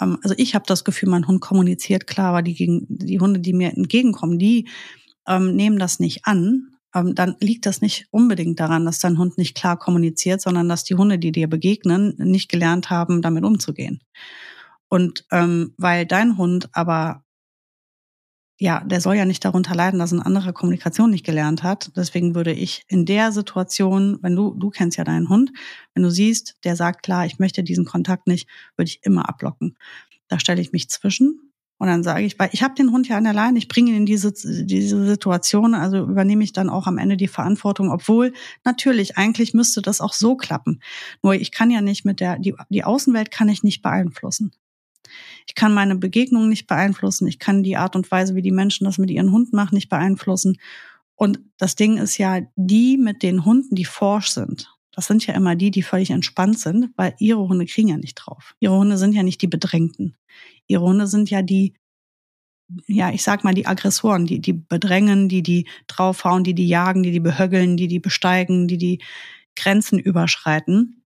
ähm, 0.00 0.18
also 0.22 0.34
ich 0.38 0.54
habe 0.54 0.64
das 0.66 0.84
Gefühl, 0.84 1.08
mein 1.08 1.26
Hund 1.26 1.40
kommuniziert 1.40 2.06
klar, 2.06 2.30
aber 2.30 2.42
die, 2.42 2.54
gegen, 2.54 2.86
die 2.88 3.20
Hunde, 3.20 3.40
die 3.40 3.52
mir 3.52 3.76
entgegenkommen, 3.76 4.38
die 4.38 4.68
ähm, 5.26 5.54
nehmen 5.54 5.78
das 5.78 6.00
nicht 6.00 6.26
an. 6.26 6.75
Ähm, 6.94 7.14
dann 7.14 7.36
liegt 7.40 7.66
das 7.66 7.80
nicht 7.80 8.06
unbedingt 8.10 8.60
daran, 8.60 8.84
dass 8.84 8.98
dein 8.98 9.18
Hund 9.18 9.38
nicht 9.38 9.56
klar 9.56 9.78
kommuniziert, 9.78 10.40
sondern 10.40 10.68
dass 10.68 10.84
die 10.84 10.94
Hunde, 10.94 11.18
die 11.18 11.32
dir 11.32 11.48
begegnen, 11.48 12.14
nicht 12.18 12.48
gelernt 12.48 12.90
haben, 12.90 13.22
damit 13.22 13.44
umzugehen. 13.44 14.00
Und 14.88 15.24
ähm, 15.32 15.74
weil 15.76 16.06
dein 16.06 16.38
Hund 16.38 16.68
aber 16.72 17.24
ja, 18.58 18.80
der 18.80 19.00
soll 19.02 19.16
ja 19.16 19.26
nicht 19.26 19.44
darunter 19.44 19.74
leiden, 19.74 19.98
dass 19.98 20.12
ein 20.12 20.22
anderer 20.22 20.52
Kommunikation 20.54 21.10
nicht 21.10 21.26
gelernt 21.26 21.62
hat. 21.62 21.90
Deswegen 21.94 22.34
würde 22.34 22.52
ich 22.52 22.84
in 22.88 23.04
der 23.04 23.30
Situation, 23.30 24.18
wenn 24.22 24.34
du, 24.34 24.54
du 24.54 24.70
kennst 24.70 24.96
ja 24.96 25.04
deinen 25.04 25.28
Hund, 25.28 25.52
wenn 25.92 26.02
du 26.02 26.10
siehst, 26.10 26.56
der 26.64 26.74
sagt 26.74 27.02
klar, 27.02 27.26
ich 27.26 27.38
möchte 27.38 27.62
diesen 27.62 27.84
Kontakt 27.84 28.26
nicht, 28.26 28.48
würde 28.76 28.88
ich 28.88 29.00
immer 29.02 29.28
abblocken. 29.28 29.76
Da 30.28 30.40
stelle 30.40 30.62
ich 30.62 30.72
mich 30.72 30.88
zwischen 30.88 31.52
und 31.78 31.88
dann 31.88 32.02
sage 32.02 32.22
ich, 32.22 32.36
ich 32.52 32.62
habe 32.62 32.74
den 32.74 32.90
Hund 32.90 33.08
ja 33.08 33.18
an 33.18 33.24
der 33.24 33.34
Leine, 33.34 33.58
ich 33.58 33.68
bringe 33.68 33.90
ihn 33.90 33.96
in 33.96 34.06
diese, 34.06 34.32
diese 34.32 35.06
Situation, 35.06 35.74
also 35.74 35.98
übernehme 35.98 36.42
ich 36.42 36.52
dann 36.52 36.70
auch 36.70 36.86
am 36.86 36.96
Ende 36.96 37.16
die 37.16 37.28
Verantwortung, 37.28 37.90
obwohl 37.90 38.32
natürlich, 38.64 39.18
eigentlich 39.18 39.52
müsste 39.52 39.82
das 39.82 40.00
auch 40.00 40.14
so 40.14 40.36
klappen. 40.36 40.80
Nur 41.22 41.34
ich 41.34 41.52
kann 41.52 41.70
ja 41.70 41.82
nicht 41.82 42.04
mit 42.04 42.20
der, 42.20 42.38
die, 42.38 42.54
die 42.70 42.84
Außenwelt 42.84 43.30
kann 43.30 43.50
ich 43.50 43.62
nicht 43.62 43.82
beeinflussen. 43.82 44.52
Ich 45.46 45.54
kann 45.54 45.74
meine 45.74 45.96
Begegnungen 45.96 46.48
nicht 46.48 46.66
beeinflussen. 46.66 47.28
Ich 47.28 47.38
kann 47.38 47.62
die 47.62 47.76
Art 47.76 47.94
und 47.94 48.10
Weise, 48.10 48.34
wie 48.34 48.42
die 48.42 48.50
Menschen 48.50 48.84
das 48.84 48.98
mit 48.98 49.10
ihren 49.10 49.30
Hunden 49.30 49.54
machen, 49.54 49.74
nicht 49.74 49.88
beeinflussen. 49.88 50.58
Und 51.14 51.40
das 51.58 51.76
Ding 51.76 51.98
ist 51.98 52.18
ja, 52.18 52.40
die 52.56 52.96
mit 52.96 53.22
den 53.22 53.44
Hunden, 53.44 53.74
die 53.74 53.84
forsch 53.84 54.30
sind, 54.30 54.76
das 54.96 55.06
sind 55.06 55.26
ja 55.26 55.34
immer 55.34 55.54
die, 55.56 55.70
die 55.70 55.82
völlig 55.82 56.10
entspannt 56.10 56.58
sind, 56.58 56.88
weil 56.96 57.14
ihre 57.18 57.46
Hunde 57.46 57.66
kriegen 57.66 57.88
ja 57.88 57.98
nicht 57.98 58.14
drauf. 58.14 58.54
Ihre 58.60 58.76
Hunde 58.76 58.96
sind 58.96 59.12
ja 59.12 59.22
nicht 59.22 59.42
die 59.42 59.46
Bedrängten. 59.46 60.16
Ihre 60.66 60.84
Hunde 60.84 61.06
sind 61.06 61.30
ja 61.30 61.42
die, 61.42 61.74
ja, 62.86 63.10
ich 63.10 63.22
sag 63.22 63.44
mal, 63.44 63.54
die 63.54 63.66
Aggressoren, 63.66 64.26
die, 64.26 64.40
die 64.40 64.52
bedrängen, 64.52 65.28
die 65.28 65.42
die 65.42 65.68
draufhauen, 65.86 66.44
die 66.44 66.54
die 66.54 66.66
jagen, 66.68 67.02
die 67.02 67.12
die 67.12 67.20
behöggeln, 67.20 67.76
die 67.76 67.88
die 67.88 68.00
besteigen, 68.00 68.66
die 68.68 68.78
die 68.78 69.02
Grenzen 69.54 69.98
überschreiten. 69.98 71.02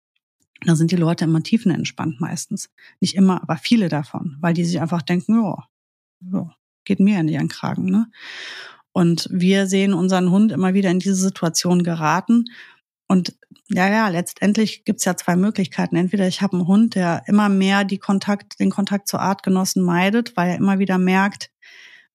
Da 0.65 0.75
sind 0.75 0.91
die 0.91 0.97
Leute 0.97 1.25
immer 1.25 1.43
tiefenentspannt 1.43 2.21
meistens. 2.21 2.71
Nicht 3.01 3.15
immer, 3.15 3.43
aber 3.43 3.57
viele 3.57 3.89
davon, 3.89 4.37
weil 4.41 4.55
die 4.55 4.65
sich 4.65 4.81
einfach 4.81 5.03
denken, 5.03 5.43
ja, 5.43 6.57
geht 6.85 7.01
mir 7.01 7.17
ja 7.17 7.23
nicht 7.23 7.37
an 7.37 7.45
den 7.45 7.49
Kragen. 7.49 7.85
Ne? 7.85 8.11
Und 8.93 9.29
wir 9.31 9.67
sehen 9.67 9.95
unseren 9.95 10.31
Hund 10.31 10.51
immer 10.51 10.75
wieder 10.75 10.91
in 10.91 10.99
diese 10.99 11.15
Situation 11.15 11.85
geraten. 11.85 12.47
Und 13.09 13.35
ja, 13.69 13.89
ja, 13.89 14.09
letztendlich 14.09 14.85
gibt's 14.85 15.05
ja 15.05 15.17
zwei 15.17 15.35
Möglichkeiten. 15.35 15.97
Entweder 15.97 16.29
ich 16.29 16.43
habe 16.43 16.57
einen 16.57 16.67
Hund, 16.67 16.95
der 16.95 17.23
immer 17.27 17.49
mehr 17.49 17.85
die 17.85 17.99
Kontakt, 17.99 18.61
den 18.61 18.71
Kontakt 18.71 19.09
zu 19.09 19.19
Artgenossen 19.19 19.83
meidet, 19.83 20.37
weil 20.37 20.51
er 20.51 20.57
immer 20.57 20.79
wieder 20.79 20.99
merkt, 20.99 21.51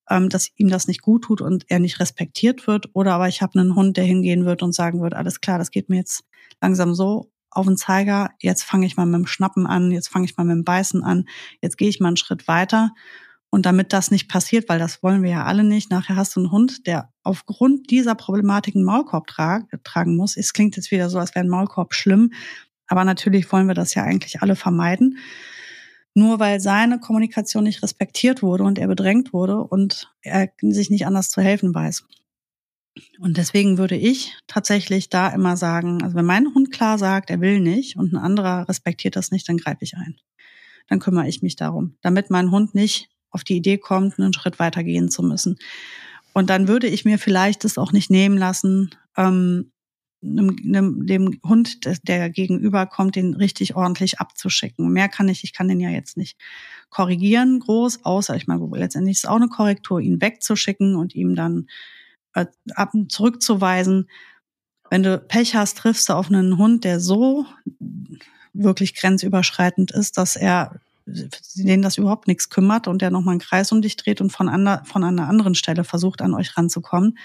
ähm, 0.08 0.28
dass 0.28 0.50
ihm 0.56 0.68
das 0.68 0.86
nicht 0.86 1.02
gut 1.02 1.24
tut 1.24 1.40
und 1.40 1.64
er 1.68 1.80
nicht 1.80 2.00
respektiert 2.00 2.66
wird. 2.66 2.90
Oder 2.92 3.14
aber 3.14 3.28
ich 3.28 3.42
habe 3.42 3.58
einen 3.58 3.74
Hund, 3.74 3.96
der 3.96 4.04
hingehen 4.04 4.44
wird 4.44 4.62
und 4.62 4.74
sagen 4.74 5.02
wird, 5.02 5.14
alles 5.14 5.40
klar, 5.40 5.58
das 5.58 5.70
geht 5.70 5.88
mir 5.88 5.96
jetzt 5.96 6.24
langsam 6.60 6.94
so 6.94 7.30
auf 7.50 7.66
den 7.66 7.76
Zeiger, 7.76 8.30
jetzt 8.40 8.64
fange 8.64 8.86
ich 8.86 8.96
mal 8.96 9.06
mit 9.06 9.14
dem 9.14 9.26
Schnappen 9.26 9.66
an, 9.66 9.90
jetzt 9.90 10.08
fange 10.08 10.24
ich 10.24 10.36
mal 10.36 10.44
mit 10.44 10.56
dem 10.56 10.64
Beißen 10.64 11.04
an, 11.04 11.26
jetzt 11.60 11.78
gehe 11.78 11.88
ich 11.88 12.00
mal 12.00 12.08
einen 12.08 12.16
Schritt 12.16 12.48
weiter. 12.48 12.92
Und 13.54 13.66
damit 13.66 13.92
das 13.92 14.10
nicht 14.10 14.28
passiert, 14.28 14.68
weil 14.68 14.80
das 14.80 15.00
wollen 15.04 15.22
wir 15.22 15.30
ja 15.30 15.44
alle 15.44 15.62
nicht, 15.62 15.88
nachher 15.88 16.16
hast 16.16 16.34
du 16.34 16.40
einen 16.40 16.50
Hund, 16.50 16.88
der 16.88 17.12
aufgrund 17.22 17.88
dieser 17.88 18.16
Problematik 18.16 18.74
einen 18.74 18.84
Maulkorb 18.84 19.28
tra 19.28 19.62
tragen 19.84 20.16
muss. 20.16 20.36
Es 20.36 20.52
klingt 20.52 20.74
jetzt 20.74 20.90
wieder 20.90 21.08
so, 21.08 21.20
als 21.20 21.36
wäre 21.36 21.44
ein 21.44 21.48
Maulkorb 21.48 21.94
schlimm, 21.94 22.32
aber 22.88 23.04
natürlich 23.04 23.52
wollen 23.52 23.68
wir 23.68 23.76
das 23.76 23.94
ja 23.94 24.02
eigentlich 24.02 24.42
alle 24.42 24.56
vermeiden. 24.56 25.18
Nur 26.14 26.40
weil 26.40 26.58
seine 26.58 26.98
Kommunikation 26.98 27.62
nicht 27.62 27.84
respektiert 27.84 28.42
wurde 28.42 28.64
und 28.64 28.76
er 28.76 28.88
bedrängt 28.88 29.32
wurde 29.32 29.58
und 29.58 30.12
er 30.22 30.48
sich 30.60 30.90
nicht 30.90 31.06
anders 31.06 31.30
zu 31.30 31.40
helfen 31.40 31.72
weiß. 31.72 32.04
Und 33.20 33.36
deswegen 33.36 33.78
würde 33.78 33.94
ich 33.94 34.36
tatsächlich 34.48 35.10
da 35.10 35.28
immer 35.28 35.56
sagen, 35.56 36.02
also 36.02 36.16
wenn 36.16 36.26
mein 36.26 36.52
Hund 36.56 36.72
klar 36.72 36.98
sagt, 36.98 37.30
er 37.30 37.40
will 37.40 37.60
nicht 37.60 37.96
und 37.96 38.14
ein 38.14 38.18
anderer 38.18 38.68
respektiert 38.68 39.14
das 39.14 39.30
nicht, 39.30 39.48
dann 39.48 39.58
greife 39.58 39.84
ich 39.84 39.96
ein. 39.96 40.16
Dann 40.88 40.98
kümmere 40.98 41.28
ich 41.28 41.40
mich 41.40 41.54
darum, 41.54 41.96
damit 42.02 42.30
mein 42.30 42.50
Hund 42.50 42.74
nicht 42.74 43.13
auf 43.34 43.44
die 43.44 43.56
Idee 43.56 43.78
kommt, 43.78 44.18
einen 44.18 44.32
Schritt 44.32 44.58
weiter 44.58 44.84
gehen 44.84 45.10
zu 45.10 45.22
müssen. 45.22 45.58
Und 46.32 46.50
dann 46.50 46.68
würde 46.68 46.86
ich 46.86 47.04
mir 47.04 47.18
vielleicht 47.18 47.64
es 47.64 47.78
auch 47.78 47.92
nicht 47.92 48.10
nehmen 48.10 48.38
lassen, 48.38 48.90
ähm, 49.16 49.70
dem, 50.24 51.06
dem 51.06 51.38
Hund, 51.44 51.80
der 52.08 52.30
gegenüber 52.30 52.86
kommt, 52.86 53.16
den 53.16 53.34
richtig 53.34 53.76
ordentlich 53.76 54.20
abzuschicken. 54.20 54.90
Mehr 54.90 55.08
kann 55.08 55.28
ich, 55.28 55.44
ich 55.44 55.52
kann 55.52 55.68
den 55.68 55.80
ja 55.80 55.90
jetzt 55.90 56.16
nicht 56.16 56.38
korrigieren 56.88 57.60
groß, 57.60 58.04
außer 58.04 58.34
ich 58.34 58.46
meine, 58.46 58.66
letztendlich 58.72 59.16
ist 59.16 59.24
es 59.24 59.30
auch 59.30 59.36
eine 59.36 59.48
Korrektur, 59.48 60.00
ihn 60.00 60.22
wegzuschicken 60.22 60.96
und 60.96 61.14
ihm 61.14 61.34
dann 61.34 61.68
äh, 62.32 62.46
ab 62.74 62.92
zurückzuweisen. 63.08 64.08
Wenn 64.90 65.02
du 65.02 65.18
Pech 65.18 65.54
hast, 65.54 65.78
triffst 65.78 66.08
du 66.08 66.14
auf 66.14 66.28
einen 66.28 66.56
Hund, 66.56 66.84
der 66.84 67.00
so 67.00 67.44
wirklich 68.54 68.94
grenzüberschreitend 68.94 69.90
ist, 69.90 70.16
dass 70.16 70.36
er 70.36 70.80
den 71.06 71.82
das 71.82 71.98
überhaupt 71.98 72.28
nichts 72.28 72.48
kümmert 72.48 72.88
und 72.88 73.02
der 73.02 73.10
nochmal 73.10 73.32
einen 73.32 73.40
Kreis 73.40 73.72
um 73.72 73.82
dich 73.82 73.96
dreht 73.96 74.20
und 74.20 74.30
von, 74.30 74.48
ander, 74.48 74.82
von 74.86 75.04
einer 75.04 75.28
anderen 75.28 75.54
Stelle 75.54 75.84
versucht, 75.84 76.22
an 76.22 76.34
euch 76.34 76.56
ranzukommen, 76.56 77.18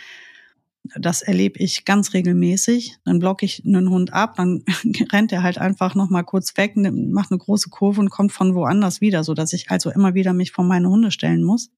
das 0.96 1.22
erlebe 1.22 1.60
ich 1.60 1.86
ganz 1.86 2.14
regelmäßig. 2.14 2.98
Dann 3.06 3.20
blocke 3.20 3.46
ich 3.46 3.64
einen 3.66 3.90
Hund 3.90 4.14
ab, 4.14 4.36
dann 4.38 4.64
rennt 5.12 5.32
er 5.32 5.44
halt 5.44 5.58
einfach 5.58 5.96
noch 5.96 6.10
mal 6.10 6.24
kurz 6.24 6.56
weg, 6.58 6.76
macht 6.76 7.32
eine 7.32 7.38
große 7.38 7.70
Kurve 7.70 8.02
und 8.02 8.10
kommt 8.10 8.32
von 8.32 8.56
woanders 8.56 9.02
wieder, 9.02 9.24
so 9.24 9.34
dass 9.34 9.54
ich 9.54 9.70
also 9.70 9.92
immer 9.92 10.14
wieder 10.14 10.34
mich 10.34 10.52
vor 10.52 10.66
meine 10.66 10.90
Hunde 10.90 11.12
stellen 11.12 11.44
muss. 11.44 11.72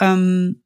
Ähm, 0.00 0.63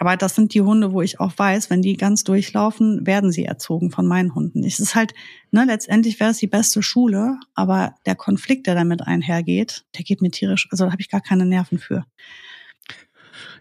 aber 0.00 0.16
das 0.16 0.34
sind 0.34 0.54
die 0.54 0.62
Hunde, 0.62 0.92
wo 0.92 1.02
ich 1.02 1.20
auch 1.20 1.36
weiß, 1.36 1.68
wenn 1.68 1.82
die 1.82 1.98
ganz 1.98 2.24
durchlaufen, 2.24 3.06
werden 3.06 3.30
sie 3.30 3.44
erzogen 3.44 3.90
von 3.90 4.06
meinen 4.06 4.34
Hunden. 4.34 4.64
Es 4.64 4.80
ist 4.80 4.94
halt, 4.94 5.12
ne, 5.50 5.66
letztendlich 5.66 6.18
wäre 6.18 6.30
es 6.30 6.38
die 6.38 6.46
beste 6.46 6.82
Schule, 6.82 7.38
aber 7.54 7.94
der 8.06 8.14
Konflikt, 8.14 8.66
der 8.66 8.74
damit 8.74 9.02
einhergeht, 9.02 9.84
der 9.94 10.04
geht 10.04 10.22
mir 10.22 10.30
tierisch, 10.30 10.68
also 10.70 10.86
da 10.86 10.92
habe 10.92 11.02
ich 11.02 11.10
gar 11.10 11.20
keine 11.20 11.44
Nerven 11.44 11.78
für. 11.78 12.06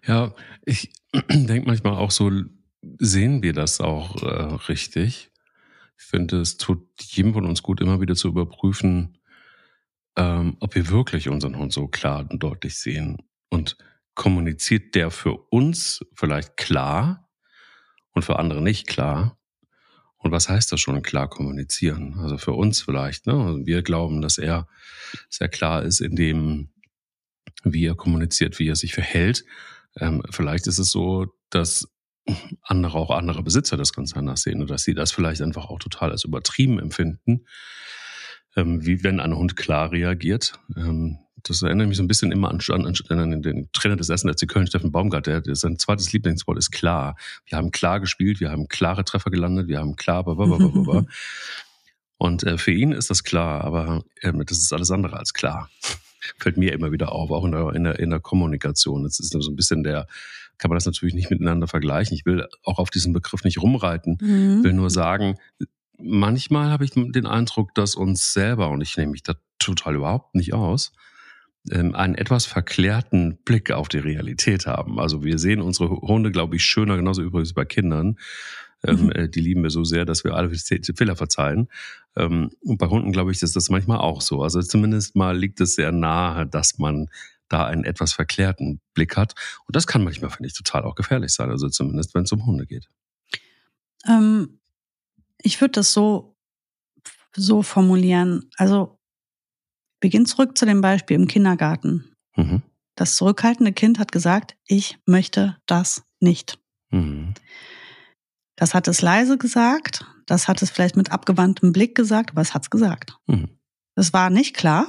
Ja, 0.08 0.34
ich 0.64 0.94
denke 1.30 1.68
manchmal 1.68 1.96
auch 1.96 2.12
so, 2.12 2.32
sehen 3.00 3.44
wir 3.44 3.52
das 3.52 3.82
auch 3.82 4.24
äh, 4.24 4.56
richtig? 4.70 5.32
Ich 5.98 6.06
finde, 6.06 6.40
es 6.40 6.56
tut 6.56 6.88
jedem 7.02 7.34
von 7.34 7.46
uns 7.46 7.62
gut, 7.64 7.82
immer 7.82 8.00
wieder 8.00 8.16
zu 8.16 8.30
überprüfen, 8.30 9.18
ähm, 10.16 10.56
ob 10.62 10.74
wir 10.74 10.88
wirklich 10.88 11.28
unseren 11.28 11.58
Hund 11.58 11.74
so 11.74 11.90
klar 11.90 12.26
und 12.30 12.42
deutlich 12.42 12.78
sehen. 12.78 13.18
Und 13.50 13.76
kommuniziert 14.20 14.96
der 14.96 15.12
für 15.12 15.34
uns 15.50 16.06
vielleicht 16.14 16.58
klar 16.58 17.30
und 18.12 18.26
für 18.26 18.38
andere 18.38 18.62
nicht 18.62 18.86
klar. 18.86 19.40
Und 20.18 20.34
was 20.34 20.50
heißt 20.50 20.70
das 20.74 20.82
schon 20.82 21.02
klar 21.04 21.30
kommunizieren? 21.30 22.20
Also 22.20 22.38
für 22.38 22.52
uns 22.52 22.82
vielleicht, 22.82 23.28
ne? 23.28 23.34
Also 23.34 23.66
wir 23.66 23.82
glauben, 23.82 24.22
dass 24.22 24.38
er 24.38 24.68
sehr 25.30 25.48
klar 25.48 25.84
ist 25.84 26.02
in 26.02 26.18
dem, 26.18 26.74
wie 27.64 27.86
er 27.86 27.96
kommuniziert, 27.96 28.60
wie 28.60 28.68
er 28.68 28.76
sich 28.76 28.94
verhält. 28.94 29.46
Ähm, 29.96 30.22
vielleicht 30.30 30.68
ist 30.68 30.80
es 30.80 30.92
so, 30.92 31.28
dass 31.50 31.88
andere, 32.62 32.98
auch 32.98 33.12
andere 33.12 33.42
Besitzer 33.42 33.78
das 33.78 33.94
ganz 33.94 34.18
anders 34.18 34.42
sehen 34.42 34.60
und 34.60 34.70
dass 34.70 34.84
sie 34.84 34.94
das 34.94 35.14
vielleicht 35.14 35.42
einfach 35.42 35.70
auch 35.70 35.80
total 35.80 36.12
als 36.12 36.26
übertrieben 36.26 36.78
empfinden, 36.78 37.46
ähm, 38.58 38.86
wie 38.86 39.02
wenn 39.02 39.22
ein 39.22 39.34
Hund 39.34 39.56
klar 39.56 39.94
reagiert. 39.94 40.60
Ähm, 40.76 41.20
das 41.44 41.62
erinnert 41.62 41.88
mich 41.88 41.98
so 41.98 42.04
ein 42.04 42.08
bisschen 42.08 42.32
immer 42.32 42.50
an, 42.50 42.60
an, 42.70 42.94
an 43.10 43.42
den 43.42 43.70
Trainer 43.74 43.96
des 43.96 44.10
ersten 44.10 44.32
FC 44.32 44.48
Köln, 44.48 44.68
Steffen 44.68 44.92
Baumgart, 44.92 45.28
der, 45.28 45.42
der 45.42 45.56
sein 45.56 45.78
zweites 45.78 46.12
Lieblingswort 46.12 46.58
ist 46.58 46.72
klar. 46.72 47.16
Wir 47.46 47.58
haben 47.58 47.72
klar 47.72 48.00
gespielt, 48.00 48.40
wir 48.40 48.52
haben 48.52 48.68
klare 48.68 49.04
Treffer 49.04 49.32
gelandet, 49.32 49.68
wir 49.68 49.80
haben 49.80 49.96
klar, 49.96 50.24
blablabla. 50.24 51.06
Und 52.18 52.44
äh, 52.44 52.58
für 52.58 52.72
ihn 52.72 52.92
ist 52.92 53.10
das 53.10 53.24
klar, 53.24 53.64
aber 53.64 54.04
äh, 54.22 54.34
das 54.46 54.58
ist 54.58 54.74
alles 54.74 54.92
andere 54.92 55.18
als 55.18 55.34
klar. 55.34 55.70
Fällt 56.38 56.58
mir 56.58 56.74
immer 56.74 56.92
wieder 56.92 57.14
auf, 57.14 57.32
auch 57.32 57.46
in 57.46 57.52
der, 57.54 57.74
in 57.74 57.84
der, 57.86 58.00
in 58.00 58.10
der 58.10 58.20
Kommunikation. 58.20 59.04
Das 59.04 59.20
ist 59.20 59.32
so 59.32 59.50
ein 59.50 59.56
bisschen 59.56 59.84
der, 59.84 60.06
kann 60.58 60.70
man 60.70 60.76
das 60.76 60.86
natürlich 60.86 61.16
nicht 61.16 61.32
miteinander 61.32 61.68
vergleichen. 61.68 62.16
Ich 62.16 62.26
will 62.26 62.46
auch 62.64 62.78
auf 62.78 62.90
diesen 62.90 63.14
Begriff 63.14 63.46
nicht 63.46 63.62
rumreiten, 63.62 64.18
mhm. 64.20 64.64
will 64.64 64.74
nur 64.74 64.90
sagen, 64.90 65.38
manchmal 65.98 66.70
habe 66.70 66.84
ich 66.84 66.92
den 66.92 67.26
Eindruck, 67.26 67.74
dass 67.74 67.96
uns 67.96 68.34
selber, 68.34 68.70
und 68.70 68.82
ich 68.82 68.96
nehme 68.98 69.14
mich 69.14 69.24
da 69.24 69.36
total 69.58 69.96
überhaupt 69.96 70.36
nicht 70.36 70.54
aus, 70.54 70.92
ähm, 71.72 71.96
einen 71.96 72.16
etwas 72.16 72.46
verklärten 72.46 73.38
Blick 73.44 73.72
auf 73.72 73.90
die 73.90 74.00
Realität 74.00 74.66
haben. 74.66 75.00
Also 75.00 75.24
wir 75.24 75.38
sehen 75.40 75.62
unsere 75.62 75.90
Hunde, 75.90 76.32
glaube 76.32 76.56
ich, 76.56 76.64
schöner, 76.64 76.98
genauso 76.98 77.22
übrigens 77.22 77.54
bei 77.54 77.66
Kindern. 77.66 78.18
Ähm, 78.84 79.06
mhm. 79.06 79.12
Ähm, 79.16 79.32
die 79.32 79.42
lieben 79.42 79.64
wir 79.64 79.70
so 79.70 79.84
sehr, 79.84 80.06
dass 80.06 80.24
wir 80.24 80.36
alle 80.36 80.50
Fehler 80.50 81.16
verzeihen. 81.16 81.68
Ähm, 82.16 82.52
und 82.62 82.78
bei 82.78 82.88
Hunden, 82.88 83.12
glaube 83.12 83.32
ich, 83.32 83.42
ist 83.42 83.56
das 83.56 83.70
manchmal 83.70 84.00
auch 84.00 84.22
so. 84.22 84.42
Also 84.42 84.62
zumindest 84.62 85.16
mal 85.16 85.38
liegt 85.38 85.60
es 85.62 85.76
sehr 85.76 85.92
nahe, 85.92 86.48
dass 86.48 86.78
man 86.78 87.10
da 87.50 87.66
einen 87.66 87.84
etwas 87.84 88.14
verklärten 88.14 88.80
Blick 88.94 89.18
hat. 89.18 89.34
Und 89.66 89.76
das 89.76 89.88
kann 89.88 90.04
manchmal, 90.04 90.30
finde 90.30 90.48
ich, 90.48 90.54
total 90.54 90.84
auch 90.84 90.96
gefährlich 90.96 91.34
sein. 91.34 91.50
Also 91.50 91.68
zumindest, 91.68 92.14
wenn 92.14 92.24
es 92.24 92.32
um 92.32 92.46
Hunde 92.46 92.66
geht. 92.66 92.88
Ähm, 94.08 94.60
ich 95.42 95.60
würde 95.60 95.74
das 95.74 95.92
so, 95.92 96.36
so 97.36 97.64
formulieren. 97.64 98.50
Also 98.56 98.99
wir 100.02 100.10
gehen 100.10 100.26
zurück 100.26 100.58
zu 100.58 100.66
dem 100.66 100.82
Beispiel 100.82 101.16
im 101.16 101.28
Kindergarten. 101.28 102.12
Mhm. 102.36 102.62
Das 102.96 103.16
zurückhaltende 103.16 103.74
Kind 103.74 104.00
hat 104.00 104.12
gesagt, 104.12 104.56
ich 104.66 104.98
möchte 105.06 105.58
das 105.66 106.04
nicht. 106.20 106.60
Mhm. 106.92 107.34
Das 108.56 108.74
hat 108.74 108.88
es 108.88 109.02
leise 109.02 109.38
gesagt, 109.38 110.06
das 110.26 110.48
hat 110.48 110.62
es 110.62 110.70
vielleicht 110.70 110.98
mit 110.98 111.12
abgewandtem 111.12 111.72
Blick 111.72 111.96
gesagt, 111.96 112.32
aber 112.32 112.42
es 112.42 112.54
hat 112.54 112.64
es 112.64 112.70
gesagt. 112.70 113.18
Mhm. 113.28 113.50
Das 113.96 114.14
war 114.14 114.30
nicht 114.30 114.56
klar, 114.56 114.88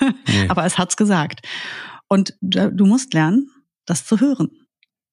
nee. 0.00 0.46
aber 0.48 0.64
es 0.64 0.78
hat 0.78 0.90
es 0.90 0.96
gesagt. 0.96 1.46
Und 2.08 2.34
du 2.40 2.86
musst 2.86 3.12
lernen, 3.12 3.50
das 3.84 4.06
zu 4.06 4.20
hören. 4.20 4.50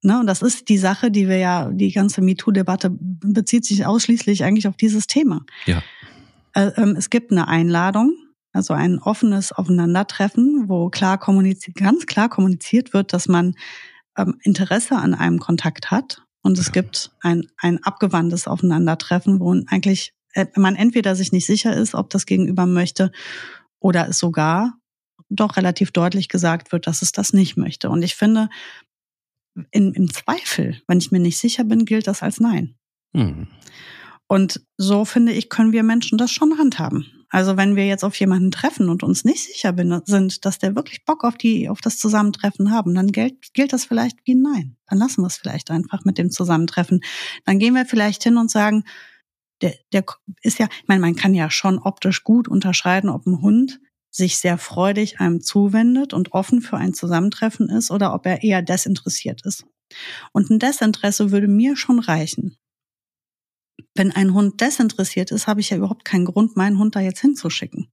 Ne? 0.02 0.20
Und 0.20 0.28
das 0.28 0.42
ist 0.42 0.70
die 0.70 0.78
Sache, 0.78 1.12
die 1.12 1.28
wir 1.28 1.38
ja, 1.38 1.70
die 1.72 1.92
ganze 1.92 2.22
MeToo-Debatte 2.22 2.92
bezieht 2.92 3.66
sich 3.66 3.86
ausschließlich 3.86 4.44
eigentlich 4.44 4.68
auf 4.68 4.78
dieses 4.78 5.08
Thema. 5.08 5.46
Ja. 5.66 5.82
Äh, 6.54 6.72
ähm, 6.78 6.96
es 6.96 7.10
gibt 7.10 7.32
eine 7.32 7.48
Einladung, 7.48 8.14
also 8.56 8.74
ein 8.74 9.00
offenes 9.00 9.52
Aufeinandertreffen, 9.52 10.70
wo 10.70 10.90
klar 10.90 11.18
kommuniziert, 11.18 11.76
ganz 11.76 12.06
klar 12.06 12.30
kommuniziert 12.30 12.94
wird, 12.94 13.14
dass 13.14 13.28
man 13.28 13.56
ähm, 14.18 14.40
Interesse 14.44 14.96
an 14.96 15.14
einem 15.14 15.40
Kontakt 15.40 15.92
hat. 15.92 16.24
Und 16.42 16.58
es 16.58 16.68
ja. 16.68 16.74
gibt 16.74 17.12
ein, 17.22 17.48
ein 17.58 17.84
abgewandtes 17.84 18.48
Aufeinandertreffen, 18.48 19.40
wo 19.40 19.54
eigentlich 19.68 20.14
äh, 20.34 20.46
man 20.56 20.76
entweder 20.76 21.16
sich 21.16 21.32
nicht 21.32 21.46
sicher 21.46 21.76
ist, 21.76 21.96
ob 21.96 22.10
das 22.10 22.26
Gegenüber 22.26 22.66
möchte, 22.66 23.12
oder 23.80 24.08
es 24.08 24.20
sogar 24.20 24.74
doch 25.30 25.58
relativ 25.58 25.92
deutlich 25.92 26.30
gesagt 26.30 26.72
wird, 26.72 26.88
dass 26.88 27.02
es 27.02 27.12
das 27.12 27.34
nicht 27.34 27.58
möchte. 27.58 27.90
Und 27.90 28.04
ich 28.04 28.16
finde, 28.16 28.50
in, 29.72 29.94
im 29.94 30.12
Zweifel, 30.12 30.82
wenn 30.88 30.98
ich 30.98 31.12
mir 31.12 31.20
nicht 31.20 31.38
sicher 31.38 31.64
bin, 31.64 31.86
gilt 31.86 32.08
das 32.08 32.22
als 32.24 32.40
Nein. 32.40 32.76
Mhm. 33.14 33.48
Und 34.28 34.62
so 34.78 35.06
finde 35.06 35.34
ich, 35.34 35.50
können 35.50 35.72
wir 35.72 35.84
Menschen 35.84 36.18
das 36.18 36.32
schon 36.32 36.58
handhaben. 36.58 37.12
Also 37.30 37.58
wenn 37.58 37.76
wir 37.76 37.86
jetzt 37.86 38.04
auf 38.04 38.16
jemanden 38.16 38.52
treffen 38.52 38.90
und 38.90 39.04
uns 39.04 39.24
nicht 39.26 39.44
sicher 39.44 39.74
sind, 40.06 40.46
dass 40.46 40.60
der 40.60 40.76
wirklich 40.76 41.06
Bock 41.06 41.24
auf 41.24 41.38
die, 41.38 41.70
auf 41.70 41.82
das 41.82 41.98
Zusammentreffen 41.98 42.72
haben, 42.72 42.94
dann 42.96 43.12
gilt, 43.12 43.54
gilt 43.54 43.74
das 43.74 43.86
vielleicht 43.86 44.20
wie 44.26 44.36
ein 44.36 44.42
Nein. 44.42 44.78
Dann 44.88 45.00
lassen 45.00 45.22
wir 45.22 45.28
es 45.28 45.38
vielleicht 45.38 45.72
einfach 45.72 46.06
mit 46.06 46.18
dem 46.18 46.32
Zusammentreffen. 46.32 47.02
Dann 47.46 47.60
gehen 47.60 47.74
wir 47.74 47.86
vielleicht 47.86 48.24
hin 48.24 48.38
und 48.38 48.52
sagen, 48.52 48.84
der, 49.62 49.74
der 49.94 50.04
ist 50.42 50.60
ja, 50.60 50.68
ich 50.82 50.88
meine, 50.88 51.02
man 51.02 51.16
kann 51.16 51.34
ja 51.34 51.50
schon 51.50 51.80
optisch 51.80 52.24
gut 52.24 52.48
unterscheiden, 52.48 53.10
ob 53.10 53.26
ein 53.26 53.42
Hund 53.42 53.80
sich 54.12 54.38
sehr 54.38 54.58
freudig 54.58 55.20
einem 55.20 55.42
zuwendet 55.42 56.14
und 56.14 56.32
offen 56.34 56.62
für 56.62 56.78
ein 56.78 56.94
Zusammentreffen 56.94 57.70
ist 57.70 57.92
oder 57.92 58.14
ob 58.14 58.26
er 58.26 58.44
eher 58.44 58.62
desinteressiert 58.62 59.46
ist. 59.46 59.66
Und 60.32 60.50
ein 60.50 60.60
Desinteresse 60.60 61.32
würde 61.32 61.48
mir 61.48 61.76
schon 61.76 62.00
reichen. 62.00 62.58
Wenn 63.96 64.12
ein 64.12 64.34
Hund 64.34 64.60
desinteressiert 64.62 65.32
ist, 65.32 65.48
habe 65.48 65.62
ich 65.62 65.70
ja 65.70 65.78
überhaupt 65.78 66.06
keinen 66.06 66.26
Grund, 66.26 66.58
meinen 66.58 66.78
Hund 66.78 66.96
da 66.96 67.00
jetzt 67.00 67.22
hinzuschicken. 67.22 67.88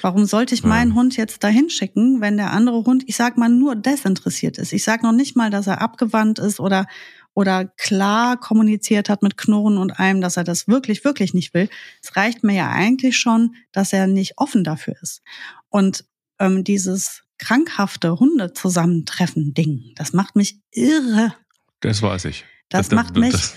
Warum 0.00 0.24
sollte 0.24 0.54
ich 0.54 0.62
meinen 0.62 0.90
ja. 0.90 0.96
Hund 0.96 1.16
jetzt 1.16 1.42
da 1.42 1.48
hinschicken, 1.48 2.20
wenn 2.20 2.36
der 2.36 2.52
andere 2.52 2.84
Hund, 2.84 3.04
ich 3.06 3.16
sag 3.16 3.36
mal, 3.36 3.48
nur 3.48 3.74
desinteressiert 3.74 4.58
ist? 4.58 4.72
Ich 4.72 4.84
sag 4.84 5.02
noch 5.02 5.12
nicht 5.12 5.36
mal, 5.36 5.50
dass 5.50 5.66
er 5.66 5.82
abgewandt 5.82 6.38
ist 6.38 6.60
oder, 6.60 6.86
oder 7.34 7.66
klar 7.66 8.38
kommuniziert 8.38 9.08
hat 9.08 9.22
mit 9.22 9.36
Knurren 9.36 9.78
und 9.78 9.98
allem, 9.98 10.20
dass 10.20 10.36
er 10.36 10.44
das 10.44 10.68
wirklich, 10.68 11.04
wirklich 11.04 11.34
nicht 11.34 11.52
will. 11.52 11.68
Es 12.02 12.16
reicht 12.16 12.42
mir 12.44 12.54
ja 12.54 12.70
eigentlich 12.70 13.18
schon, 13.18 13.56
dass 13.72 13.92
er 13.92 14.06
nicht 14.06 14.38
offen 14.38 14.64
dafür 14.64 14.94
ist. 15.02 15.22
Und 15.68 16.04
ähm, 16.38 16.64
dieses 16.64 17.24
krankhafte 17.38 18.18
Hunde-Zusammentreffen-Ding, 18.18 19.92
das 19.96 20.12
macht 20.12 20.36
mich 20.36 20.60
irre. 20.70 21.34
Das 21.80 22.00
weiß 22.00 22.26
ich. 22.26 22.44
Das, 22.68 22.88
das 22.88 22.96
macht 22.96 23.16
mich 23.16 23.32
das, 23.32 23.54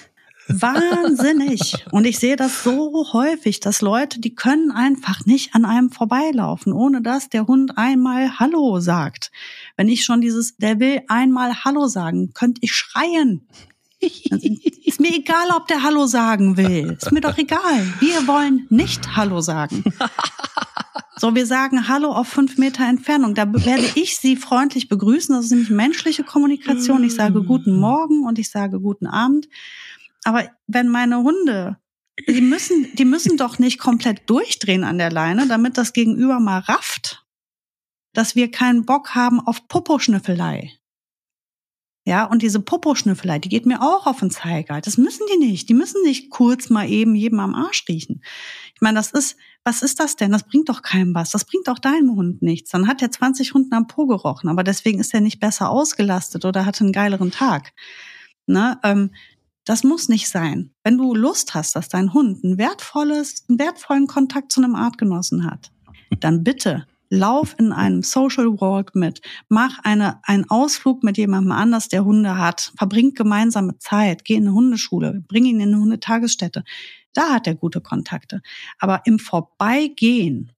wahnsinnig. 0.49 1.85
Und 1.91 2.05
ich 2.05 2.19
sehe 2.19 2.35
das 2.35 2.63
so 2.63 3.13
häufig, 3.13 3.59
dass 3.59 3.81
Leute, 3.81 4.19
die 4.19 4.35
können 4.35 4.71
einfach 4.71 5.25
nicht 5.25 5.55
an 5.55 5.65
einem 5.65 5.91
vorbeilaufen, 5.91 6.73
ohne 6.73 7.01
dass 7.01 7.29
der 7.29 7.47
Hund 7.47 7.77
einmal 7.77 8.39
Hallo 8.39 8.79
sagt. 8.79 9.31
Wenn 9.77 9.87
ich 9.87 10.03
schon 10.03 10.21
dieses, 10.21 10.57
der 10.57 10.79
will 10.79 11.01
einmal 11.07 11.63
Hallo 11.63 11.87
sagen, 11.87 12.33
könnte 12.33 12.59
ich 12.63 12.73
schreien. 12.73 13.47
Ist 13.99 14.99
mir 14.99 15.13
egal, 15.13 15.49
ob 15.55 15.67
der 15.67 15.83
Hallo 15.83 16.05
sagen 16.05 16.57
will. 16.57 16.97
Ist 17.01 17.11
mir 17.11 17.21
doch 17.21 17.37
egal. 17.37 17.85
Wir 17.99 18.27
wollen 18.27 18.65
nicht 18.69 19.15
Hallo 19.15 19.41
sagen. 19.41 19.83
So, 21.17 21.35
wir 21.35 21.45
sagen 21.45 21.89
Hallo 21.89 22.13
auf 22.13 22.29
fünf 22.29 22.57
Meter 22.57 22.87
Entfernung. 22.87 23.35
Da 23.35 23.45
werde 23.51 23.83
ich 23.95 24.17
Sie 24.17 24.37
freundlich 24.37 24.87
begrüßen. 24.87 25.35
Das 25.35 25.45
ist 25.45 25.51
nämlich 25.51 25.69
menschliche 25.69 26.23
Kommunikation. 26.23 27.03
Ich 27.03 27.13
sage 27.13 27.43
guten 27.43 27.77
Morgen 27.77 28.25
und 28.25 28.39
ich 28.39 28.49
sage 28.49 28.79
guten 28.79 29.05
Abend. 29.05 29.49
Aber 30.29 30.47
wenn 30.67 30.89
meine 30.89 31.23
Hunde, 31.23 31.77
die 32.27 32.41
müssen, 32.41 32.93
die 32.93 33.05
müssen 33.05 33.35
doch 33.35 33.57
nicht 33.57 33.79
komplett 33.79 34.29
durchdrehen 34.29 34.83
an 34.83 34.99
der 34.99 35.11
Leine, 35.11 35.47
damit 35.47 35.75
das 35.75 35.91
Gegenüber 35.91 36.39
mal 36.39 36.59
rafft, 36.59 37.25
dass 38.13 38.35
wir 38.35 38.51
keinen 38.51 38.85
Bock 38.85 39.15
haben 39.15 39.39
auf 39.39 39.67
Poposchnüffelei. 39.67 40.73
Ja, 42.05 42.25
und 42.25 42.43
diese 42.43 42.59
Poposchnüffelei, 42.59 43.39
die 43.39 43.49
geht 43.49 43.65
mir 43.65 43.81
auch 43.81 44.05
auf 44.05 44.19
den 44.19 44.29
Zeiger. 44.29 44.79
Das 44.81 44.97
müssen 44.97 45.25
die 45.33 45.47
nicht. 45.47 45.67
Die 45.67 45.73
müssen 45.73 46.03
nicht 46.03 46.29
kurz 46.29 46.69
mal 46.69 46.87
eben 46.87 47.15
jedem 47.15 47.39
am 47.39 47.55
Arsch 47.55 47.85
riechen. 47.87 48.21
Ich 48.75 48.81
meine, 48.81 48.99
das 48.99 49.09
ist, 49.09 49.35
was 49.63 49.81
ist 49.81 49.99
das 49.99 50.15
denn? 50.15 50.31
Das 50.31 50.43
bringt 50.43 50.69
doch 50.69 50.83
keinem 50.83 51.15
was. 51.15 51.31
Das 51.31 51.45
bringt 51.45 51.67
auch 51.69 51.79
deinem 51.79 52.15
Hund 52.15 52.43
nichts. 52.43 52.69
Dann 52.69 52.87
hat 52.87 53.01
er 53.01 53.09
20 53.09 53.55
Hunden 53.55 53.73
am 53.73 53.87
Po 53.87 54.05
gerochen, 54.05 54.47
aber 54.47 54.63
deswegen 54.63 54.99
ist 54.99 55.11
er 55.11 55.21
nicht 55.21 55.39
besser 55.39 55.71
ausgelastet 55.71 56.45
oder 56.45 56.67
hatte 56.67 56.83
einen 56.83 56.93
geileren 56.93 57.31
Tag. 57.31 57.73
Ne? 58.45 58.79
Ähm, 58.83 59.09
Das 59.69 59.83
muss 59.83 60.09
nicht 60.09 60.27
sein. 60.29 60.71
Wenn 60.83 60.97
du 60.97 61.13
Lust 61.13 61.53
hast, 61.53 61.75
dass 61.75 61.89
dein 61.89 62.11
Hund 62.11 62.43
ein 62.43 62.57
wertvolles, 62.57 63.45
einen 63.47 63.59
wertvollen 63.59 64.07
Kontakt 64.07 64.51
zu 64.51 64.63
einem 64.63 64.73
Artgenossen 64.73 65.45
hat, 65.45 65.71
dann 66.21 66.43
bitte 66.43 66.87
lauf 67.11 67.53
in 67.59 67.71
einem 67.71 68.01
Social 68.01 68.47
Walk 68.59 68.95
mit, 68.95 69.21
mach 69.47 69.77
eine, 69.83 70.21
einen 70.23 70.49
Ausflug 70.49 71.03
mit 71.03 71.19
jemandem 71.19 71.51
anders, 71.51 71.87
der 71.87 72.03
Hunde 72.03 72.35
hat, 72.35 72.71
verbringt 72.79 73.15
gemeinsame 73.15 73.77
Zeit, 73.77 74.25
geh 74.25 74.33
in 74.33 74.47
eine 74.47 74.55
Hundeschule, 74.55 75.23
bring 75.27 75.45
ihn 75.45 75.59
in 75.59 75.71
eine 75.75 75.83
Hundetagesstätte. 75.83 76.63
Da 77.13 77.29
hat 77.29 77.45
er 77.45 77.53
gute 77.53 77.79
Kontakte. 77.79 78.41
Aber 78.79 79.03
im 79.05 79.19
Vorbeigehen 79.19 80.51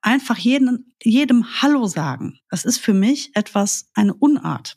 einfach 0.00 0.38
jeden, 0.38 0.94
jedem 1.02 1.44
Hallo 1.60 1.86
sagen, 1.88 2.38
das 2.48 2.64
ist 2.64 2.78
für 2.78 2.94
mich 2.94 3.32
etwas, 3.34 3.90
eine 3.92 4.14
Unart. 4.14 4.76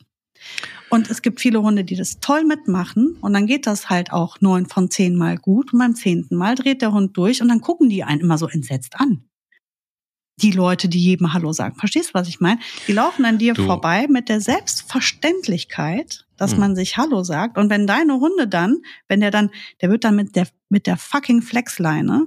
Und 0.94 1.10
es 1.10 1.22
gibt 1.22 1.40
viele 1.40 1.60
Hunde, 1.60 1.82
die 1.82 1.96
das 1.96 2.20
toll 2.20 2.44
mitmachen 2.44 3.16
und 3.20 3.32
dann 3.32 3.46
geht 3.46 3.66
das 3.66 3.90
halt 3.90 4.12
auch 4.12 4.40
neun 4.40 4.66
von 4.66 4.92
zehn 4.92 5.16
Mal 5.16 5.38
gut 5.38 5.72
und 5.72 5.80
beim 5.80 5.96
zehnten 5.96 6.36
Mal 6.36 6.54
dreht 6.54 6.82
der 6.82 6.92
Hund 6.92 7.16
durch 7.16 7.42
und 7.42 7.48
dann 7.48 7.60
gucken 7.60 7.88
die 7.88 8.04
einen 8.04 8.20
immer 8.20 8.38
so 8.38 8.46
entsetzt 8.46 8.94
an 9.00 9.24
die 10.40 10.52
Leute, 10.52 10.88
die 10.88 10.98
jedem 10.98 11.32
Hallo 11.32 11.52
sagen. 11.52 11.76
Verstehst 11.76 12.10
du, 12.10 12.14
was 12.14 12.28
ich 12.28 12.40
meine? 12.40 12.60
Die 12.86 12.92
laufen 12.92 13.24
an 13.24 13.38
dir 13.38 13.54
du. 13.54 13.66
vorbei 13.66 14.06
mit 14.08 14.28
der 14.28 14.40
Selbstverständlichkeit, 14.40 16.26
dass 16.36 16.52
hm. 16.52 16.60
man 16.60 16.76
sich 16.76 16.96
Hallo 16.96 17.22
sagt. 17.22 17.56
Und 17.58 17.70
wenn 17.70 17.86
deine 17.86 18.14
Hunde 18.14 18.48
dann, 18.48 18.78
wenn 19.08 19.20
der 19.20 19.30
dann, 19.30 19.50
der 19.80 19.90
wird 19.90 20.04
dann 20.04 20.16
mit 20.16 20.34
der, 20.34 20.48
mit 20.68 20.86
der 20.86 20.96
fucking 20.96 21.40
Flexleine, 21.42 22.26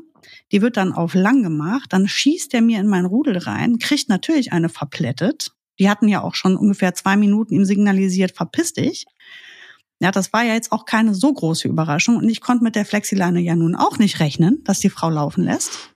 die 0.51 0.61
wird 0.61 0.77
dann 0.77 0.93
auf 0.93 1.13
lang 1.15 1.43
gemacht, 1.43 1.91
dann 1.91 2.07
schießt 2.07 2.53
der 2.53 2.61
mir 2.61 2.79
in 2.79 2.87
mein 2.87 3.05
Rudel 3.05 3.37
rein, 3.37 3.77
kriegt 3.77 4.09
natürlich 4.09 4.53
eine 4.53 4.69
verplättet. 4.69 5.51
Die 5.79 5.89
hatten 5.89 6.07
ja 6.07 6.21
auch 6.21 6.35
schon 6.35 6.55
ungefähr 6.55 6.93
zwei 6.93 7.17
Minuten 7.17 7.53
ihm 7.53 7.65
signalisiert, 7.65 8.35
verpiss 8.35 8.73
dich. 8.73 9.05
Ja, 9.99 10.11
das 10.11 10.31
war 10.31 10.43
ja 10.43 10.53
jetzt 10.53 10.71
auch 10.71 10.85
keine 10.85 11.15
so 11.15 11.33
große 11.33 11.67
Überraschung. 11.67 12.17
Und 12.17 12.29
ich 12.29 12.41
konnte 12.41 12.63
mit 12.63 12.75
der 12.75 12.85
Flexileine 12.85 13.39
ja 13.39 13.55
nun 13.55 13.75
auch 13.75 13.97
nicht 13.97 14.19
rechnen, 14.19 14.63
dass 14.63 14.79
die 14.79 14.89
Frau 14.89 15.09
laufen 15.09 15.43
lässt. 15.43 15.93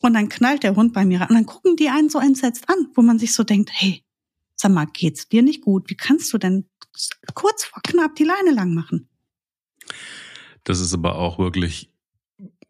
Und 0.00 0.14
dann 0.14 0.28
knallt 0.28 0.62
der 0.62 0.76
Hund 0.76 0.92
bei 0.92 1.06
mir 1.06 1.20
rein. 1.20 1.28
Und 1.28 1.34
dann 1.36 1.46
gucken 1.46 1.76
die 1.76 1.88
einen 1.88 2.10
so 2.10 2.18
entsetzt 2.18 2.68
an, 2.68 2.88
wo 2.94 3.02
man 3.02 3.18
sich 3.18 3.32
so 3.32 3.42
denkt, 3.42 3.70
hey, 3.72 4.02
sag 4.56 4.72
mal, 4.72 4.86
geht's 4.86 5.28
dir 5.28 5.42
nicht 5.42 5.62
gut? 5.62 5.88
Wie 5.88 5.96
kannst 5.96 6.32
du 6.32 6.38
denn 6.38 6.68
kurz 7.32 7.64
vor 7.64 7.82
knapp 7.82 8.14
die 8.16 8.24
Leine 8.24 8.50
lang 8.52 8.74
machen? 8.74 9.08
Das 10.64 10.80
ist 10.80 10.92
aber 10.92 11.16
auch 11.16 11.38
wirklich 11.38 11.93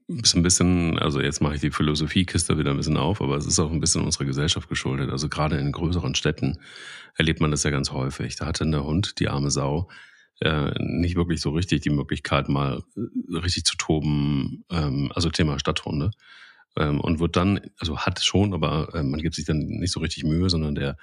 ist 0.08 0.34
ein 0.34 0.42
bisschen, 0.42 0.98
also 0.98 1.20
jetzt 1.20 1.40
mache 1.40 1.54
ich 1.54 1.60
die 1.60 1.70
Philosophiekiste 1.70 2.58
wieder 2.58 2.70
ein 2.70 2.76
bisschen 2.76 2.96
auf, 2.96 3.22
aber 3.22 3.36
es 3.36 3.46
ist 3.46 3.58
auch 3.58 3.70
ein 3.70 3.80
bisschen 3.80 4.02
unserer 4.02 4.26
Gesellschaft 4.26 4.68
geschuldet. 4.68 5.10
Also 5.10 5.28
gerade 5.28 5.56
in 5.56 5.72
größeren 5.72 6.14
Städten 6.14 6.58
erlebt 7.16 7.40
man 7.40 7.50
das 7.50 7.62
ja 7.62 7.70
ganz 7.70 7.90
häufig. 7.90 8.36
Da 8.36 8.46
hatte 8.46 8.68
der 8.68 8.84
Hund, 8.84 9.18
die 9.18 9.28
arme 9.28 9.50
Sau, 9.50 9.88
äh, 10.40 10.72
nicht 10.78 11.16
wirklich 11.16 11.40
so 11.40 11.50
richtig 11.50 11.82
die 11.82 11.90
Möglichkeit, 11.90 12.48
mal 12.48 12.82
äh, 12.96 13.36
richtig 13.38 13.64
zu 13.64 13.76
toben. 13.76 14.64
Ähm, 14.70 15.10
also 15.14 15.30
Thema 15.30 15.58
Stadthunde 15.58 16.10
ähm, 16.76 17.00
und 17.00 17.20
wird 17.20 17.36
dann, 17.36 17.60
also 17.78 17.98
hat 17.98 18.20
schon, 18.20 18.52
aber 18.52 18.94
äh, 18.94 19.02
man 19.02 19.20
gibt 19.20 19.34
sich 19.34 19.44
dann 19.44 19.58
nicht 19.58 19.92
so 19.92 20.00
richtig 20.00 20.24
Mühe, 20.24 20.50
sondern 20.50 20.74
der 20.74 20.96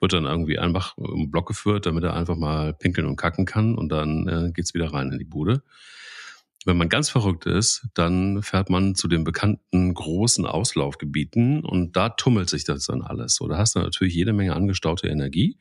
wird 0.00 0.12
dann 0.12 0.24
irgendwie 0.24 0.58
einfach 0.58 0.96
im 0.98 1.30
Block 1.30 1.46
geführt, 1.46 1.86
damit 1.86 2.04
er 2.04 2.14
einfach 2.14 2.36
mal 2.36 2.74
pinkeln 2.74 3.06
und 3.06 3.16
kacken 3.16 3.46
kann 3.46 3.74
und 3.74 3.88
dann 3.90 4.28
äh, 4.28 4.52
geht's 4.52 4.74
wieder 4.74 4.92
rein 4.92 5.10
in 5.12 5.18
die 5.18 5.24
Bude. 5.24 5.62
Wenn 6.64 6.76
man 6.76 6.88
ganz 6.88 7.10
verrückt 7.10 7.46
ist, 7.46 7.86
dann 7.94 8.42
fährt 8.42 8.70
man 8.70 8.94
zu 8.94 9.08
den 9.08 9.24
bekannten 9.24 9.92
großen 9.92 10.46
Auslaufgebieten 10.46 11.64
und 11.64 11.96
da 11.96 12.08
tummelt 12.08 12.48
sich 12.48 12.64
das 12.64 12.86
dann 12.86 13.02
alles. 13.02 13.34
So, 13.34 13.48
da 13.48 13.58
hast 13.58 13.74
du 13.74 13.80
natürlich 13.80 14.14
jede 14.14 14.32
Menge 14.32 14.54
angestaute 14.54 15.08
Energie. 15.08 15.58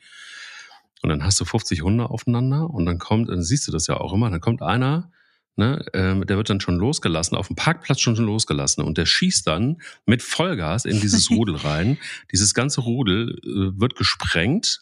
Und 1.02 1.10
dann 1.10 1.24
hast 1.24 1.40
du 1.42 1.46
50 1.46 1.82
Hunde 1.82 2.10
aufeinander 2.10 2.70
und 2.70 2.86
dann 2.86 2.98
kommt, 2.98 3.30
dann 3.30 3.44
siehst 3.44 3.68
du 3.68 3.72
das 3.74 3.88
ja 3.88 3.98
auch 3.98 4.14
immer, 4.14 4.30
dann 4.30 4.40
kommt 4.40 4.62
einer, 4.62 5.12
Ne, 5.56 5.86
ähm, 5.94 6.26
der 6.26 6.38
wird 6.38 6.50
dann 6.50 6.62
schon 6.62 6.80
losgelassen, 6.80 7.38
auf 7.38 7.46
dem 7.46 7.56
Parkplatz 7.56 8.00
schon, 8.00 8.16
schon 8.16 8.26
losgelassen 8.26 8.84
und 8.84 8.98
der 8.98 9.06
schießt 9.06 9.46
dann 9.46 9.84
mit 10.08 10.24
Vollgas 10.24 10.84
in 10.84 11.00
dieses 11.00 11.30
Rudel 11.30 11.58
rein. 11.58 12.00
Dieses 12.32 12.56
ganze 12.56 12.82
Rudel 12.82 13.38
äh, 13.44 13.80
wird 13.80 13.96
gesprengt. 13.96 14.82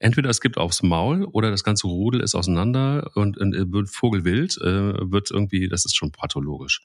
Entweder 0.00 0.30
es 0.30 0.40
gibt 0.40 0.56
aufs 0.56 0.82
Maul 0.82 1.24
oder 1.24 1.50
das 1.50 1.62
ganze 1.62 1.86
Rudel 1.86 2.22
ist 2.22 2.34
auseinander 2.34 3.10
und, 3.14 3.38
und 3.38 3.54
äh, 3.54 3.70
wird 3.70 3.90
vogelwild, 3.90 4.56
äh, 4.58 5.12
wird 5.12 5.30
irgendwie, 5.30 5.68
das 5.68 5.84
ist 5.84 5.94
schon 5.94 6.10
pathologisch. 6.10 6.80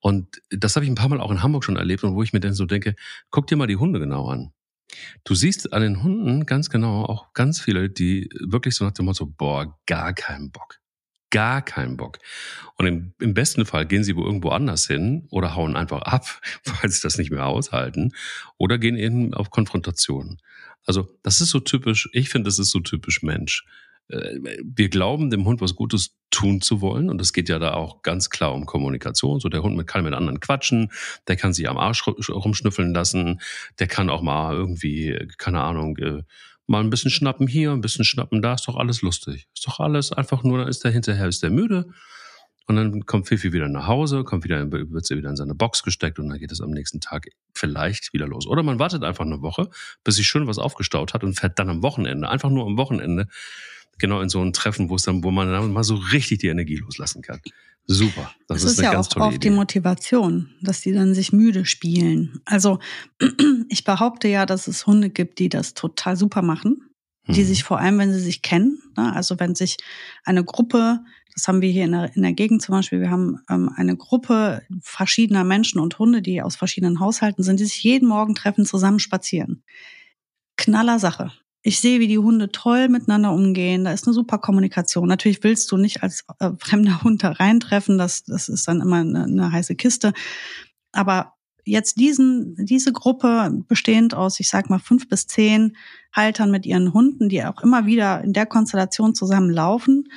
Und 0.00 0.40
das 0.50 0.76
habe 0.76 0.84
ich 0.84 0.90
ein 0.90 0.94
paar 0.94 1.08
Mal 1.08 1.20
auch 1.20 1.30
in 1.30 1.42
Hamburg 1.42 1.64
schon 1.64 1.76
erlebt 1.76 2.04
und 2.04 2.14
wo 2.14 2.22
ich 2.22 2.32
mir 2.32 2.40
dann 2.40 2.54
so 2.54 2.64
denke, 2.64 2.96
guck 3.30 3.46
dir 3.46 3.56
mal 3.56 3.66
die 3.66 3.76
Hunde 3.76 4.00
genau 4.00 4.28
an. 4.28 4.52
Du 5.24 5.34
siehst 5.34 5.72
an 5.72 5.82
den 5.82 6.02
Hunden 6.02 6.46
ganz 6.46 6.70
genau 6.70 7.04
auch 7.04 7.32
ganz 7.34 7.60
viele, 7.60 7.90
die 7.90 8.30
wirklich 8.40 8.74
so 8.74 8.84
nach 8.84 8.92
dem 8.92 9.04
Motto, 9.04 9.26
boah, 9.26 9.78
gar 9.86 10.14
keinen 10.14 10.50
Bock 10.50 10.80
gar 11.30 11.60
keinen 11.60 11.96
Bock. 11.96 12.18
Und 12.76 12.86
im, 12.86 13.12
im 13.20 13.34
besten 13.34 13.66
Fall 13.66 13.84
gehen 13.86 14.04
sie 14.04 14.16
wo 14.16 14.24
irgendwo 14.24 14.50
anders 14.50 14.86
hin 14.86 15.26
oder 15.30 15.54
hauen 15.54 15.76
einfach 15.76 16.02
ab, 16.02 16.40
weil 16.64 16.90
sie 16.90 17.02
das 17.02 17.18
nicht 17.18 17.30
mehr 17.30 17.46
aushalten, 17.46 18.12
oder 18.56 18.78
gehen 18.78 18.96
eben 18.96 19.34
auf 19.34 19.50
Konfrontation. 19.50 20.38
Also 20.86 21.08
das 21.22 21.40
ist 21.40 21.50
so 21.50 21.60
typisch, 21.60 22.08
ich 22.12 22.28
finde, 22.28 22.48
das 22.48 22.58
ist 22.58 22.70
so 22.70 22.80
typisch 22.80 23.22
Mensch. 23.22 23.64
Äh, 24.08 24.38
wir 24.64 24.88
glauben, 24.88 25.30
dem 25.30 25.44
Hund 25.44 25.60
was 25.60 25.74
Gutes 25.74 26.16
tun 26.30 26.60
zu 26.60 26.80
wollen. 26.80 27.10
Und 27.10 27.20
es 27.20 27.32
geht 27.32 27.48
ja 27.48 27.58
da 27.58 27.74
auch 27.74 28.02
ganz 28.02 28.30
klar 28.30 28.54
um 28.54 28.66
Kommunikation. 28.66 29.40
So 29.40 29.48
der 29.48 29.62
Hund 29.62 29.84
kann 29.86 30.04
mit 30.04 30.14
anderen 30.14 30.40
quatschen, 30.40 30.90
der 31.28 31.36
kann 31.36 31.52
sich 31.52 31.68
am 31.68 31.78
Arsch 31.78 32.06
rumschnüffeln 32.06 32.94
lassen, 32.94 33.40
der 33.78 33.86
kann 33.88 34.10
auch 34.10 34.22
mal 34.22 34.54
irgendwie, 34.54 35.18
keine 35.38 35.60
Ahnung, 35.62 35.96
äh, 35.98 36.22
mal 36.66 36.82
ein 36.82 36.90
bisschen 36.90 37.10
schnappen 37.10 37.46
hier, 37.46 37.72
ein 37.72 37.80
bisschen 37.80 38.04
schnappen 38.04 38.42
da, 38.42 38.54
ist 38.54 38.66
doch 38.68 38.76
alles 38.76 39.02
lustig. 39.02 39.48
Ist 39.54 39.66
doch 39.66 39.80
alles 39.80 40.12
einfach 40.12 40.42
nur, 40.42 40.58
dann 40.58 40.68
ist 40.68 40.84
der 40.84 40.90
hinterher, 40.90 41.28
ist 41.28 41.42
der 41.42 41.50
müde. 41.50 41.86
Und 42.68 42.76
dann 42.76 43.06
kommt 43.06 43.28
Fifi 43.28 43.52
wieder 43.52 43.68
nach 43.68 43.86
Hause, 43.86 44.24
kommt 44.24 44.42
wieder, 44.42 44.70
wird 44.70 45.06
sie 45.06 45.16
wieder 45.16 45.30
in 45.30 45.36
seine 45.36 45.54
Box 45.54 45.84
gesteckt 45.84 46.18
und 46.18 46.28
dann 46.28 46.38
geht 46.38 46.50
es 46.50 46.60
am 46.60 46.70
nächsten 46.70 47.00
Tag 47.00 47.28
vielleicht 47.54 48.12
wieder 48.12 48.26
los. 48.26 48.46
Oder 48.46 48.64
man 48.64 48.80
wartet 48.80 49.04
einfach 49.04 49.24
eine 49.24 49.40
Woche, 49.40 49.70
bis 50.02 50.16
sich 50.16 50.26
schön 50.26 50.48
was 50.48 50.58
aufgestaut 50.58 51.14
hat 51.14 51.22
und 51.22 51.34
fährt 51.34 51.58
dann 51.58 51.70
am 51.70 51.82
Wochenende, 51.82 52.28
einfach 52.28 52.50
nur 52.50 52.66
am 52.66 52.76
Wochenende, 52.76 53.28
genau 53.98 54.20
in 54.20 54.28
so 54.28 54.42
ein 54.42 54.52
Treffen, 54.52 54.88
wo 54.88 54.96
es 54.96 55.04
dann, 55.04 55.22
wo 55.22 55.30
man 55.30 55.48
dann 55.48 55.72
mal 55.72 55.84
so 55.84 55.94
richtig 55.94 56.38
die 56.38 56.48
Energie 56.48 56.76
loslassen 56.76 57.22
kann. 57.22 57.40
Super. 57.86 58.32
Das, 58.48 58.62
das 58.62 58.64
ist, 58.64 58.72
ist 58.72 58.78
eine 58.80 58.88
ja 58.88 58.92
ganz 58.94 59.16
auch 59.16 59.20
oft 59.20 59.36
Idee. 59.36 59.48
die 59.48 59.54
Motivation, 59.54 60.50
dass 60.60 60.80
die 60.80 60.92
dann 60.92 61.14
sich 61.14 61.32
müde 61.32 61.64
spielen. 61.64 62.40
Also 62.44 62.80
ich 63.68 63.84
behaupte 63.84 64.26
ja, 64.26 64.44
dass 64.44 64.66
es 64.66 64.86
Hunde 64.86 65.08
gibt, 65.08 65.38
die 65.38 65.48
das 65.48 65.74
total 65.74 66.16
super 66.16 66.42
machen, 66.42 66.80
die 67.28 67.40
hm. 67.40 67.46
sich 67.46 67.64
vor 67.64 67.78
allem, 67.78 67.98
wenn 67.98 68.12
sie 68.12 68.20
sich 68.20 68.42
kennen, 68.42 68.82
ne, 68.96 69.14
also 69.14 69.38
wenn 69.38 69.54
sich 69.54 69.76
eine 70.24 70.44
Gruppe, 70.44 71.00
das 71.36 71.48
haben 71.48 71.60
wir 71.60 71.70
hier 71.70 71.84
in 71.84 71.92
der, 71.92 72.16
in 72.16 72.22
der 72.22 72.32
Gegend 72.32 72.62
zum 72.62 72.74
Beispiel, 72.74 73.00
wir 73.00 73.10
haben 73.10 73.40
ähm, 73.50 73.70
eine 73.76 73.94
Gruppe 73.94 74.62
verschiedener 74.80 75.44
Menschen 75.44 75.80
und 75.80 75.98
Hunde, 75.98 76.22
die 76.22 76.40
aus 76.40 76.56
verschiedenen 76.56 76.98
Haushalten 76.98 77.42
sind, 77.42 77.60
die 77.60 77.66
sich 77.66 77.82
jeden 77.82 78.08
Morgen 78.08 78.34
treffen, 78.34 78.64
zusammen 78.64 78.98
spazieren. 78.98 79.62
Knaller 80.56 80.98
Sache. 80.98 81.32
Ich 81.60 81.80
sehe, 81.80 82.00
wie 82.00 82.08
die 82.08 82.18
Hunde 82.18 82.50
toll 82.52 82.88
miteinander 82.88 83.32
umgehen. 83.32 83.84
Da 83.84 83.92
ist 83.92 84.06
eine 84.06 84.14
super 84.14 84.38
Kommunikation. 84.38 85.08
Natürlich 85.08 85.44
willst 85.44 85.70
du 85.70 85.76
nicht 85.76 86.02
als 86.02 86.24
äh, 86.38 86.52
fremder 86.58 87.02
Hund 87.04 87.22
da 87.22 87.32
reintreffen. 87.32 87.98
Das, 87.98 88.24
das 88.24 88.48
ist 88.48 88.66
dann 88.66 88.80
immer 88.80 88.96
eine, 88.96 89.24
eine 89.24 89.52
heiße 89.52 89.74
Kiste. 89.74 90.14
Aber 90.92 91.34
jetzt 91.66 92.00
diesen, 92.00 92.56
diese 92.64 92.92
Gruppe 92.92 93.62
bestehend 93.68 94.14
aus, 94.14 94.40
ich 94.40 94.48
sag 94.48 94.70
mal, 94.70 94.78
fünf 94.78 95.06
bis 95.06 95.26
zehn 95.26 95.76
Haltern 96.14 96.50
mit 96.50 96.64
ihren 96.64 96.94
Hunden, 96.94 97.28
die 97.28 97.44
auch 97.44 97.62
immer 97.62 97.84
wieder 97.84 98.24
in 98.24 98.32
der 98.32 98.46
Konstellation 98.46 99.14
zusammenlaufen, 99.14 100.08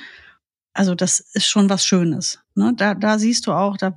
also 0.80 0.94
das 0.94 1.20
ist 1.20 1.46
schon 1.46 1.68
was 1.68 1.84
Schönes. 1.84 2.38
Ne? 2.54 2.72
Da, 2.74 2.94
da 2.94 3.18
siehst 3.18 3.46
du 3.46 3.52
auch, 3.52 3.76
da 3.76 3.94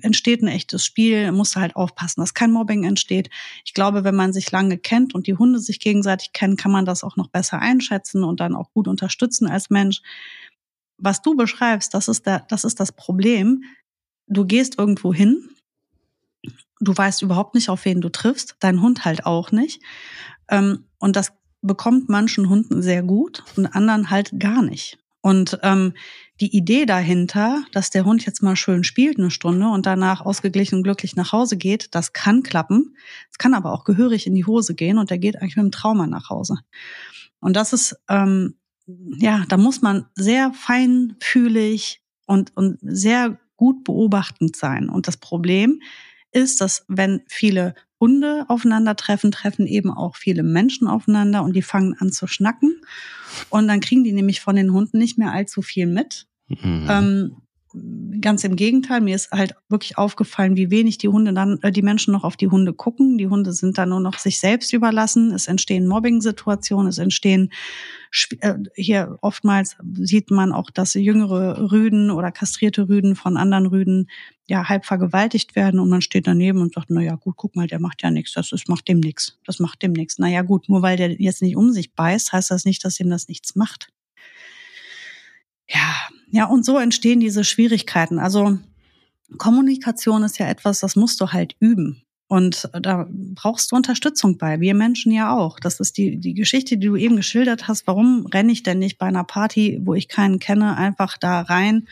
entsteht 0.00 0.40
ein 0.40 0.48
echtes 0.48 0.82
Spiel, 0.82 1.30
musst 1.32 1.54
du 1.54 1.60
halt 1.60 1.76
aufpassen, 1.76 2.22
dass 2.22 2.32
kein 2.32 2.50
Mobbing 2.50 2.84
entsteht. 2.84 3.28
Ich 3.66 3.74
glaube, 3.74 4.04
wenn 4.04 4.14
man 4.14 4.32
sich 4.32 4.50
lange 4.50 4.78
kennt 4.78 5.14
und 5.14 5.26
die 5.26 5.34
Hunde 5.34 5.58
sich 5.58 5.80
gegenseitig 5.80 6.32
kennen, 6.32 6.56
kann 6.56 6.72
man 6.72 6.86
das 6.86 7.04
auch 7.04 7.16
noch 7.16 7.28
besser 7.28 7.58
einschätzen 7.58 8.24
und 8.24 8.40
dann 8.40 8.56
auch 8.56 8.72
gut 8.72 8.88
unterstützen 8.88 9.48
als 9.48 9.68
Mensch. 9.68 10.00
Was 10.96 11.20
du 11.20 11.36
beschreibst, 11.36 11.92
das 11.92 12.08
ist, 12.08 12.24
der, 12.24 12.46
das 12.48 12.64
ist 12.64 12.80
das 12.80 12.92
Problem. 12.92 13.64
Du 14.28 14.46
gehst 14.46 14.78
irgendwo 14.78 15.12
hin, 15.12 15.50
du 16.80 16.96
weißt 16.96 17.20
überhaupt 17.20 17.54
nicht, 17.54 17.68
auf 17.68 17.84
wen 17.84 18.00
du 18.00 18.08
triffst, 18.08 18.56
dein 18.60 18.80
Hund 18.80 19.04
halt 19.04 19.26
auch 19.26 19.52
nicht. 19.52 19.82
Ähm, 20.48 20.86
und 21.00 21.16
das 21.16 21.34
bekommt 21.60 22.08
manchen 22.08 22.48
Hunden 22.48 22.80
sehr 22.80 23.02
gut 23.02 23.44
und 23.56 23.66
anderen 23.66 24.08
halt 24.08 24.40
gar 24.40 24.62
nicht. 24.62 24.98
Und 25.20 25.58
ähm, 25.62 25.94
die 26.40 26.56
Idee 26.56 26.86
dahinter, 26.86 27.64
dass 27.72 27.90
der 27.90 28.04
Hund 28.04 28.24
jetzt 28.24 28.42
mal 28.42 28.54
schön 28.54 28.84
spielt 28.84 29.18
eine 29.18 29.30
Stunde 29.30 29.68
und 29.68 29.86
danach 29.86 30.20
ausgeglichen 30.20 30.76
und 30.76 30.82
glücklich 30.84 31.16
nach 31.16 31.32
Hause 31.32 31.56
geht, 31.56 31.94
das 31.94 32.12
kann 32.12 32.42
klappen. 32.42 32.96
Es 33.30 33.38
kann 33.38 33.54
aber 33.54 33.72
auch 33.72 33.84
gehörig 33.84 34.26
in 34.26 34.34
die 34.34 34.46
Hose 34.46 34.74
gehen 34.74 34.98
und 34.98 35.10
der 35.10 35.18
geht 35.18 35.36
eigentlich 35.36 35.56
mit 35.56 35.64
einem 35.64 35.72
Trauma 35.72 36.06
nach 36.06 36.30
Hause. 36.30 36.58
Und 37.40 37.56
das 37.56 37.72
ist, 37.72 37.96
ähm, 38.08 38.54
ja, 38.86 39.44
da 39.48 39.56
muss 39.56 39.82
man 39.82 40.06
sehr 40.14 40.52
feinfühlig 40.52 42.00
und, 42.26 42.56
und 42.56 42.78
sehr 42.80 43.38
gut 43.56 43.84
beobachtend 43.84 44.56
sein. 44.56 44.88
Und 44.88 45.08
das 45.08 45.16
Problem 45.16 45.80
ist, 46.30 46.60
dass 46.60 46.84
wenn 46.88 47.22
viele 47.26 47.74
Hunde 48.00 48.44
aufeinandertreffen, 48.48 49.32
treffen 49.32 49.66
eben 49.66 49.90
auch 49.90 50.16
viele 50.16 50.42
Menschen 50.42 50.86
aufeinander 50.86 51.42
und 51.42 51.54
die 51.56 51.62
fangen 51.62 51.96
an 51.98 52.12
zu 52.12 52.26
schnacken. 52.26 52.80
Und 53.50 53.68
dann 53.68 53.80
kriegen 53.80 54.04
die 54.04 54.12
nämlich 54.12 54.40
von 54.40 54.56
den 54.56 54.72
Hunden 54.72 54.98
nicht 54.98 55.18
mehr 55.18 55.32
allzu 55.32 55.62
viel 55.62 55.86
mit. 55.86 56.26
Mhm. 56.48 56.86
Ähm, 56.88 57.36
ganz 58.20 58.44
im 58.44 58.56
Gegenteil, 58.56 59.00
mir 59.00 59.14
ist 59.14 59.30
halt 59.30 59.54
wirklich 59.68 59.98
aufgefallen, 59.98 60.56
wie 60.56 60.70
wenig 60.70 60.98
die 60.98 61.08
Hunde 61.08 61.32
dann, 61.32 61.58
äh, 61.62 61.70
die 61.70 61.82
Menschen 61.82 62.12
noch 62.12 62.24
auf 62.24 62.36
die 62.36 62.48
Hunde 62.48 62.72
gucken. 62.72 63.18
Die 63.18 63.28
Hunde 63.28 63.52
sind 63.52 63.78
dann 63.78 63.90
nur 63.90 64.00
noch 64.00 64.18
sich 64.18 64.38
selbst 64.38 64.72
überlassen. 64.72 65.32
Es 65.32 65.48
entstehen 65.48 65.86
Mobbing-Situationen, 65.86 66.88
es 66.88 66.98
entstehen 66.98 67.50
äh, 68.40 68.54
hier 68.74 69.18
oftmals 69.20 69.76
sieht 69.94 70.30
man 70.30 70.52
auch, 70.52 70.70
dass 70.70 70.94
jüngere 70.94 71.70
Rüden 71.70 72.10
oder 72.10 72.32
kastrierte 72.32 72.88
Rüden 72.88 73.16
von 73.16 73.36
anderen 73.36 73.66
Rüden 73.66 74.08
ja 74.46 74.68
halb 74.68 74.86
vergewaltigt 74.86 75.54
werden 75.56 75.78
und 75.78 75.90
man 75.90 76.00
steht 76.00 76.26
daneben 76.26 76.62
und 76.62 76.72
sagt, 76.74 76.88
na 76.88 77.02
ja, 77.02 77.16
gut, 77.16 77.36
guck 77.36 77.54
mal, 77.54 77.66
der 77.66 77.80
macht 77.80 78.02
ja 78.02 78.10
nichts, 78.10 78.32
das, 78.32 78.48
das 78.48 78.66
macht 78.66 78.88
dem 78.88 79.00
nichts, 79.00 79.38
das 79.44 79.58
macht 79.58 79.82
dem 79.82 79.92
nichts. 79.92 80.18
Na 80.18 80.28
ja, 80.28 80.42
gut, 80.42 80.68
nur 80.68 80.80
weil 80.80 80.96
der 80.96 81.20
jetzt 81.20 81.42
nicht 81.42 81.56
um 81.56 81.70
sich 81.70 81.92
beißt, 81.94 82.32
heißt 82.32 82.50
das 82.50 82.64
nicht, 82.64 82.84
dass 82.84 82.98
ihm 82.98 83.10
das 83.10 83.28
nichts 83.28 83.54
macht. 83.54 83.88
Ja, 85.68 85.94
ja, 86.30 86.46
und 86.46 86.64
so 86.64 86.78
entstehen 86.78 87.20
diese 87.20 87.44
Schwierigkeiten. 87.44 88.18
Also 88.18 88.58
Kommunikation 89.36 90.22
ist 90.22 90.38
ja 90.38 90.48
etwas, 90.48 90.80
das 90.80 90.96
musst 90.96 91.20
du 91.20 91.28
halt 91.28 91.54
üben. 91.60 92.02
Und 92.26 92.68
da 92.72 93.08
brauchst 93.10 93.72
du 93.72 93.76
Unterstützung 93.76 94.36
bei. 94.36 94.60
Wir 94.60 94.74
Menschen 94.74 95.12
ja 95.12 95.34
auch. 95.34 95.58
Das 95.58 95.80
ist 95.80 95.96
die, 95.96 96.18
die 96.18 96.34
Geschichte, 96.34 96.76
die 96.76 96.86
du 96.86 96.96
eben 96.96 97.16
geschildert 97.16 97.68
hast. 97.68 97.86
Warum 97.86 98.26
renne 98.26 98.52
ich 98.52 98.62
denn 98.62 98.78
nicht 98.78 98.98
bei 98.98 99.06
einer 99.06 99.24
Party, 99.24 99.80
wo 99.82 99.94
ich 99.94 100.08
keinen 100.08 100.38
kenne, 100.38 100.76
einfach 100.76 101.16
da 101.16 101.40
rein 101.40 101.88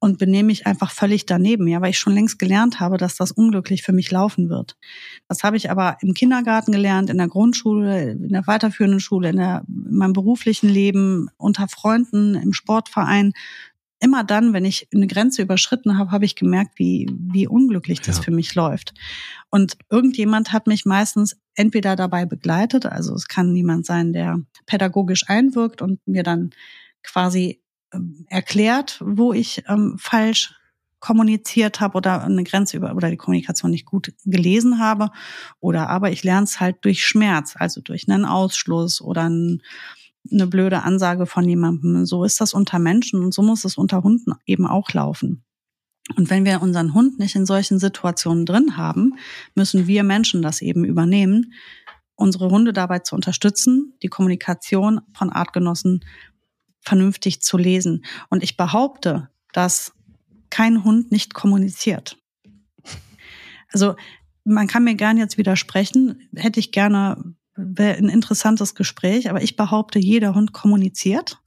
und 0.00 0.18
benehme 0.18 0.48
mich 0.48 0.66
einfach 0.66 0.90
völlig 0.90 1.26
daneben? 1.26 1.66
Ja, 1.66 1.80
weil 1.80 1.90
ich 1.90 1.98
schon 1.98 2.14
längst 2.14 2.38
gelernt 2.38 2.80
habe, 2.80 2.96
dass 2.96 3.16
das 3.16 3.32
unglücklich 3.32 3.82
für 3.82 3.92
mich 3.92 4.10
laufen 4.10 4.48
wird. 4.48 4.76
Das 5.28 5.42
habe 5.42 5.56
ich 5.56 5.70
aber 5.70 5.96
im 6.00 6.14
Kindergarten 6.14 6.72
gelernt, 6.72 7.10
in 7.10 7.18
der 7.18 7.28
Grundschule, 7.28 8.12
in 8.12 8.28
der 8.28 8.46
weiterführenden 8.46 9.00
Schule, 9.00 9.30
in, 9.30 9.36
der, 9.36 9.62
in 9.68 9.96
meinem 9.96 10.12
beruflichen 10.12 10.68
Leben, 10.68 11.28
unter 11.36 11.68
Freunden, 11.68 12.34
im 12.34 12.52
Sportverein 12.52 13.32
immer 14.00 14.24
dann, 14.24 14.52
wenn 14.52 14.64
ich 14.64 14.88
eine 14.94 15.06
Grenze 15.06 15.42
überschritten 15.42 15.98
habe, 15.98 16.10
habe 16.10 16.24
ich 16.24 16.36
gemerkt, 16.36 16.78
wie, 16.78 17.08
wie 17.18 17.48
unglücklich 17.48 18.00
das 18.00 18.18
ja. 18.18 18.22
für 18.22 18.30
mich 18.30 18.54
läuft. 18.54 18.94
Und 19.50 19.76
irgendjemand 19.90 20.52
hat 20.52 20.66
mich 20.66 20.84
meistens 20.84 21.36
entweder 21.54 21.96
dabei 21.96 22.24
begleitet, 22.24 22.86
also 22.86 23.14
es 23.14 23.26
kann 23.28 23.52
niemand 23.52 23.86
sein, 23.86 24.12
der 24.12 24.40
pädagogisch 24.66 25.28
einwirkt 25.28 25.82
und 25.82 26.00
mir 26.06 26.22
dann 26.22 26.50
quasi 27.02 27.60
erklärt, 28.28 29.02
wo 29.04 29.32
ich 29.32 29.64
ähm, 29.68 29.96
falsch 29.98 30.54
kommuniziert 31.00 31.80
habe 31.80 31.96
oder 31.96 32.24
eine 32.24 32.44
Grenze 32.44 32.76
über 32.76 32.94
oder 32.94 33.10
die 33.10 33.16
Kommunikation 33.16 33.70
nicht 33.70 33.86
gut 33.86 34.12
gelesen 34.24 34.80
habe 34.80 35.10
oder 35.60 35.88
aber 35.88 36.10
ich 36.10 36.24
lerne 36.24 36.44
es 36.44 36.60
halt 36.60 36.76
durch 36.82 37.04
Schmerz, 37.04 37.54
also 37.56 37.80
durch 37.80 38.08
einen 38.08 38.24
Ausschluss 38.24 39.00
oder 39.00 39.28
ein, 39.28 39.62
eine 40.30 40.46
blöde 40.46 40.82
Ansage 40.82 41.26
von 41.26 41.48
jemandem. 41.48 42.04
So 42.04 42.24
ist 42.24 42.40
das 42.40 42.52
unter 42.52 42.78
Menschen 42.78 43.24
und 43.24 43.32
so 43.32 43.42
muss 43.42 43.64
es 43.64 43.78
unter 43.78 44.02
Hunden 44.02 44.32
eben 44.44 44.66
auch 44.66 44.92
laufen. 44.92 45.44
Und 46.16 46.30
wenn 46.30 46.44
wir 46.44 46.62
unseren 46.62 46.94
Hund 46.94 47.18
nicht 47.18 47.36
in 47.36 47.46
solchen 47.46 47.78
Situationen 47.78 48.46
drin 48.46 48.76
haben, 48.76 49.14
müssen 49.54 49.86
wir 49.86 50.02
Menschen 50.02 50.42
das 50.42 50.62
eben 50.62 50.84
übernehmen, 50.84 51.52
unsere 52.14 52.50
Hunde 52.50 52.72
dabei 52.72 53.00
zu 53.00 53.14
unterstützen, 53.14 53.94
die 54.02 54.08
Kommunikation 54.08 55.00
von 55.12 55.30
Artgenossen 55.30 56.04
vernünftig 56.80 57.42
zu 57.42 57.56
lesen. 57.56 58.04
Und 58.30 58.42
ich 58.42 58.56
behaupte, 58.56 59.28
dass 59.52 59.92
kein 60.50 60.84
Hund 60.84 61.12
nicht 61.12 61.34
kommuniziert. 61.34 62.16
Also 63.72 63.96
man 64.44 64.66
kann 64.66 64.84
mir 64.84 64.94
gern 64.94 65.18
jetzt 65.18 65.36
widersprechen, 65.36 66.28
hätte 66.34 66.60
ich 66.60 66.72
gerne 66.72 67.34
ein 67.56 68.08
interessantes 68.08 68.74
Gespräch, 68.74 69.28
aber 69.28 69.42
ich 69.42 69.56
behaupte, 69.56 69.98
jeder 69.98 70.34
Hund 70.34 70.52
kommuniziert. 70.52 71.38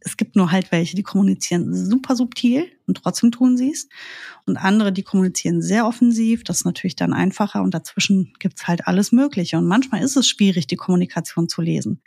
Es 0.00 0.16
gibt 0.16 0.36
nur 0.36 0.52
halt 0.52 0.70
welche, 0.72 0.96
die 0.96 1.02
kommunizieren 1.02 1.74
super 1.74 2.16
subtil 2.16 2.70
und 2.86 2.98
trotzdem 2.98 3.30
tun 3.30 3.56
sie 3.56 3.70
es. 3.70 3.88
Und 4.46 4.56
andere, 4.56 4.92
die 4.92 5.02
kommunizieren 5.02 5.62
sehr 5.62 5.86
offensiv. 5.86 6.44
Das 6.44 6.58
ist 6.58 6.64
natürlich 6.64 6.96
dann 6.96 7.12
einfacher 7.12 7.62
und 7.62 7.74
dazwischen 7.74 8.32
gibt's 8.38 8.68
halt 8.68 8.86
alles 8.86 9.10
Mögliche. 9.12 9.58
Und 9.58 9.66
manchmal 9.66 10.02
ist 10.02 10.16
es 10.16 10.28
schwierig, 10.28 10.66
die 10.66 10.76
Kommunikation 10.76 11.48
zu 11.48 11.62
lesen. 11.62 12.02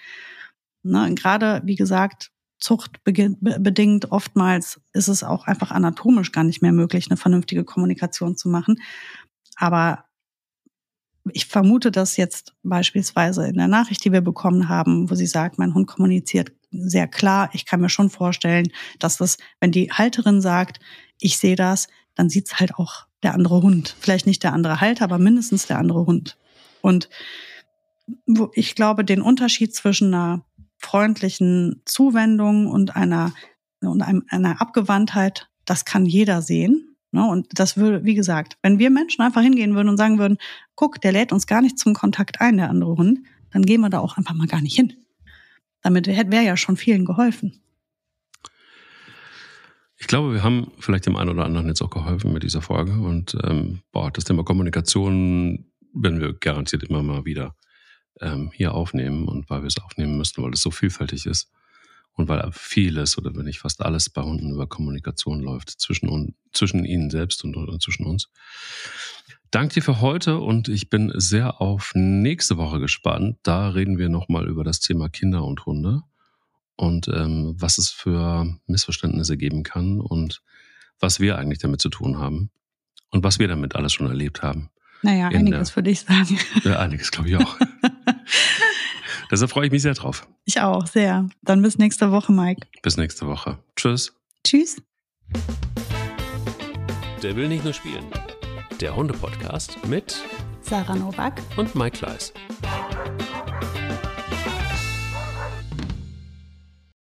Ne, 0.83 1.13
gerade, 1.15 1.61
wie 1.65 1.75
gesagt, 1.75 2.31
zuchtbedingt 2.61 4.11
oftmals 4.11 4.79
ist 4.93 5.07
es 5.07 5.23
auch 5.23 5.47
einfach 5.47 5.71
anatomisch 5.71 6.31
gar 6.31 6.43
nicht 6.43 6.61
mehr 6.61 6.71
möglich, 6.71 7.07
eine 7.09 7.17
vernünftige 7.17 7.65
Kommunikation 7.65 8.37
zu 8.37 8.49
machen. 8.49 8.79
Aber 9.55 10.05
ich 11.31 11.47
vermute 11.47 11.91
das 11.91 12.17
jetzt 12.17 12.53
beispielsweise 12.63 13.47
in 13.47 13.55
der 13.55 13.67
Nachricht, 13.67 14.03
die 14.05 14.11
wir 14.11 14.21
bekommen 14.21 14.69
haben, 14.69 15.09
wo 15.09 15.15
sie 15.15 15.27
sagt, 15.27 15.57
mein 15.57 15.73
Hund 15.73 15.87
kommuniziert 15.87 16.51
sehr 16.71 17.07
klar. 17.07 17.49
Ich 17.53 17.65
kann 17.65 17.81
mir 17.81 17.89
schon 17.89 18.09
vorstellen, 18.09 18.71
dass 18.99 19.17
das, 19.17 19.37
wenn 19.59 19.71
die 19.71 19.91
Halterin 19.91 20.41
sagt, 20.41 20.79
ich 21.19 21.37
sehe 21.37 21.55
das, 21.55 21.87
dann 22.15 22.29
sieht's 22.29 22.59
halt 22.59 22.75
auch 22.75 23.05
der 23.23 23.33
andere 23.33 23.61
Hund. 23.61 23.95
Vielleicht 23.99 24.25
nicht 24.25 24.43
der 24.43 24.53
andere 24.53 24.81
Halter, 24.81 25.03
aber 25.03 25.19
mindestens 25.19 25.67
der 25.67 25.77
andere 25.77 26.05
Hund. 26.05 26.37
Und 26.81 27.09
ich 28.53 28.75
glaube, 28.75 29.05
den 29.05 29.21
Unterschied 29.21 29.75
zwischen 29.75 30.13
einer 30.13 30.43
freundlichen 30.81 31.81
Zuwendung 31.85 32.67
und 32.67 32.95
einer, 32.95 33.33
und 33.81 34.01
einer 34.01 34.61
Abgewandtheit, 34.61 35.49
das 35.65 35.85
kann 35.85 36.05
jeder 36.05 36.41
sehen. 36.41 36.95
Ne? 37.11 37.25
Und 37.25 37.47
das 37.53 37.77
würde, 37.77 38.03
wie 38.03 38.15
gesagt, 38.15 38.57
wenn 38.61 38.79
wir 38.79 38.89
Menschen 38.89 39.21
einfach 39.21 39.41
hingehen 39.41 39.75
würden 39.75 39.89
und 39.89 39.97
sagen 39.97 40.17
würden, 40.17 40.37
guck, 40.75 41.01
der 41.01 41.11
lädt 41.11 41.31
uns 41.31 41.47
gar 41.47 41.61
nicht 41.61 41.77
zum 41.77 41.93
Kontakt 41.93 42.41
ein, 42.41 42.57
der 42.57 42.69
andere 42.69 42.95
Hund, 42.95 43.19
dann 43.51 43.63
gehen 43.63 43.81
wir 43.81 43.89
da 43.89 43.99
auch 43.99 44.17
einfach 44.17 44.33
mal 44.33 44.47
gar 44.47 44.61
nicht 44.61 44.75
hin. 44.75 44.93
Damit 45.81 46.07
wäre 46.07 46.43
ja 46.43 46.57
schon 46.57 46.77
vielen 46.77 47.05
geholfen. 47.05 47.61
Ich 49.97 50.07
glaube, 50.07 50.33
wir 50.33 50.43
haben 50.43 50.71
vielleicht 50.79 51.05
dem 51.05 51.15
einen 51.15 51.29
oder 51.29 51.45
anderen 51.45 51.67
jetzt 51.67 51.81
auch 51.81 51.89
geholfen 51.89 52.33
mit 52.33 52.43
dieser 52.43 52.61
Folge. 52.61 52.93
Und 52.93 53.37
ähm, 53.43 53.81
boah, 53.91 54.09
das 54.09 54.23
Thema 54.23 54.43
Kommunikation 54.43 55.65
werden 55.93 56.19
wir 56.19 56.33
garantiert 56.33 56.83
immer 56.83 57.03
mal 57.03 57.25
wieder 57.25 57.55
ähm, 58.21 58.51
hier 58.53 58.73
aufnehmen 58.73 59.27
und 59.27 59.49
weil 59.49 59.61
wir 59.61 59.67
es 59.67 59.79
aufnehmen 59.79 60.17
müssen, 60.17 60.43
weil 60.43 60.53
es 60.53 60.61
so 60.61 60.71
vielfältig 60.71 61.25
ist. 61.25 61.51
Und 62.13 62.27
weil 62.27 62.49
vieles 62.51 63.17
oder 63.17 63.33
wenn 63.35 63.45
nicht 63.45 63.59
fast 63.59 63.81
alles 63.81 64.09
bei 64.09 64.21
Hunden 64.21 64.51
über 64.51 64.67
Kommunikation 64.67 65.39
läuft, 65.39 65.69
zwischen, 65.69 66.35
zwischen 66.51 66.83
ihnen 66.83 67.09
selbst 67.09 67.43
und, 67.45 67.55
und 67.55 67.81
zwischen 67.81 68.05
uns. 68.05 68.29
Danke 69.49 69.75
dir 69.75 69.81
für 69.81 70.01
heute 70.01 70.39
und 70.39 70.67
ich 70.67 70.89
bin 70.89 71.11
sehr 71.15 71.61
auf 71.61 71.91
nächste 71.93 72.57
Woche 72.57 72.79
gespannt. 72.79 73.37
Da 73.43 73.69
reden 73.69 73.97
wir 73.97 74.09
nochmal 74.09 74.47
über 74.47 74.63
das 74.63 74.81
Thema 74.81 75.09
Kinder 75.09 75.43
und 75.43 75.65
Hunde 75.65 76.01
und 76.75 77.07
ähm, 77.09 77.53
was 77.57 77.77
es 77.77 77.89
für 77.89 78.57
Missverständnisse 78.67 79.37
geben 79.37 79.63
kann 79.63 79.99
und 79.99 80.41
was 80.99 81.19
wir 81.19 81.37
eigentlich 81.37 81.59
damit 81.59 81.81
zu 81.81 81.89
tun 81.89 82.17
haben 82.17 82.49
und 83.09 83.23
was 83.23 83.39
wir 83.39 83.47
damit 83.47 83.75
alles 83.75 83.93
schon 83.93 84.07
erlebt 84.07 84.41
haben. 84.41 84.69
Naja, 85.01 85.27
einiges 85.29 85.75
würde 85.75 85.89
ich 85.89 86.01
sagen. 86.01 86.37
Ja, 86.63 86.79
einiges 86.79 87.11
glaube 87.11 87.29
ich 87.29 87.37
auch. 87.37 87.57
Deshalb 89.31 89.49
freue 89.51 89.65
ich 89.65 89.71
mich 89.71 89.81
sehr 89.81 89.93
drauf. 89.93 90.27
Ich 90.45 90.59
auch, 90.59 90.85
sehr. 90.87 91.29
Dann 91.41 91.61
bis 91.61 91.77
nächste 91.77 92.11
Woche, 92.11 92.31
Mike. 92.31 92.67
Bis 92.83 92.97
nächste 92.97 93.27
Woche. 93.27 93.59
Tschüss. 93.75 94.13
Tschüss. 94.43 94.81
Der 97.23 97.35
will 97.35 97.47
nicht 97.47 97.63
nur 97.63 97.73
spielen. 97.73 98.05
Der 98.81 98.95
Hunde-Podcast 98.95 99.85
mit 99.87 100.21
Sarah 100.61 100.95
Novak 100.95 101.41
und 101.55 101.75
Mike 101.75 101.97
Kleiss. 101.99 102.33